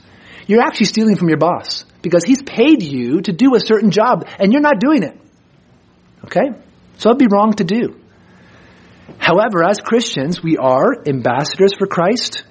you're 0.49 0.63
actually 0.63 0.87
stealing 0.87 1.15
from 1.15 1.29
your 1.29 1.39
boss 1.39 1.85
because 2.03 2.25
he's 2.25 2.43
paid 2.43 2.83
you 2.83 3.21
to 3.21 3.33
do 3.33 3.55
a 3.55 3.61
certain 3.61 3.91
job 3.91 4.27
and 4.41 4.51
you're 4.51 4.63
not 4.63 4.81
doing 4.81 5.05
it. 5.05 5.17
Okay? 6.25 6.51
So 6.97 7.11
it'd 7.11 7.19
be 7.19 7.29
wrong 7.31 7.53
to 7.55 7.65
do. 7.65 8.01
However, 9.19 9.63
as 9.63 9.81
Christians, 9.81 10.43
we 10.43 10.57
are 10.57 11.07
ambassadors 11.07 11.75
for 11.79 11.87
Christ. 11.87 12.45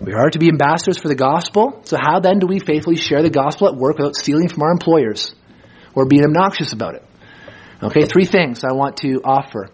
We 0.00 0.14
are 0.14 0.30
to 0.30 0.38
be 0.40 0.48
ambassadors 0.48 0.98
for 0.98 1.06
the 1.06 1.14
gospel. 1.14 1.82
So 1.84 1.96
how 1.96 2.18
then 2.18 2.40
do 2.40 2.48
we 2.48 2.58
faithfully 2.58 2.96
share 2.96 3.22
the 3.22 3.30
gospel 3.30 3.68
at 3.68 3.76
work 3.76 3.98
without 3.98 4.16
stealing 4.16 4.48
from 4.48 4.64
our 4.64 4.72
employers 4.72 5.32
or 5.94 6.06
being 6.06 6.24
obnoxious 6.24 6.72
about 6.72 6.96
it? 6.96 7.04
Okay, 7.82 8.04
three 8.04 8.24
things 8.24 8.64
I 8.64 8.72
want 8.72 8.96
to 8.98 9.20
offer. 9.24 9.68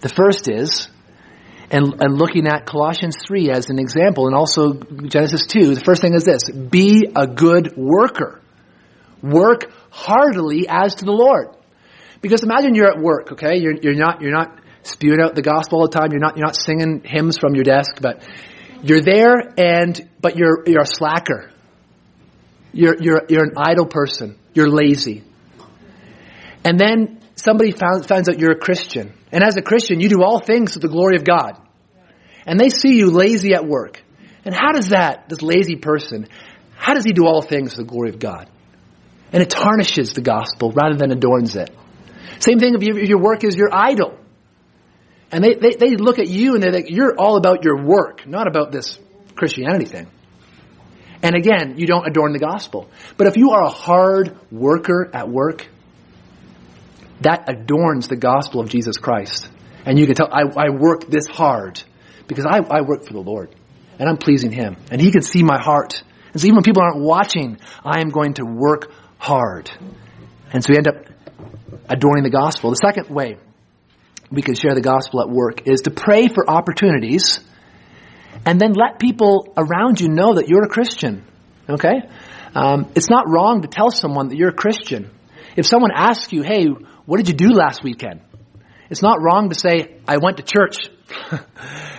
The 0.00 0.10
first 0.10 0.48
is 0.50 0.88
and, 1.70 2.00
and 2.00 2.16
looking 2.16 2.46
at 2.46 2.64
Colossians 2.66 3.16
3 3.26 3.50
as 3.50 3.70
an 3.70 3.78
example 3.78 4.26
and 4.26 4.36
also 4.36 4.74
Genesis 4.74 5.46
2, 5.46 5.74
the 5.74 5.80
first 5.80 6.00
thing 6.00 6.14
is 6.14 6.24
this 6.24 6.50
be 6.50 7.10
a 7.14 7.26
good 7.26 7.76
worker. 7.76 8.40
Work 9.22 9.72
heartily 9.90 10.66
as 10.68 10.96
to 10.96 11.04
the 11.04 11.12
Lord. 11.12 11.48
Because 12.20 12.42
imagine 12.42 12.74
you're 12.74 12.90
at 12.90 13.00
work, 13.00 13.32
okay? 13.32 13.56
You're, 13.56 13.74
you're 13.74 13.94
not, 13.94 14.20
you're 14.20 14.32
not 14.32 14.60
spewing 14.82 15.20
out 15.20 15.34
the 15.34 15.42
gospel 15.42 15.80
all 15.80 15.88
the 15.88 15.98
time. 15.98 16.12
You're 16.12 16.20
not, 16.20 16.36
you're 16.36 16.46
not 16.46 16.56
singing 16.56 17.02
hymns 17.04 17.38
from 17.38 17.54
your 17.54 17.64
desk, 17.64 18.00
but 18.00 18.22
you're 18.82 19.00
there 19.00 19.34
and, 19.58 20.08
but 20.20 20.36
you're, 20.36 20.62
you're 20.66 20.82
a 20.82 20.86
slacker. 20.86 21.50
You're, 22.72 22.96
you're, 23.00 23.22
you're 23.28 23.44
an 23.44 23.54
idle 23.56 23.86
person. 23.86 24.38
You're 24.54 24.70
lazy. 24.70 25.24
And 26.64 26.78
then 26.78 27.20
somebody 27.34 27.72
found, 27.72 28.06
finds 28.06 28.28
out 28.28 28.38
you're 28.38 28.52
a 28.52 28.58
Christian. 28.58 29.15
And 29.32 29.42
as 29.42 29.56
a 29.56 29.62
Christian, 29.62 30.00
you 30.00 30.08
do 30.08 30.22
all 30.22 30.38
things 30.38 30.72
to 30.72 30.78
the 30.78 30.88
glory 30.88 31.16
of 31.16 31.24
God. 31.24 31.60
And 32.46 32.60
they 32.60 32.68
see 32.68 32.96
you 32.96 33.10
lazy 33.10 33.54
at 33.54 33.66
work. 33.66 34.02
And 34.44 34.54
how 34.54 34.72
does 34.72 34.90
that, 34.90 35.28
this 35.28 35.42
lazy 35.42 35.76
person, 35.76 36.28
how 36.76 36.94
does 36.94 37.04
he 37.04 37.12
do 37.12 37.26
all 37.26 37.42
things 37.42 37.72
to 37.72 37.78
the 37.78 37.88
glory 37.88 38.10
of 38.10 38.18
God? 38.18 38.48
And 39.32 39.42
it 39.42 39.50
tarnishes 39.50 40.12
the 40.12 40.20
gospel 40.20 40.70
rather 40.70 40.96
than 40.96 41.10
adorns 41.10 41.56
it. 41.56 41.70
Same 42.38 42.60
thing 42.60 42.74
if, 42.74 42.82
you, 42.82 42.96
if 42.96 43.08
your 43.08 43.18
work 43.18 43.42
is 43.42 43.56
your 43.56 43.70
idol. 43.72 44.16
And 45.32 45.42
they, 45.42 45.54
they, 45.54 45.70
they 45.70 45.96
look 45.96 46.20
at 46.20 46.28
you 46.28 46.54
and 46.54 46.62
they 46.62 46.70
think, 46.70 46.90
you're 46.90 47.18
all 47.18 47.36
about 47.36 47.64
your 47.64 47.82
work, 47.82 48.26
not 48.26 48.46
about 48.46 48.70
this 48.70 48.98
Christianity 49.34 49.86
thing. 49.86 50.06
And 51.22 51.34
again, 51.34 51.74
you 51.78 51.86
don't 51.86 52.06
adorn 52.06 52.32
the 52.32 52.38
gospel. 52.38 52.88
But 53.16 53.26
if 53.26 53.36
you 53.36 53.50
are 53.50 53.64
a 53.64 53.70
hard 53.70 54.38
worker 54.52 55.10
at 55.12 55.28
work, 55.28 55.66
that 57.20 57.48
adorns 57.48 58.08
the 58.08 58.16
gospel 58.16 58.60
of 58.60 58.68
Jesus 58.68 58.96
Christ. 58.98 59.48
And 59.84 59.98
you 59.98 60.06
can 60.06 60.14
tell, 60.14 60.28
I, 60.30 60.42
I 60.56 60.70
work 60.70 61.08
this 61.08 61.26
hard 61.26 61.82
because 62.26 62.44
I, 62.44 62.58
I 62.58 62.82
work 62.82 63.06
for 63.06 63.12
the 63.12 63.20
Lord 63.20 63.54
and 63.98 64.08
I'm 64.08 64.16
pleasing 64.16 64.50
Him. 64.50 64.76
And 64.90 65.00
He 65.00 65.10
can 65.10 65.22
see 65.22 65.42
my 65.42 65.58
heart. 65.58 66.02
And 66.32 66.40
so 66.40 66.46
even 66.46 66.56
when 66.56 66.64
people 66.64 66.82
aren't 66.82 67.00
watching, 67.00 67.58
I 67.84 68.00
am 68.00 68.10
going 68.10 68.34
to 68.34 68.44
work 68.44 68.92
hard. 69.18 69.70
And 70.52 70.62
so 70.62 70.72
we 70.72 70.76
end 70.76 70.88
up 70.88 71.06
adorning 71.88 72.24
the 72.24 72.30
gospel. 72.30 72.70
The 72.70 72.76
second 72.76 73.14
way 73.14 73.38
we 74.30 74.42
can 74.42 74.54
share 74.54 74.74
the 74.74 74.80
gospel 74.80 75.20
at 75.22 75.28
work 75.28 75.66
is 75.66 75.82
to 75.82 75.90
pray 75.90 76.28
for 76.28 76.48
opportunities 76.48 77.40
and 78.44 78.60
then 78.60 78.72
let 78.72 78.98
people 78.98 79.52
around 79.56 80.00
you 80.00 80.08
know 80.08 80.34
that 80.34 80.48
you're 80.48 80.64
a 80.64 80.68
Christian. 80.68 81.24
Okay? 81.68 82.02
Um, 82.54 82.90
it's 82.94 83.08
not 83.08 83.28
wrong 83.28 83.62
to 83.62 83.68
tell 83.68 83.90
someone 83.90 84.28
that 84.28 84.36
you're 84.36 84.50
a 84.50 84.54
Christian. 84.54 85.10
If 85.56 85.66
someone 85.66 85.90
asks 85.94 86.32
you, 86.32 86.42
hey, 86.42 86.68
what 87.06 87.18
did 87.18 87.28
you 87.28 87.34
do 87.34 87.54
last 87.54 87.82
weekend? 87.82 88.20
It's 88.90 89.02
not 89.02 89.20
wrong 89.20 89.48
to 89.48 89.54
say, 89.54 89.96
I 90.06 90.18
went 90.18 90.36
to 90.36 90.42
church. 90.42 90.88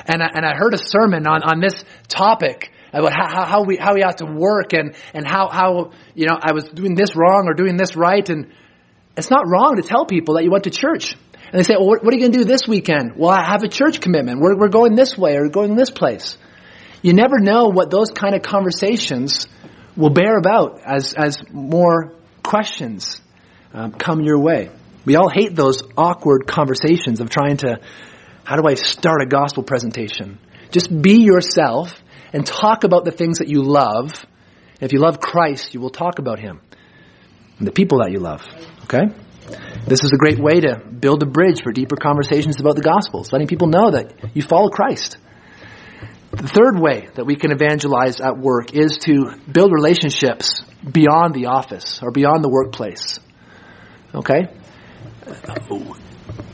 and, 0.05 0.21
I, 0.21 0.27
and 0.33 0.45
I 0.45 0.53
heard 0.55 0.73
a 0.73 0.77
sermon 0.77 1.27
on, 1.27 1.41
on 1.43 1.59
this 1.59 1.83
topic 2.07 2.71
about 2.93 3.13
how, 3.13 3.45
how, 3.45 3.63
we, 3.63 3.77
how 3.77 3.93
we 3.93 4.01
have 4.01 4.17
to 4.17 4.25
work 4.25 4.73
and, 4.73 4.95
and 5.13 5.27
how, 5.27 5.49
how, 5.49 5.91
you 6.15 6.27
know, 6.27 6.37
I 6.41 6.53
was 6.53 6.65
doing 6.65 6.95
this 6.95 7.15
wrong 7.15 7.47
or 7.47 7.53
doing 7.53 7.77
this 7.77 7.95
right. 7.95 8.27
And 8.29 8.53
it's 9.15 9.29
not 9.29 9.47
wrong 9.47 9.77
to 9.77 9.81
tell 9.81 10.05
people 10.05 10.35
that 10.35 10.43
you 10.43 10.51
went 10.51 10.65
to 10.65 10.69
church. 10.69 11.15
And 11.51 11.59
they 11.59 11.63
say, 11.63 11.75
well, 11.77 11.87
what, 11.87 12.03
what 12.03 12.13
are 12.13 12.17
you 12.17 12.21
going 12.21 12.33
to 12.33 12.39
do 12.39 12.45
this 12.45 12.67
weekend? 12.67 13.13
Well, 13.15 13.31
I 13.31 13.43
have 13.43 13.63
a 13.63 13.69
church 13.69 14.01
commitment. 14.01 14.39
We're, 14.41 14.57
we're 14.57 14.69
going 14.69 14.95
this 14.95 15.17
way 15.17 15.35
or 15.35 15.47
going 15.49 15.75
this 15.75 15.89
place. 15.89 16.37
You 17.01 17.13
never 17.13 17.39
know 17.39 17.67
what 17.67 17.89
those 17.89 18.09
kind 18.11 18.35
of 18.35 18.41
conversations 18.41 19.47
will 19.95 20.09
bear 20.09 20.37
about 20.37 20.81
as, 20.85 21.13
as 21.13 21.37
more 21.51 22.13
questions 22.43 23.21
um, 23.73 23.93
come 23.93 24.21
your 24.21 24.39
way. 24.39 24.69
We 25.07 25.15
all 25.15 25.29
hate 25.29 25.55
those 25.55 25.83
awkward 25.95 26.47
conversations 26.47 27.21
of 27.21 27.29
trying 27.29 27.55
to, 27.57 27.79
how 28.43 28.57
do 28.57 28.67
I 28.67 28.73
start 28.73 29.21
a 29.21 29.25
gospel 29.25 29.63
presentation? 29.63 30.37
Just 30.69 30.89
be 31.01 31.21
yourself 31.21 31.93
and 32.33 32.45
talk 32.45 32.83
about 32.83 33.05
the 33.05 33.11
things 33.11 33.37
that 33.37 33.47
you 33.47 33.63
love. 33.63 34.25
If 34.81 34.91
you 34.91 34.99
love 34.99 35.21
Christ, 35.21 35.73
you 35.73 35.79
will 35.79 35.91
talk 35.91 36.19
about 36.19 36.39
Him 36.39 36.59
and 37.57 37.65
the 37.65 37.71
people 37.71 37.99
that 37.99 38.11
you 38.11 38.19
love. 38.19 38.45
Okay? 38.83 39.03
This 39.87 40.03
is 40.03 40.11
a 40.11 40.17
great 40.17 40.39
way 40.39 40.59
to 40.59 40.77
build 40.77 41.23
a 41.23 41.25
bridge 41.25 41.63
for 41.63 41.71
deeper 41.71 41.95
conversations 41.95 42.59
about 42.59 42.75
the 42.75 42.81
Gospels, 42.81 43.31
letting 43.31 43.47
people 43.47 43.69
know 43.69 43.91
that 43.91 44.35
you 44.35 44.41
follow 44.41 44.67
Christ. 44.67 45.15
The 46.31 46.49
third 46.49 46.81
way 46.81 47.07
that 47.15 47.25
we 47.25 47.37
can 47.37 47.53
evangelize 47.53 48.19
at 48.19 48.37
work 48.37 48.73
is 48.73 48.97
to 49.03 49.37
build 49.49 49.71
relationships 49.71 50.63
beyond 50.83 51.33
the 51.33 51.45
office 51.45 52.03
or 52.03 52.11
beyond 52.11 52.43
the 52.43 52.49
workplace. 52.49 53.21
Okay? 54.13 54.47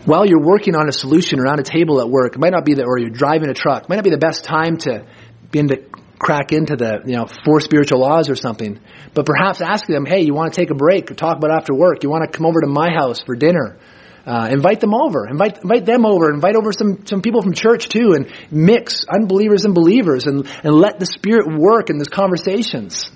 While 0.06 0.26
you're 0.26 0.44
working 0.44 0.76
on 0.76 0.90
a 0.90 0.92
solution 0.92 1.40
around 1.40 1.60
a 1.60 1.64
table 1.64 2.02
at 2.02 2.10
work, 2.10 2.36
it 2.36 2.40
might 2.40 2.52
not 2.52 2.66
be 2.66 2.74
that, 2.76 2.86
or 2.86 2.98
you're 2.98 3.10
driving 3.10 3.50
a 3.50 3.54
truck, 3.54 3.84
it 3.84 3.90
might 3.90 3.96
not 3.96 4.04
be 4.04 4.10
the 4.10 4.18
best 4.18 4.44
time 4.44 4.78
to 4.80 5.06
begin 5.50 5.70
to 5.70 5.78
crack 6.20 6.52
into 6.52 6.76
the, 6.76 7.02
you 7.06 7.16
know, 7.16 7.28
four 7.46 7.60
spiritual 7.60 8.00
laws 8.00 8.30
or 8.30 8.36
something. 8.36 8.80
But 9.14 9.26
perhaps 9.26 9.62
ask 9.62 9.86
them, 9.86 10.06
hey, 10.06 10.22
you 10.22 10.34
want 10.34 10.54
to 10.54 10.60
take 10.60 10.72
a 10.72 10.76
break 10.76 11.12
or 11.12 11.16
talk 11.16 11.38
about 11.38 11.52
after 11.52 11.74
work? 11.74 12.04
You 12.04 12.10
want 12.10 12.30
to 12.30 12.38
come 12.38 12.46
over 12.46 12.62
to 12.62 12.68
my 12.68 12.92
house 12.92 13.22
for 13.24 13.36
dinner? 13.36 13.78
Uh, 14.26 14.48
invite 14.52 14.80
them 14.80 14.94
over. 14.94 15.28
Invite, 15.28 15.64
invite 15.64 15.86
them 15.86 16.06
over. 16.06 16.34
Invite 16.34 16.56
over 16.56 16.72
some, 16.72 17.06
some 17.06 17.22
people 17.22 17.42
from 17.42 17.54
church 17.54 17.90
too 17.90 18.14
and 18.14 18.32
mix 18.50 19.06
unbelievers 19.06 19.66
and 19.66 19.76
believers 19.76 20.26
and, 20.26 20.48
and 20.64 20.74
let 20.74 20.98
the 20.98 21.06
Spirit 21.06 21.48
work 21.48 21.90
in 21.90 21.98
these 21.98 22.08
conversations. 22.08 23.12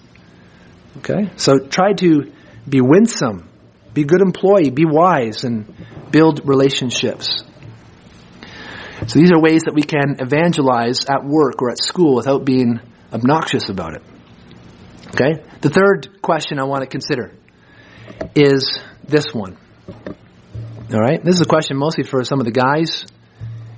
Okay? 0.97 1.31
So 1.37 1.59
try 1.59 1.93
to 1.93 2.33
be 2.67 2.81
winsome, 2.81 3.47
be 3.97 4.03
a 4.03 4.05
good 4.05 4.21
employee, 4.21 4.69
be 4.69 4.85
wise, 4.85 5.43
and 5.43 5.73
build 6.11 6.47
relationships. 6.47 7.43
So 9.07 9.17
these 9.17 9.31
are 9.31 9.41
ways 9.41 9.63
that 9.63 9.73
we 9.73 9.81
can 9.81 10.17
evangelize 10.19 11.05
at 11.09 11.25
work 11.25 11.63
or 11.63 11.71
at 11.71 11.81
school 11.81 12.13
without 12.13 12.45
being 12.45 12.79
obnoxious 13.11 13.69
about 13.69 13.95
it. 13.95 14.03
Okay? 15.07 15.43
The 15.61 15.71
third 15.71 16.21
question 16.21 16.59
I 16.59 16.65
want 16.65 16.81
to 16.81 16.87
consider 16.87 17.33
is 18.35 18.77
this 19.03 19.33
one. 19.33 19.57
All 20.93 20.99
right? 20.99 21.23
This 21.23 21.33
is 21.33 21.41
a 21.41 21.45
question 21.45 21.75
mostly 21.75 22.03
for 22.03 22.23
some 22.23 22.39
of 22.39 22.45
the 22.45 22.51
guys 22.51 23.03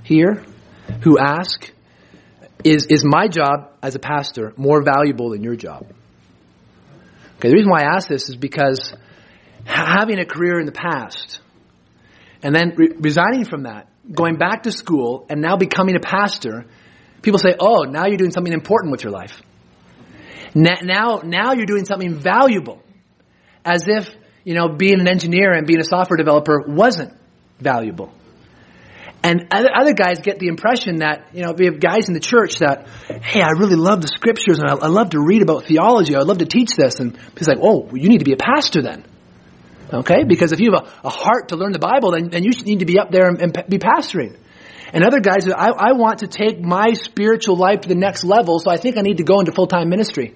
here 0.03 0.43
who 1.01 1.17
ask 1.17 1.71
is, 2.65 2.87
is 2.87 3.05
my 3.05 3.29
job 3.29 3.71
as 3.81 3.95
a 3.95 3.99
pastor 3.99 4.51
more 4.57 4.83
valuable 4.83 5.29
than 5.29 5.43
your 5.43 5.55
job? 5.55 5.85
Okay, 7.37 7.47
the 7.47 7.55
reason 7.55 7.69
why 7.69 7.83
I 7.83 7.95
ask 7.95 8.09
this 8.09 8.27
is 8.27 8.35
because 8.35 8.93
having 9.69 10.19
a 10.19 10.25
career 10.25 10.59
in 10.59 10.65
the 10.65 10.71
past 10.71 11.39
and 12.41 12.55
then 12.55 12.73
re- 12.75 12.93
resigning 12.99 13.45
from 13.45 13.63
that, 13.63 13.87
going 14.11 14.37
back 14.37 14.63
to 14.63 14.71
school, 14.71 15.25
and 15.29 15.41
now 15.41 15.57
becoming 15.57 15.95
a 15.95 15.99
pastor, 15.99 16.65
people 17.21 17.39
say, 17.39 17.55
oh, 17.59 17.83
now 17.83 18.07
you're 18.07 18.17
doing 18.17 18.31
something 18.31 18.53
important 18.53 18.91
with 18.91 19.03
your 19.03 19.11
life. 19.11 19.41
Now, 20.55 21.21
now 21.23 21.53
you're 21.53 21.67
doing 21.67 21.85
something 21.85 22.15
valuable. 22.15 22.81
As 23.63 23.83
if, 23.87 24.09
you 24.43 24.55
know, 24.55 24.69
being 24.69 24.99
an 24.99 25.07
engineer 25.07 25.51
and 25.51 25.67
being 25.67 25.79
a 25.79 25.83
software 25.83 26.17
developer 26.17 26.63
wasn't 26.67 27.13
valuable. 27.59 28.11
And 29.21 29.47
other, 29.51 29.69
other 29.75 29.93
guys 29.93 30.21
get 30.21 30.39
the 30.39 30.47
impression 30.47 30.97
that, 30.97 31.27
you 31.33 31.43
know, 31.43 31.51
we 31.51 31.65
have 31.65 31.79
guys 31.79 32.07
in 32.07 32.13
the 32.13 32.21
church 32.21 32.59
that, 32.59 32.87
hey, 33.21 33.41
I 33.41 33.49
really 33.49 33.75
love 33.75 34.01
the 34.01 34.07
scriptures 34.07 34.59
and 34.59 34.69
I, 34.69 34.75
I 34.75 34.87
love 34.87 35.09
to 35.09 35.19
read 35.19 35.41
about 35.41 35.65
theology. 35.65 36.15
I 36.15 36.21
love 36.21 36.37
to 36.37 36.45
teach 36.45 36.75
this. 36.77 37.01
And 37.01 37.19
he's 37.37 37.47
like, 37.47 37.57
oh, 37.61 37.81
well, 37.81 37.97
you 37.97 38.07
need 38.07 38.19
to 38.19 38.25
be 38.25 38.31
a 38.31 38.37
pastor 38.37 38.81
then. 38.81 39.03
Okay? 39.91 40.23
Because 40.23 40.51
if 40.51 40.59
you 40.59 40.71
have 40.73 40.83
a, 40.83 41.07
a 41.07 41.09
heart 41.09 41.49
to 41.49 41.55
learn 41.55 41.71
the 41.71 41.79
Bible, 41.79 42.11
then, 42.11 42.29
then 42.29 42.43
you 42.43 42.51
need 42.63 42.79
to 42.79 42.85
be 42.85 42.99
up 42.99 43.11
there 43.11 43.27
and, 43.27 43.41
and 43.41 43.65
be 43.67 43.79
pastoring. 43.79 44.37
And 44.93 45.03
other 45.03 45.19
guys, 45.19 45.47
I, 45.47 45.69
I 45.69 45.91
want 45.93 46.19
to 46.19 46.27
take 46.27 46.59
my 46.59 46.93
spiritual 46.93 47.55
life 47.55 47.81
to 47.81 47.89
the 47.89 47.95
next 47.95 48.23
level, 48.23 48.59
so 48.59 48.71
I 48.71 48.77
think 48.77 48.97
I 48.97 49.01
need 49.01 49.17
to 49.17 49.23
go 49.23 49.39
into 49.39 49.51
full-time 49.51 49.89
ministry. 49.89 50.35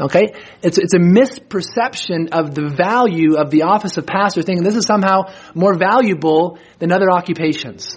Okay? 0.00 0.34
It's, 0.62 0.78
it's 0.78 0.94
a 0.94 0.98
misperception 0.98 2.30
of 2.32 2.54
the 2.54 2.68
value 2.68 3.36
of 3.36 3.50
the 3.50 3.62
office 3.62 3.96
of 3.96 4.06
pastor, 4.06 4.42
thinking 4.42 4.64
this 4.64 4.76
is 4.76 4.86
somehow 4.86 5.32
more 5.54 5.74
valuable 5.74 6.58
than 6.78 6.92
other 6.92 7.10
occupations. 7.10 7.96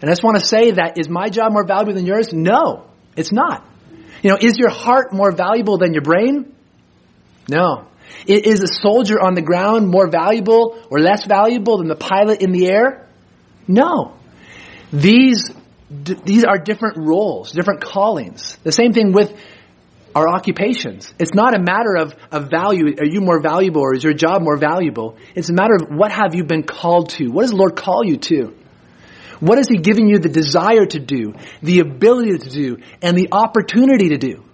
And 0.00 0.08
I 0.08 0.12
just 0.12 0.22
want 0.22 0.38
to 0.38 0.44
say 0.44 0.72
that, 0.72 0.98
is 0.98 1.08
my 1.08 1.28
job 1.28 1.52
more 1.52 1.66
valuable 1.66 1.94
than 1.94 2.06
yours? 2.06 2.32
No, 2.32 2.88
it's 3.16 3.32
not. 3.32 3.66
You 4.22 4.30
know, 4.30 4.38
is 4.40 4.58
your 4.58 4.70
heart 4.70 5.12
more 5.12 5.32
valuable 5.32 5.78
than 5.78 5.92
your 5.92 6.02
brain? 6.02 6.54
No. 7.48 7.88
Is 8.26 8.62
a 8.62 8.66
soldier 8.66 9.20
on 9.20 9.34
the 9.34 9.42
ground 9.42 9.88
more 9.88 10.08
valuable 10.08 10.78
or 10.90 10.98
less 10.98 11.24
valuable 11.24 11.78
than 11.78 11.88
the 11.88 11.96
pilot 11.96 12.42
in 12.42 12.52
the 12.52 12.68
air? 12.68 13.08
No. 13.66 14.14
These, 14.92 15.50
these 15.90 16.44
are 16.44 16.58
different 16.58 16.96
roles, 16.98 17.52
different 17.52 17.82
callings. 17.82 18.56
The 18.64 18.72
same 18.72 18.92
thing 18.92 19.12
with 19.12 19.34
our 20.14 20.28
occupations. 20.28 21.12
It's 21.18 21.34
not 21.34 21.54
a 21.54 21.60
matter 21.60 21.96
of, 21.96 22.14
of 22.32 22.50
value. 22.50 22.96
Are 22.98 23.04
you 23.04 23.20
more 23.20 23.40
valuable 23.40 23.82
or 23.82 23.94
is 23.94 24.02
your 24.02 24.14
job 24.14 24.42
more 24.42 24.56
valuable? 24.56 25.16
It's 25.34 25.50
a 25.50 25.52
matter 25.52 25.74
of 25.74 25.88
what 25.90 26.10
have 26.10 26.34
you 26.34 26.44
been 26.44 26.62
called 26.62 27.10
to? 27.10 27.28
What 27.28 27.42
does 27.42 27.50
the 27.50 27.56
Lord 27.56 27.76
call 27.76 28.04
you 28.04 28.16
to? 28.16 28.54
What 29.40 29.58
is 29.58 29.68
He 29.68 29.76
giving 29.76 30.08
you 30.08 30.18
the 30.18 30.28
desire 30.28 30.86
to 30.86 30.98
do, 30.98 31.34
the 31.62 31.80
ability 31.80 32.38
to 32.38 32.50
do, 32.50 32.78
and 33.00 33.16
the 33.16 33.28
opportunity 33.30 34.08
to 34.08 34.18
do? 34.18 34.44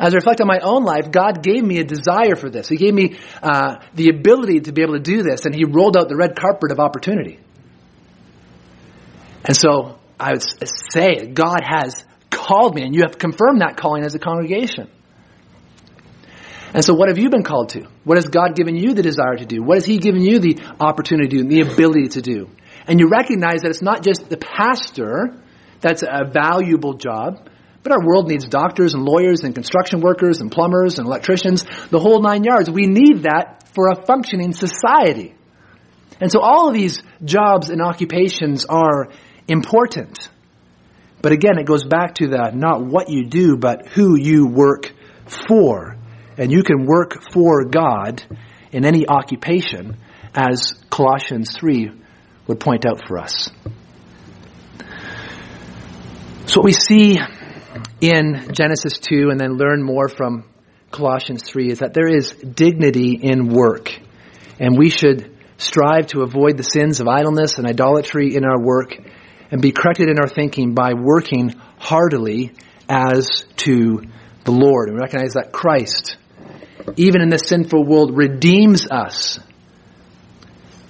As 0.00 0.14
I 0.14 0.16
reflect 0.16 0.40
on 0.40 0.46
my 0.46 0.60
own 0.60 0.84
life, 0.84 1.10
God 1.10 1.42
gave 1.42 1.62
me 1.62 1.78
a 1.78 1.84
desire 1.84 2.34
for 2.34 2.48
this. 2.48 2.68
He 2.68 2.78
gave 2.78 2.94
me 2.94 3.18
uh, 3.42 3.76
the 3.92 4.08
ability 4.08 4.60
to 4.60 4.72
be 4.72 4.80
able 4.80 4.94
to 4.94 5.00
do 5.00 5.22
this, 5.22 5.44
and 5.44 5.54
He 5.54 5.64
rolled 5.64 5.94
out 5.94 6.08
the 6.08 6.16
red 6.16 6.34
carpet 6.34 6.72
of 6.72 6.80
opportunity. 6.80 7.38
And 9.44 9.54
so 9.54 9.98
I 10.18 10.32
would 10.32 10.42
say 10.90 11.26
God 11.26 11.60
has 11.62 12.02
called 12.30 12.74
me, 12.74 12.82
and 12.82 12.94
you 12.94 13.02
have 13.02 13.18
confirmed 13.18 13.60
that 13.60 13.76
calling 13.76 14.02
as 14.02 14.14
a 14.14 14.18
congregation. 14.18 14.88
And 16.72 16.82
so, 16.82 16.94
what 16.94 17.08
have 17.08 17.18
you 17.18 17.28
been 17.28 17.42
called 17.42 17.70
to? 17.70 17.86
What 18.04 18.16
has 18.16 18.26
God 18.26 18.56
given 18.56 18.76
you 18.76 18.94
the 18.94 19.02
desire 19.02 19.36
to 19.36 19.44
do? 19.44 19.62
What 19.62 19.76
has 19.76 19.84
He 19.84 19.98
given 19.98 20.22
you 20.22 20.38
the 20.38 20.60
opportunity 20.80 21.28
to 21.28 21.36
do 21.36 21.40
and 21.42 21.50
the 21.50 21.60
ability 21.60 22.08
to 22.10 22.22
do? 22.22 22.48
And 22.86 22.98
you 22.98 23.10
recognize 23.10 23.62
that 23.62 23.68
it's 23.68 23.82
not 23.82 24.02
just 24.02 24.30
the 24.30 24.38
pastor 24.38 25.42
that's 25.80 26.02
a 26.02 26.24
valuable 26.24 26.94
job, 26.94 27.49
but 27.82 27.92
our 27.92 28.04
world 28.04 28.28
needs 28.28 28.46
doctors 28.46 28.94
and 28.94 29.04
lawyers 29.04 29.42
and 29.42 29.54
construction 29.54 30.00
workers 30.00 30.40
and 30.40 30.50
plumbers 30.52 30.98
and 30.98 31.06
electricians, 31.06 31.64
the 31.90 31.98
whole 31.98 32.20
nine 32.20 32.44
yards. 32.44 32.70
We 32.70 32.86
need 32.86 33.22
that 33.22 33.68
for 33.74 33.88
a 33.88 34.04
functioning 34.04 34.52
society. 34.52 35.34
And 36.20 36.30
so, 36.30 36.40
all 36.40 36.68
of 36.68 36.74
these 36.74 37.02
jobs 37.24 37.70
and 37.70 37.80
occupations 37.80 38.66
are 38.66 39.08
important. 39.48 40.28
But 41.22 41.32
again, 41.32 41.58
it 41.58 41.64
goes 41.64 41.84
back 41.84 42.16
to 42.16 42.28
the 42.28 42.50
not 42.54 42.84
what 42.84 43.08
you 43.08 43.26
do, 43.26 43.56
but 43.56 43.88
who 43.88 44.16
you 44.16 44.46
work 44.46 44.92
for. 45.26 45.96
And 46.36 46.50
you 46.50 46.62
can 46.62 46.86
work 46.86 47.22
for 47.32 47.64
God 47.64 48.22
in 48.72 48.84
any 48.84 49.06
occupation, 49.06 49.96
as 50.34 50.74
Colossians 50.90 51.56
3 51.56 51.90
would 52.46 52.60
point 52.60 52.86
out 52.86 53.06
for 53.06 53.18
us. 53.18 53.50
So 56.46 56.60
what 56.60 56.64
we 56.64 56.72
see 56.72 57.18
in 58.00 58.52
Genesis 58.52 58.98
2 58.98 59.30
and 59.30 59.38
then 59.38 59.56
learn 59.56 59.82
more 59.82 60.08
from 60.08 60.44
Colossians 60.90 61.42
3 61.44 61.70
is 61.70 61.78
that 61.80 61.94
there 61.94 62.08
is 62.08 62.32
dignity 62.32 63.18
in 63.20 63.48
work. 63.48 63.92
And 64.58 64.76
we 64.76 64.90
should 64.90 65.36
strive 65.58 66.08
to 66.08 66.22
avoid 66.22 66.56
the 66.56 66.62
sins 66.62 67.00
of 67.00 67.08
idleness 67.08 67.58
and 67.58 67.66
idolatry 67.66 68.34
in 68.34 68.44
our 68.44 68.60
work 68.60 68.96
and 69.50 69.60
be 69.60 69.72
corrected 69.72 70.08
in 70.08 70.18
our 70.18 70.28
thinking 70.28 70.74
by 70.74 70.94
working 70.94 71.54
heartily 71.78 72.52
as 72.88 73.44
to 73.56 74.02
the 74.44 74.52
Lord. 74.52 74.88
And 74.88 74.98
recognize 74.98 75.34
that 75.34 75.52
Christ, 75.52 76.16
even 76.96 77.20
in 77.20 77.28
this 77.28 77.42
sinful 77.46 77.84
world, 77.84 78.16
redeems 78.16 78.86
us 78.90 79.38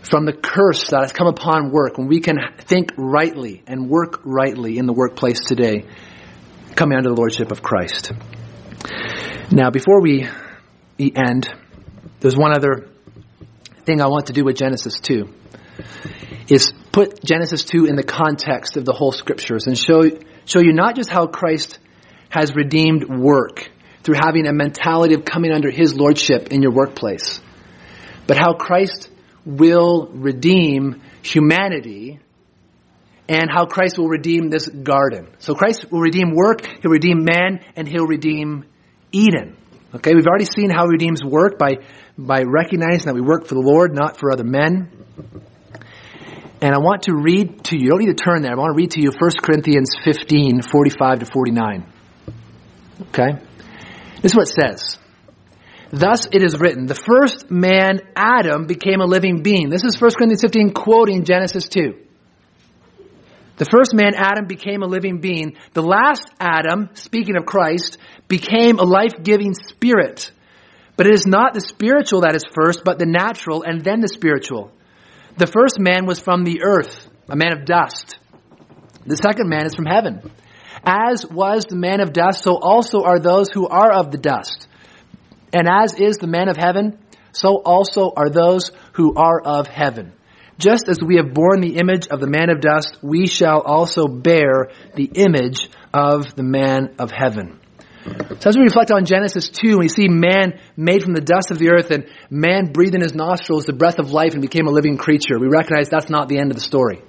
from 0.02 0.24
the 0.24 0.32
curse 0.32 0.90
that 0.90 1.02
has 1.02 1.12
come 1.12 1.26
upon 1.26 1.70
work 1.70 1.98
when 1.98 2.08
we 2.08 2.20
can 2.20 2.38
think 2.58 2.92
rightly 2.96 3.62
and 3.66 3.88
work 3.88 4.20
rightly 4.24 4.78
in 4.78 4.86
the 4.86 4.92
workplace 4.92 5.40
today. 5.40 5.84
Coming 6.74 6.96
under 6.96 7.10
the 7.10 7.16
lordship 7.16 7.50
of 7.50 7.62
Christ. 7.62 8.12
Now, 9.50 9.70
before 9.70 10.00
we 10.00 10.28
end, 10.98 11.48
there's 12.20 12.36
one 12.36 12.52
other 12.52 12.88
thing 13.84 14.00
I 14.00 14.06
want 14.06 14.26
to 14.26 14.32
do 14.32 14.44
with 14.44 14.56
Genesis 14.56 15.00
2 15.00 15.28
is 16.48 16.72
put 16.92 17.22
Genesis 17.24 17.64
2 17.64 17.86
in 17.86 17.96
the 17.96 18.02
context 18.02 18.76
of 18.76 18.84
the 18.84 18.92
whole 18.92 19.12
scriptures 19.12 19.66
and 19.66 19.78
show, 19.78 20.02
show 20.44 20.60
you 20.60 20.72
not 20.72 20.96
just 20.96 21.10
how 21.10 21.26
Christ 21.26 21.78
has 22.28 22.54
redeemed 22.54 23.04
work 23.08 23.70
through 24.02 24.16
having 24.16 24.46
a 24.46 24.52
mentality 24.52 25.14
of 25.14 25.24
coming 25.24 25.52
under 25.52 25.70
his 25.70 25.94
lordship 25.94 26.48
in 26.48 26.62
your 26.62 26.72
workplace, 26.72 27.40
but 28.26 28.36
how 28.36 28.54
Christ 28.54 29.10
will 29.44 30.08
redeem 30.12 31.02
humanity 31.22 32.20
and 33.30 33.48
how 33.48 33.64
Christ 33.64 33.96
will 33.96 34.08
redeem 34.08 34.50
this 34.50 34.68
garden. 34.68 35.28
So 35.38 35.54
Christ 35.54 35.86
will 35.92 36.00
redeem 36.00 36.34
work, 36.34 36.66
he'll 36.82 36.90
redeem 36.90 37.24
man, 37.24 37.60
and 37.76 37.86
he'll 37.86 38.08
redeem 38.08 38.64
Eden. 39.12 39.56
Okay, 39.94 40.14
we've 40.16 40.26
already 40.26 40.46
seen 40.46 40.68
how 40.68 40.86
he 40.86 40.90
redeems 40.90 41.22
work 41.22 41.56
by, 41.56 41.76
by 42.18 42.42
recognizing 42.42 43.06
that 43.06 43.14
we 43.14 43.20
work 43.20 43.46
for 43.46 43.54
the 43.54 43.60
Lord, 43.60 43.94
not 43.94 44.16
for 44.16 44.32
other 44.32 44.42
men. 44.42 44.90
And 46.60 46.74
I 46.74 46.78
want 46.78 47.04
to 47.04 47.14
read 47.14 47.64
to 47.66 47.76
you, 47.76 47.84
you 47.84 47.90
don't 47.90 48.00
need 48.00 48.16
to 48.18 48.22
turn 48.22 48.42
there, 48.42 48.50
I 48.50 48.56
want 48.56 48.74
to 48.74 48.76
read 48.76 48.90
to 48.92 49.00
you 49.00 49.10
1 49.16 49.30
Corinthians 49.40 49.90
15, 50.04 50.62
45 50.62 51.20
to 51.20 51.26
49. 51.26 51.92
Okay? 53.10 53.38
This 54.22 54.32
is 54.32 54.36
what 54.36 54.48
it 54.48 54.54
says. 54.60 54.98
Thus 55.92 56.26
it 56.32 56.42
is 56.42 56.58
written, 56.58 56.86
the 56.86 56.96
first 56.96 57.48
man, 57.48 58.00
Adam, 58.16 58.66
became 58.66 59.00
a 59.00 59.06
living 59.06 59.42
being. 59.42 59.70
This 59.70 59.84
is 59.84 60.00
1 60.00 60.10
Corinthians 60.18 60.42
15 60.42 60.72
quoting 60.72 61.24
Genesis 61.24 61.68
2. 61.68 62.09
The 63.60 63.66
first 63.70 63.92
man, 63.92 64.14
Adam, 64.16 64.46
became 64.46 64.82
a 64.82 64.86
living 64.86 65.20
being. 65.20 65.58
The 65.74 65.82
last 65.82 66.22
Adam, 66.40 66.88
speaking 66.94 67.36
of 67.36 67.44
Christ, 67.44 67.98
became 68.26 68.78
a 68.78 68.84
life-giving 68.84 69.52
spirit. 69.52 70.30
But 70.96 71.06
it 71.06 71.12
is 71.12 71.26
not 71.26 71.52
the 71.52 71.60
spiritual 71.60 72.22
that 72.22 72.34
is 72.34 72.42
first, 72.54 72.84
but 72.86 72.98
the 72.98 73.04
natural 73.04 73.62
and 73.62 73.84
then 73.84 74.00
the 74.00 74.08
spiritual. 74.08 74.72
The 75.36 75.46
first 75.46 75.78
man 75.78 76.06
was 76.06 76.18
from 76.18 76.44
the 76.44 76.62
earth, 76.62 77.06
a 77.28 77.36
man 77.36 77.52
of 77.52 77.66
dust. 77.66 78.18
The 79.04 79.18
second 79.18 79.50
man 79.50 79.66
is 79.66 79.74
from 79.74 79.84
heaven. 79.84 80.22
As 80.82 81.26
was 81.26 81.66
the 81.66 81.76
man 81.76 82.00
of 82.00 82.14
dust, 82.14 82.42
so 82.42 82.56
also 82.56 83.02
are 83.02 83.18
those 83.18 83.50
who 83.52 83.68
are 83.68 83.92
of 83.92 84.10
the 84.10 84.16
dust. 84.16 84.68
And 85.52 85.68
as 85.68 86.00
is 86.00 86.16
the 86.16 86.26
man 86.26 86.48
of 86.48 86.56
heaven, 86.56 86.98
so 87.32 87.60
also 87.62 88.10
are 88.16 88.30
those 88.30 88.70
who 88.94 89.12
are 89.16 89.38
of 89.38 89.66
heaven. 89.66 90.14
Just 90.60 90.88
as 90.88 90.98
we 91.02 91.16
have 91.16 91.32
borne 91.32 91.60
the 91.60 91.78
image 91.78 92.08
of 92.08 92.20
the 92.20 92.26
man 92.26 92.50
of 92.50 92.60
dust, 92.60 92.98
we 93.02 93.26
shall 93.26 93.62
also 93.62 94.06
bear 94.06 94.70
the 94.94 95.10
image 95.14 95.70
of 95.94 96.34
the 96.36 96.42
man 96.42 96.94
of 96.98 97.10
heaven. 97.10 97.58
So 98.40 98.50
as 98.50 98.56
we 98.56 98.64
reflect 98.64 98.90
on 98.90 99.06
Genesis 99.06 99.48
2, 99.48 99.78
we 99.78 99.88
see 99.88 100.08
man 100.08 100.60
made 100.76 101.02
from 101.02 101.14
the 101.14 101.22
dust 101.22 101.50
of 101.50 101.58
the 101.58 101.70
earth 101.70 101.90
and 101.90 102.06
man 102.28 102.72
breathed 102.72 102.94
in 102.94 103.00
his 103.00 103.14
nostrils 103.14 103.64
the 103.64 103.72
breath 103.72 103.98
of 103.98 104.12
life 104.12 104.32
and 104.34 104.42
became 104.42 104.66
a 104.66 104.70
living 104.70 104.98
creature. 104.98 105.38
We 105.38 105.48
recognize 105.48 105.88
that's 105.88 106.10
not 106.10 106.28
the 106.28 106.38
end 106.38 106.50
of 106.50 106.56
the 106.56 106.62
story. 106.62 107.02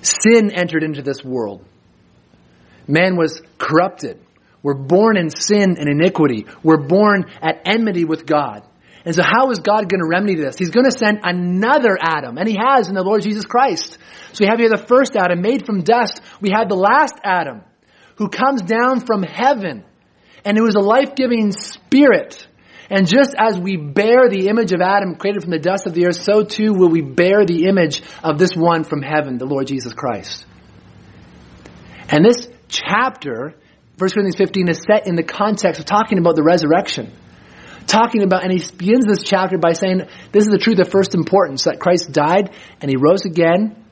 Sin 0.00 0.52
entered 0.52 0.84
into 0.84 1.02
this 1.02 1.24
world. 1.24 1.64
Man 2.86 3.16
was 3.16 3.42
corrupted. 3.58 4.20
We're 4.62 4.74
born 4.74 5.16
in 5.16 5.30
sin 5.30 5.76
and 5.78 5.88
iniquity. 5.88 6.46
We're 6.62 6.86
born 6.86 7.24
at 7.42 7.62
enmity 7.64 8.04
with 8.04 8.24
God. 8.24 8.62
And 9.04 9.14
so 9.14 9.22
how 9.22 9.50
is 9.50 9.60
God 9.60 9.88
going 9.88 10.00
to 10.00 10.08
remedy 10.08 10.34
this? 10.34 10.56
He's 10.58 10.70
going 10.70 10.84
to 10.84 10.96
send 10.96 11.20
another 11.22 11.96
Adam, 12.00 12.36
and 12.36 12.48
he 12.48 12.56
has 12.60 12.88
in 12.88 12.94
the 12.94 13.02
Lord 13.02 13.22
Jesus 13.22 13.44
Christ. 13.44 13.96
So 14.32 14.44
we 14.44 14.46
have 14.48 14.58
here 14.58 14.68
the 14.68 14.76
first 14.76 15.16
Adam 15.16 15.40
made 15.40 15.64
from 15.64 15.82
dust. 15.82 16.20
We 16.40 16.50
have 16.50 16.68
the 16.68 16.76
last 16.76 17.14
Adam 17.22 17.62
who 18.16 18.28
comes 18.28 18.62
down 18.62 19.00
from 19.00 19.22
heaven, 19.22 19.84
and 20.44 20.58
it 20.58 20.62
was 20.62 20.74
a 20.74 20.80
life-giving 20.80 21.52
spirit. 21.52 22.46
And 22.90 23.06
just 23.06 23.34
as 23.38 23.58
we 23.58 23.76
bear 23.76 24.28
the 24.28 24.48
image 24.48 24.72
of 24.72 24.80
Adam 24.80 25.14
created 25.14 25.42
from 25.42 25.52
the 25.52 25.58
dust 25.58 25.86
of 25.86 25.94
the 25.94 26.06
earth, 26.06 26.20
so 26.20 26.42
too 26.42 26.72
will 26.72 26.88
we 26.88 27.02
bear 27.02 27.44
the 27.44 27.66
image 27.66 28.02
of 28.22 28.38
this 28.38 28.56
one 28.56 28.82
from 28.82 29.02
heaven, 29.02 29.38
the 29.38 29.46
Lord 29.46 29.66
Jesus 29.66 29.92
Christ. 29.92 30.44
And 32.08 32.24
this 32.24 32.48
chapter 32.68 33.54
1 33.98 34.10
Corinthians 34.10 34.36
15 34.36 34.68
is 34.68 34.82
set 34.90 35.06
in 35.06 35.16
the 35.16 35.22
context 35.22 35.78
of 35.80 35.86
talking 35.86 36.18
about 36.18 36.36
the 36.36 36.42
resurrection. 36.42 37.12
Talking 37.88 38.22
about, 38.22 38.44
and 38.44 38.52
he 38.52 38.62
begins 38.76 39.06
this 39.06 39.22
chapter 39.22 39.56
by 39.56 39.72
saying, 39.72 40.02
this 40.30 40.44
is 40.44 40.50
the 40.50 40.58
truth 40.58 40.78
of 40.78 40.90
first 40.90 41.14
importance, 41.14 41.64
that 41.64 41.80
Christ 41.80 42.12
died 42.12 42.54
and 42.82 42.90
he 42.90 42.96
rose 42.96 43.24
again 43.24 43.82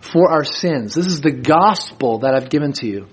for 0.00 0.32
our 0.32 0.44
sins. 0.44 0.94
This 0.94 1.06
is 1.06 1.20
the 1.20 1.30
gospel 1.30 2.18
that 2.18 2.34
I've 2.34 2.50
given 2.50 2.72
to 2.74 2.86
you. 2.88 3.06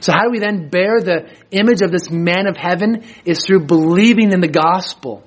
So 0.00 0.12
how 0.12 0.24
do 0.24 0.30
we 0.30 0.38
then 0.38 0.70
bear 0.70 1.00
the 1.00 1.28
image 1.50 1.82
of 1.82 1.92
this 1.92 2.10
man 2.10 2.46
of 2.46 2.56
heaven? 2.56 3.04
Is 3.26 3.44
through 3.44 3.66
believing 3.66 4.32
in 4.32 4.40
the 4.40 4.48
gospel. 4.48 5.22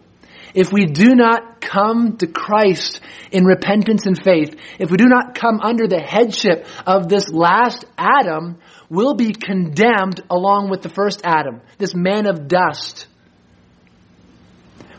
If 0.56 0.74
we 0.74 0.86
do 0.86 1.14
not 1.14 1.62
come 1.62 2.18
to 2.18 2.28
Christ 2.28 3.02
in 3.32 3.46
repentance 3.46 4.08
and 4.08 4.18
faith, 4.20 4.60
if 4.80 4.90
we 4.90 4.98
do 4.98 5.08
not 5.08 5.36
come 5.36 5.60
under 5.62 5.86
the 5.88 6.00
headship 6.00 6.66
of 6.88 7.10
this 7.10 7.30
last 7.30 7.86
Adam, 7.96 8.58
we'll 8.90 9.14
be 9.14 9.34
condemned 9.34 10.24
along 10.32 10.72
with 10.72 10.82
the 10.82 10.90
first 10.90 11.22
Adam, 11.24 11.62
this 11.78 11.94
man 11.94 12.26
of 12.26 12.48
dust. 12.48 13.06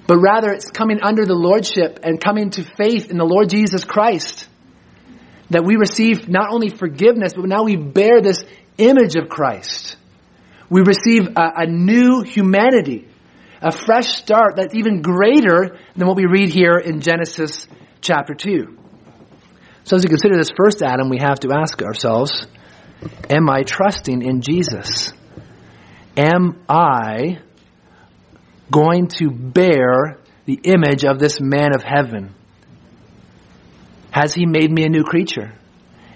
But 0.07 0.18
rather, 0.18 0.52
it's 0.52 0.70
coming 0.70 1.00
under 1.02 1.24
the 1.24 1.34
Lordship 1.34 2.00
and 2.02 2.20
coming 2.20 2.50
to 2.50 2.64
faith 2.64 3.11
in 3.11 3.18
the 3.18 3.24
Lord 3.24 3.50
Jesus 3.50 3.84
Christ 3.84 4.48
that 5.50 5.64
we 5.64 5.76
receive 5.76 6.28
not 6.28 6.52
only 6.52 6.68
forgiveness, 6.68 7.34
but 7.34 7.46
now 7.46 7.64
we 7.64 7.76
bear 7.76 8.20
this 8.20 8.44
image 8.78 9.16
of 9.16 9.28
Christ. 9.28 9.96
We 10.68 10.82
receive 10.82 11.28
a, 11.36 11.52
a 11.57 11.66
new 11.66 12.22
humanity, 12.22 13.09
a 13.61 13.72
fresh 13.72 14.09
start 14.16 14.57
that's 14.57 14.74
even 14.74 15.02
greater 15.02 15.78
than 15.94 16.07
what 16.07 16.16
we 16.16 16.26
read 16.26 16.48
here 16.48 16.76
in 16.76 17.00
Genesis 17.00 17.66
chapter 18.00 18.34
2. 18.34 18.76
So 19.84 19.96
as 19.96 20.02
we 20.02 20.09
consider 20.09 20.36
this 20.36 20.50
first 20.57 20.82
Adam, 20.82 21.09
we 21.09 21.18
have 21.18 21.40
to 21.40 21.52
ask 21.52 21.80
ourselves, 21.82 22.46
Am 23.30 23.48
I 23.48 23.62
trusting 23.62 24.22
in 24.22 24.40
Jesus? 24.40 25.12
Am 26.16 26.64
I 26.68 27.38
going 28.70 29.08
to 29.18 29.30
bear 29.30 30.18
the 30.44 30.60
image 30.64 31.04
of 31.04 31.18
this 31.18 31.40
man 31.40 31.74
of 31.74 31.82
heaven? 31.82 32.34
Has 34.10 34.32
he 34.34 34.46
made 34.46 34.70
me 34.70 34.84
a 34.84 34.88
new 34.88 35.04
creature? 35.04 35.52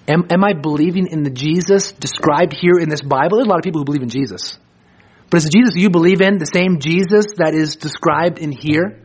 Am, 0.07 0.25
am 0.29 0.43
I 0.43 0.53
believing 0.53 1.07
in 1.07 1.23
the 1.23 1.29
Jesus 1.29 1.91
described 1.91 2.53
here 2.53 2.79
in 2.79 2.89
this 2.89 3.01
Bible? 3.01 3.37
There's 3.37 3.47
a 3.47 3.49
lot 3.49 3.59
of 3.59 3.63
people 3.63 3.81
who 3.81 3.85
believe 3.85 4.01
in 4.01 4.09
Jesus. 4.09 4.57
But 5.29 5.37
is 5.37 5.43
the 5.45 5.51
Jesus 5.51 5.75
you 5.75 5.89
believe 5.89 6.21
in 6.21 6.39
the 6.39 6.45
same 6.45 6.79
Jesus 6.79 7.25
that 7.37 7.53
is 7.53 7.75
described 7.75 8.39
in 8.39 8.51
here? 8.51 8.99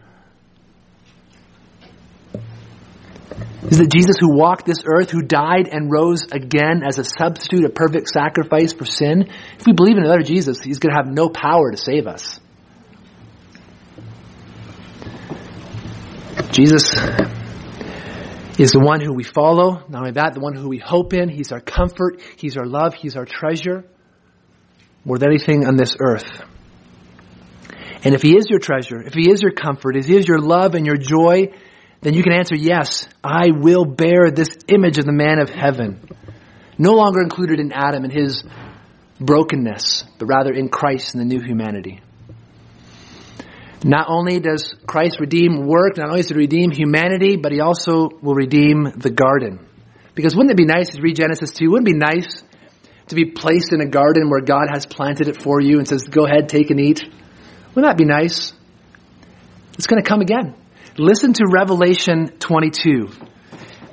Is 3.70 3.80
it 3.80 3.90
Jesus 3.90 4.16
who 4.18 4.36
walked 4.36 4.64
this 4.64 4.82
earth, 4.86 5.10
who 5.10 5.22
died 5.22 5.68
and 5.68 5.90
rose 5.90 6.22
again 6.30 6.82
as 6.86 6.98
a 6.98 7.04
substitute, 7.04 7.64
a 7.64 7.68
perfect 7.68 8.08
sacrifice 8.08 8.72
for 8.72 8.84
sin? 8.84 9.28
If 9.58 9.66
we 9.66 9.72
believe 9.72 9.96
in 9.96 10.04
another 10.04 10.22
Jesus, 10.22 10.60
he's 10.62 10.78
going 10.78 10.94
to 10.94 10.96
have 10.96 11.12
no 11.12 11.28
power 11.28 11.70
to 11.70 11.76
save 11.76 12.06
us. 12.06 12.40
Jesus 16.56 16.94
is 18.58 18.70
the 18.70 18.80
one 18.80 19.02
who 19.02 19.12
we 19.12 19.24
follow. 19.24 19.84
Not 19.90 19.98
only 19.98 20.12
that, 20.12 20.32
the 20.32 20.40
one 20.40 20.54
who 20.54 20.70
we 20.70 20.78
hope 20.78 21.12
in. 21.12 21.28
He's 21.28 21.52
our 21.52 21.60
comfort. 21.60 22.22
He's 22.36 22.56
our 22.56 22.64
love. 22.64 22.94
He's 22.94 23.14
our 23.14 23.26
treasure. 23.26 23.84
More 25.04 25.18
than 25.18 25.28
anything 25.28 25.66
on 25.66 25.76
this 25.76 25.96
earth. 26.00 26.24
And 28.04 28.14
if 28.14 28.22
He 28.22 28.34
is 28.38 28.46
your 28.48 28.58
treasure, 28.58 29.02
if 29.02 29.12
He 29.12 29.30
is 29.30 29.42
your 29.42 29.52
comfort, 29.52 29.96
if 29.96 30.06
He 30.06 30.16
is 30.16 30.26
your 30.26 30.38
love 30.38 30.74
and 30.74 30.86
your 30.86 30.96
joy, 30.96 31.52
then 32.00 32.14
you 32.14 32.22
can 32.22 32.32
answer, 32.32 32.56
yes, 32.56 33.06
I 33.22 33.50
will 33.50 33.84
bear 33.84 34.30
this 34.30 34.56
image 34.68 34.96
of 34.96 35.04
the 35.04 35.12
man 35.12 35.38
of 35.38 35.50
heaven. 35.50 36.08
No 36.78 36.92
longer 36.92 37.20
included 37.20 37.60
in 37.60 37.72
Adam 37.72 38.04
and 38.04 38.12
his 38.12 38.44
brokenness, 39.20 40.04
but 40.18 40.26
rather 40.26 40.52
in 40.52 40.70
Christ 40.70 41.14
and 41.14 41.20
the 41.20 41.26
new 41.26 41.42
humanity. 41.44 42.00
Not 43.86 44.06
only 44.08 44.40
does 44.40 44.74
Christ 44.84 45.20
redeem 45.20 45.64
work, 45.64 45.96
not 45.96 46.08
only 46.08 46.20
does 46.20 46.30
he 46.30 46.34
redeem 46.34 46.72
humanity, 46.72 47.36
but 47.36 47.52
he 47.52 47.60
also 47.60 48.10
will 48.20 48.34
redeem 48.34 48.90
the 48.96 49.10
garden. 49.10 49.64
Because 50.16 50.34
wouldn't 50.34 50.50
it 50.50 50.56
be 50.56 50.64
nice 50.64 50.90
to 50.90 51.00
read 51.00 51.14
Genesis 51.14 51.52
2? 51.52 51.70
Wouldn't 51.70 51.88
it 51.88 51.92
be 51.92 51.98
nice 51.98 52.42
to 53.06 53.14
be 53.14 53.26
placed 53.26 53.72
in 53.72 53.80
a 53.80 53.86
garden 53.86 54.28
where 54.28 54.40
God 54.40 54.64
has 54.72 54.86
planted 54.86 55.28
it 55.28 55.40
for 55.40 55.60
you 55.60 55.78
and 55.78 55.86
says, 55.86 56.02
go 56.02 56.26
ahead, 56.26 56.48
take 56.48 56.70
and 56.70 56.80
eat? 56.80 57.04
Wouldn't 57.76 57.88
that 57.88 57.96
be 57.96 58.04
nice? 58.04 58.52
It's 59.74 59.86
going 59.86 60.02
to 60.02 60.08
come 60.08 60.20
again. 60.20 60.56
Listen 60.98 61.32
to 61.34 61.44
Revelation 61.48 62.38
22 62.40 63.06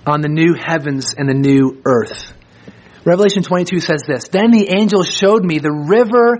on 0.08 0.22
the 0.22 0.28
new 0.28 0.56
heavens 0.56 1.14
and 1.16 1.30
the 1.30 1.36
new 1.36 1.84
earth. 1.86 2.34
Revelation 3.06 3.44
22 3.44 3.80
says 3.80 4.02
this, 4.08 4.30
Then 4.30 4.50
the 4.50 4.72
angel 4.72 5.04
showed 5.04 5.46
me 5.46 5.60
the 5.60 5.72
river 5.72 6.40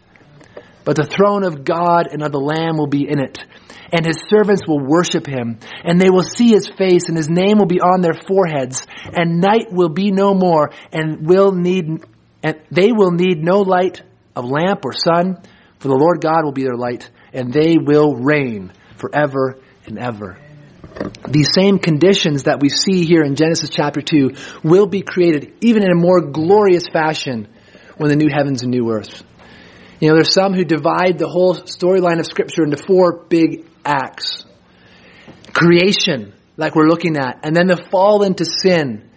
but 0.83 0.95
the 0.95 1.03
throne 1.03 1.43
of 1.43 1.63
God 1.63 2.07
and 2.11 2.23
of 2.23 2.31
the 2.31 2.39
Lamb 2.39 2.77
will 2.77 2.87
be 2.87 3.07
in 3.07 3.19
it. 3.19 3.39
And 3.93 4.05
his 4.05 4.23
servants 4.29 4.65
will 4.67 4.79
worship 4.79 5.27
him, 5.27 5.59
and 5.83 5.99
they 5.99 6.09
will 6.09 6.23
see 6.23 6.49
his 6.49 6.69
face, 6.69 7.09
and 7.09 7.17
his 7.17 7.29
name 7.29 7.57
will 7.57 7.65
be 7.65 7.81
on 7.81 8.01
their 8.01 8.13
foreheads, 8.13 8.87
and 9.05 9.41
night 9.41 9.71
will 9.71 9.89
be 9.89 10.11
no 10.11 10.33
more, 10.33 10.71
and 10.93 11.27
will 11.27 11.51
need, 11.51 12.05
and 12.41 12.61
they 12.71 12.91
will 12.91 13.11
need 13.11 13.43
no 13.43 13.59
light 13.59 14.01
of 14.35 14.45
lamp 14.45 14.85
or 14.85 14.93
sun, 14.93 15.37
for 15.79 15.89
the 15.89 15.95
Lord 15.95 16.21
God 16.21 16.45
will 16.45 16.53
be 16.53 16.63
their 16.63 16.77
light, 16.77 17.09
and 17.33 17.51
they 17.51 17.77
will 17.77 18.15
reign 18.15 18.71
forever 18.95 19.59
and 19.85 19.99
ever. 19.99 20.37
These 21.27 21.53
same 21.53 21.79
conditions 21.79 22.43
that 22.43 22.59
we 22.59 22.69
see 22.69 23.05
here 23.05 23.23
in 23.23 23.35
Genesis 23.35 23.69
chapter 23.69 24.01
2 24.01 24.31
will 24.63 24.87
be 24.87 25.01
created 25.01 25.53
even 25.61 25.83
in 25.83 25.91
a 25.91 25.95
more 25.95 26.21
glorious 26.21 26.87
fashion 26.91 27.47
when 27.97 28.09
the 28.09 28.15
new 28.15 28.29
heavens 28.29 28.61
and 28.61 28.71
new 28.71 28.91
earth. 28.91 29.23
You 30.01 30.09
know, 30.09 30.15
there's 30.15 30.33
some 30.33 30.53
who 30.53 30.65
divide 30.65 31.19
the 31.19 31.29
whole 31.29 31.55
storyline 31.55 32.19
of 32.19 32.25
scripture 32.25 32.63
into 32.63 32.75
four 32.75 33.23
big 33.29 33.67
acts. 33.85 34.43
Creation, 35.53 36.33
like 36.57 36.75
we're 36.75 36.87
looking 36.87 37.17
at, 37.17 37.41
and 37.43 37.55
then 37.55 37.67
the 37.67 37.77
fall 37.77 38.23
into 38.23 38.43
sin, 38.43 39.07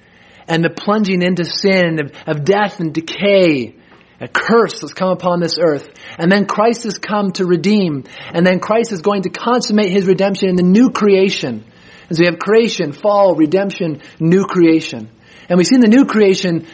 and 0.47 0.63
the 0.63 0.69
plunging 0.69 1.23
into 1.23 1.47
sin 1.47 2.01
of, 2.01 2.13
of 2.27 2.45
death 2.45 2.81
and 2.81 2.93
decay, 2.93 3.77
a 4.21 4.29
curse 4.29 4.81
that's 4.81 4.93
come 4.93 5.09
upon 5.09 5.41
this 5.41 5.59
earth. 5.59 5.89
And 6.19 6.31
then 6.31 6.45
Christ 6.45 6.85
has 6.85 6.99
come 6.99 7.33
to 7.33 7.47
redeem. 7.47 8.05
And 8.33 8.47
then 8.47 8.61
Christ 8.61 8.93
is 8.93 9.01
going 9.01 9.23
to 9.23 9.31
consummate 9.31 9.91
his 9.91 10.07
redemption 10.07 10.51
in 10.51 10.57
the 10.57 10.63
new 10.63 10.91
creation. 10.91 11.65
So 12.11 12.21
we 12.21 12.27
have 12.27 12.39
creation, 12.39 12.93
fall, 12.93 13.35
redemption, 13.35 14.03
new 14.21 14.45
creation. 14.45 15.11
And 15.49 15.57
we 15.57 15.65
see 15.65 15.77
in 15.77 15.81
the 15.81 15.89
new 15.89 16.05
creation 16.05 16.67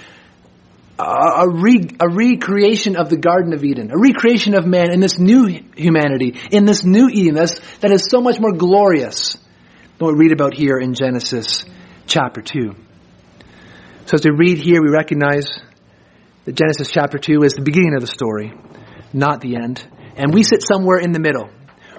a, 1.01 1.49
re, 1.49 1.89
a 2.01 2.09
recreation 2.09 2.97
of 2.97 3.11
the 3.11 3.17
Garden 3.17 3.53
of 3.53 3.65
Eden, 3.65 3.91
a 3.91 3.99
recreation 3.99 4.55
of 4.55 4.67
man 4.67 4.93
in 4.93 5.01
this 5.01 5.19
new 5.19 5.47
humanity, 5.77 6.39
in 6.51 6.65
this 6.65 6.85
new 6.85 7.09
Eden 7.09 7.35
that's, 7.35 7.59
that 7.79 7.91
is 7.91 8.09
so 8.09 8.21
much 8.21 8.39
more 8.41 8.53
glorious 8.53 9.35
than 9.35 10.07
what 10.07 10.17
we 10.17 10.25
read 10.25 10.33
about 10.33 10.55
here 10.55 10.79
in 10.79 10.95
Genesis 10.95 11.65
chapter 12.07 12.41
2. 12.41 12.75
So 14.07 14.15
as 14.15 14.25
we 14.25 14.31
read 14.31 14.59
here, 14.59 14.83
we 14.83 14.91
recognize 14.91 15.61
that 16.45 16.55
Genesis 16.55 16.91
chapter 16.91 17.19
2 17.19 17.43
is 17.43 17.55
the 17.55 17.63
beginning 17.63 17.95
of 17.95 18.01
the 18.01 18.07
story, 18.07 18.53
not 19.13 19.41
the 19.41 19.57
end. 19.57 19.87
And 20.17 20.35
we 20.35 20.43
sit 20.43 20.63
somewhere 20.63 20.99
in 20.99 21.13
the 21.13 21.21
middle, 21.21 21.49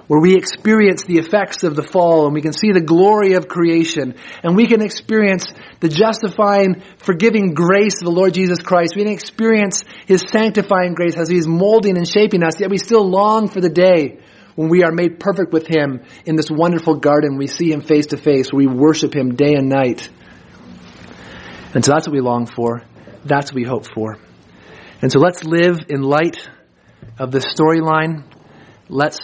where 0.06 0.20
we 0.20 0.36
experience 0.36 1.04
the 1.04 1.18
effects 1.18 1.62
of 1.64 1.76
the 1.76 1.82
fall 1.82 2.26
and 2.26 2.34
we 2.34 2.42
can 2.42 2.52
see 2.52 2.72
the 2.72 2.80
glory 2.80 3.34
of 3.34 3.48
creation 3.48 4.14
and 4.42 4.56
we 4.56 4.66
can 4.66 4.82
experience 4.82 5.46
the 5.80 5.88
justifying, 5.88 6.82
forgiving 6.98 7.54
grace 7.54 8.00
of 8.00 8.06
the 8.06 8.12
Lord 8.12 8.34
Jesus 8.34 8.60
Christ. 8.60 8.94
We 8.96 9.04
can 9.04 9.12
experience 9.12 9.84
His 10.06 10.22
sanctifying 10.28 10.94
grace 10.94 11.16
as 11.16 11.28
He's 11.28 11.46
molding 11.46 11.96
and 11.96 12.08
shaping 12.08 12.42
us, 12.42 12.60
yet 12.60 12.70
we 12.70 12.78
still 12.78 13.08
long 13.08 13.48
for 13.48 13.60
the 13.60 13.68
day 13.68 14.18
when 14.54 14.68
we 14.68 14.84
are 14.84 14.92
made 14.92 15.18
perfect 15.18 15.52
with 15.52 15.66
Him 15.66 16.02
in 16.26 16.36
this 16.36 16.50
wonderful 16.50 16.96
garden. 16.96 17.38
We 17.38 17.46
see 17.46 17.72
Him 17.72 17.80
face 17.80 18.06
to 18.06 18.16
face, 18.16 18.52
we 18.52 18.66
worship 18.66 19.14
Him 19.14 19.34
day 19.34 19.54
and 19.54 19.68
night. 19.68 20.10
And 21.74 21.84
so 21.84 21.92
that's 21.92 22.06
what 22.06 22.12
we 22.12 22.20
long 22.20 22.46
for. 22.46 22.82
That's 23.24 23.50
what 23.50 23.56
we 23.56 23.64
hope 23.64 23.86
for. 23.94 24.18
And 25.00 25.10
so 25.10 25.18
let's 25.18 25.42
live 25.42 25.86
in 25.88 26.02
light 26.02 26.48
of 27.18 27.30
this 27.30 27.46
storyline. 27.46 28.24
Let's 28.88 29.18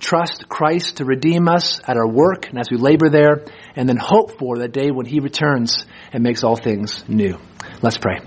trust 0.00 0.48
Christ 0.48 0.96
to 0.96 1.04
redeem 1.04 1.48
us 1.48 1.80
at 1.86 1.96
our 1.96 2.08
work 2.08 2.48
and 2.48 2.58
as 2.58 2.70
we 2.70 2.76
labor 2.76 3.08
there, 3.08 3.44
and 3.76 3.88
then 3.88 3.96
hope 3.96 4.38
for 4.38 4.58
the 4.58 4.68
day 4.68 4.90
when 4.90 5.06
He 5.06 5.20
returns 5.20 5.84
and 6.12 6.22
makes 6.22 6.42
all 6.42 6.56
things 6.56 7.04
new. 7.08 7.38
Let's 7.82 7.98
pray. 7.98 8.20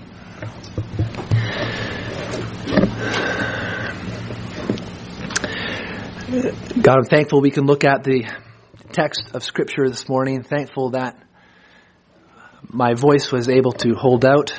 God, 6.80 6.98
I'm 6.98 7.04
thankful 7.04 7.40
we 7.40 7.50
can 7.50 7.66
look 7.66 7.84
at 7.84 8.04
the 8.04 8.24
text 8.92 9.34
of 9.34 9.42
Scripture 9.42 9.88
this 9.88 10.08
morning. 10.08 10.42
Thankful 10.42 10.90
that 10.90 11.20
my 12.68 12.94
voice 12.94 13.30
was 13.30 13.48
able 13.48 13.72
to 13.72 13.94
hold 13.94 14.24
out 14.24 14.58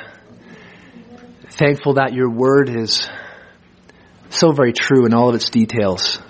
thankful 1.56 1.94
that 1.94 2.12
your 2.12 2.28
word 2.28 2.68
is 2.68 3.08
so 4.28 4.52
very 4.52 4.74
true 4.74 5.06
in 5.06 5.14
all 5.14 5.30
of 5.30 5.34
its 5.34 5.48
details. 5.48 6.20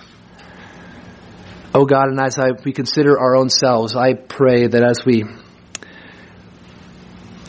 Oh 1.79 1.85
God, 1.85 2.09
and 2.09 2.19
as 2.19 2.39
I, 2.39 2.53
we 2.65 2.73
consider 2.73 3.21
our 3.21 3.37
own 3.37 3.51
selves, 3.51 3.95
I 3.95 4.15
pray 4.15 4.67
that 4.67 4.83
as 4.83 5.05
we 5.05 5.25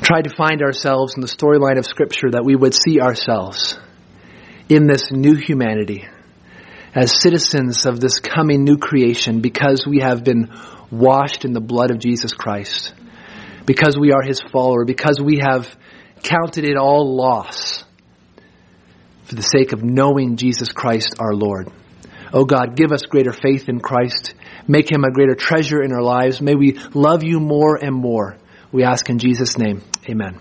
try 0.01 0.21
to 0.21 0.29
find 0.29 0.61
ourselves 0.61 1.15
in 1.15 1.21
the 1.21 1.29
storyline 1.29 1.77
of 1.77 1.85
Scripture, 1.85 2.31
that 2.31 2.43
we 2.43 2.53
would 2.53 2.73
see 2.73 2.99
ourselves 2.99 3.79
in 4.67 4.85
this 4.85 5.13
new 5.13 5.35
humanity 5.35 6.09
as 6.93 7.17
citizens 7.17 7.85
of 7.85 8.01
this 8.01 8.19
coming 8.19 8.65
new 8.65 8.77
creation 8.77 9.39
because 9.39 9.87
we 9.87 9.99
have 9.99 10.25
been 10.25 10.51
washed 10.91 11.45
in 11.45 11.53
the 11.53 11.61
blood 11.61 11.89
of 11.89 11.99
Jesus 11.99 12.33
Christ, 12.33 12.93
because 13.65 13.97
we 13.97 14.11
are 14.11 14.21
His 14.21 14.41
follower, 14.51 14.83
because 14.83 15.21
we 15.21 15.37
have 15.37 15.73
counted 16.21 16.65
it 16.65 16.75
all 16.75 17.15
loss 17.15 17.85
for 19.23 19.35
the 19.35 19.41
sake 19.41 19.71
of 19.71 19.83
knowing 19.83 20.35
Jesus 20.35 20.73
Christ 20.73 21.15
our 21.17 21.33
Lord. 21.33 21.71
Oh 22.33 22.45
God, 22.45 22.75
give 22.75 22.91
us 22.91 23.03
greater 23.03 23.33
faith 23.33 23.69
in 23.69 23.79
Christ. 23.79 24.33
Make 24.67 24.91
him 24.91 25.03
a 25.03 25.11
greater 25.11 25.35
treasure 25.35 25.81
in 25.81 25.91
our 25.91 26.01
lives. 26.01 26.41
May 26.41 26.55
we 26.55 26.79
love 26.93 27.23
you 27.23 27.39
more 27.39 27.75
and 27.75 27.95
more. 27.95 28.37
We 28.71 28.83
ask 28.83 29.09
in 29.09 29.19
Jesus' 29.19 29.57
name. 29.57 29.81
Amen. 30.09 30.39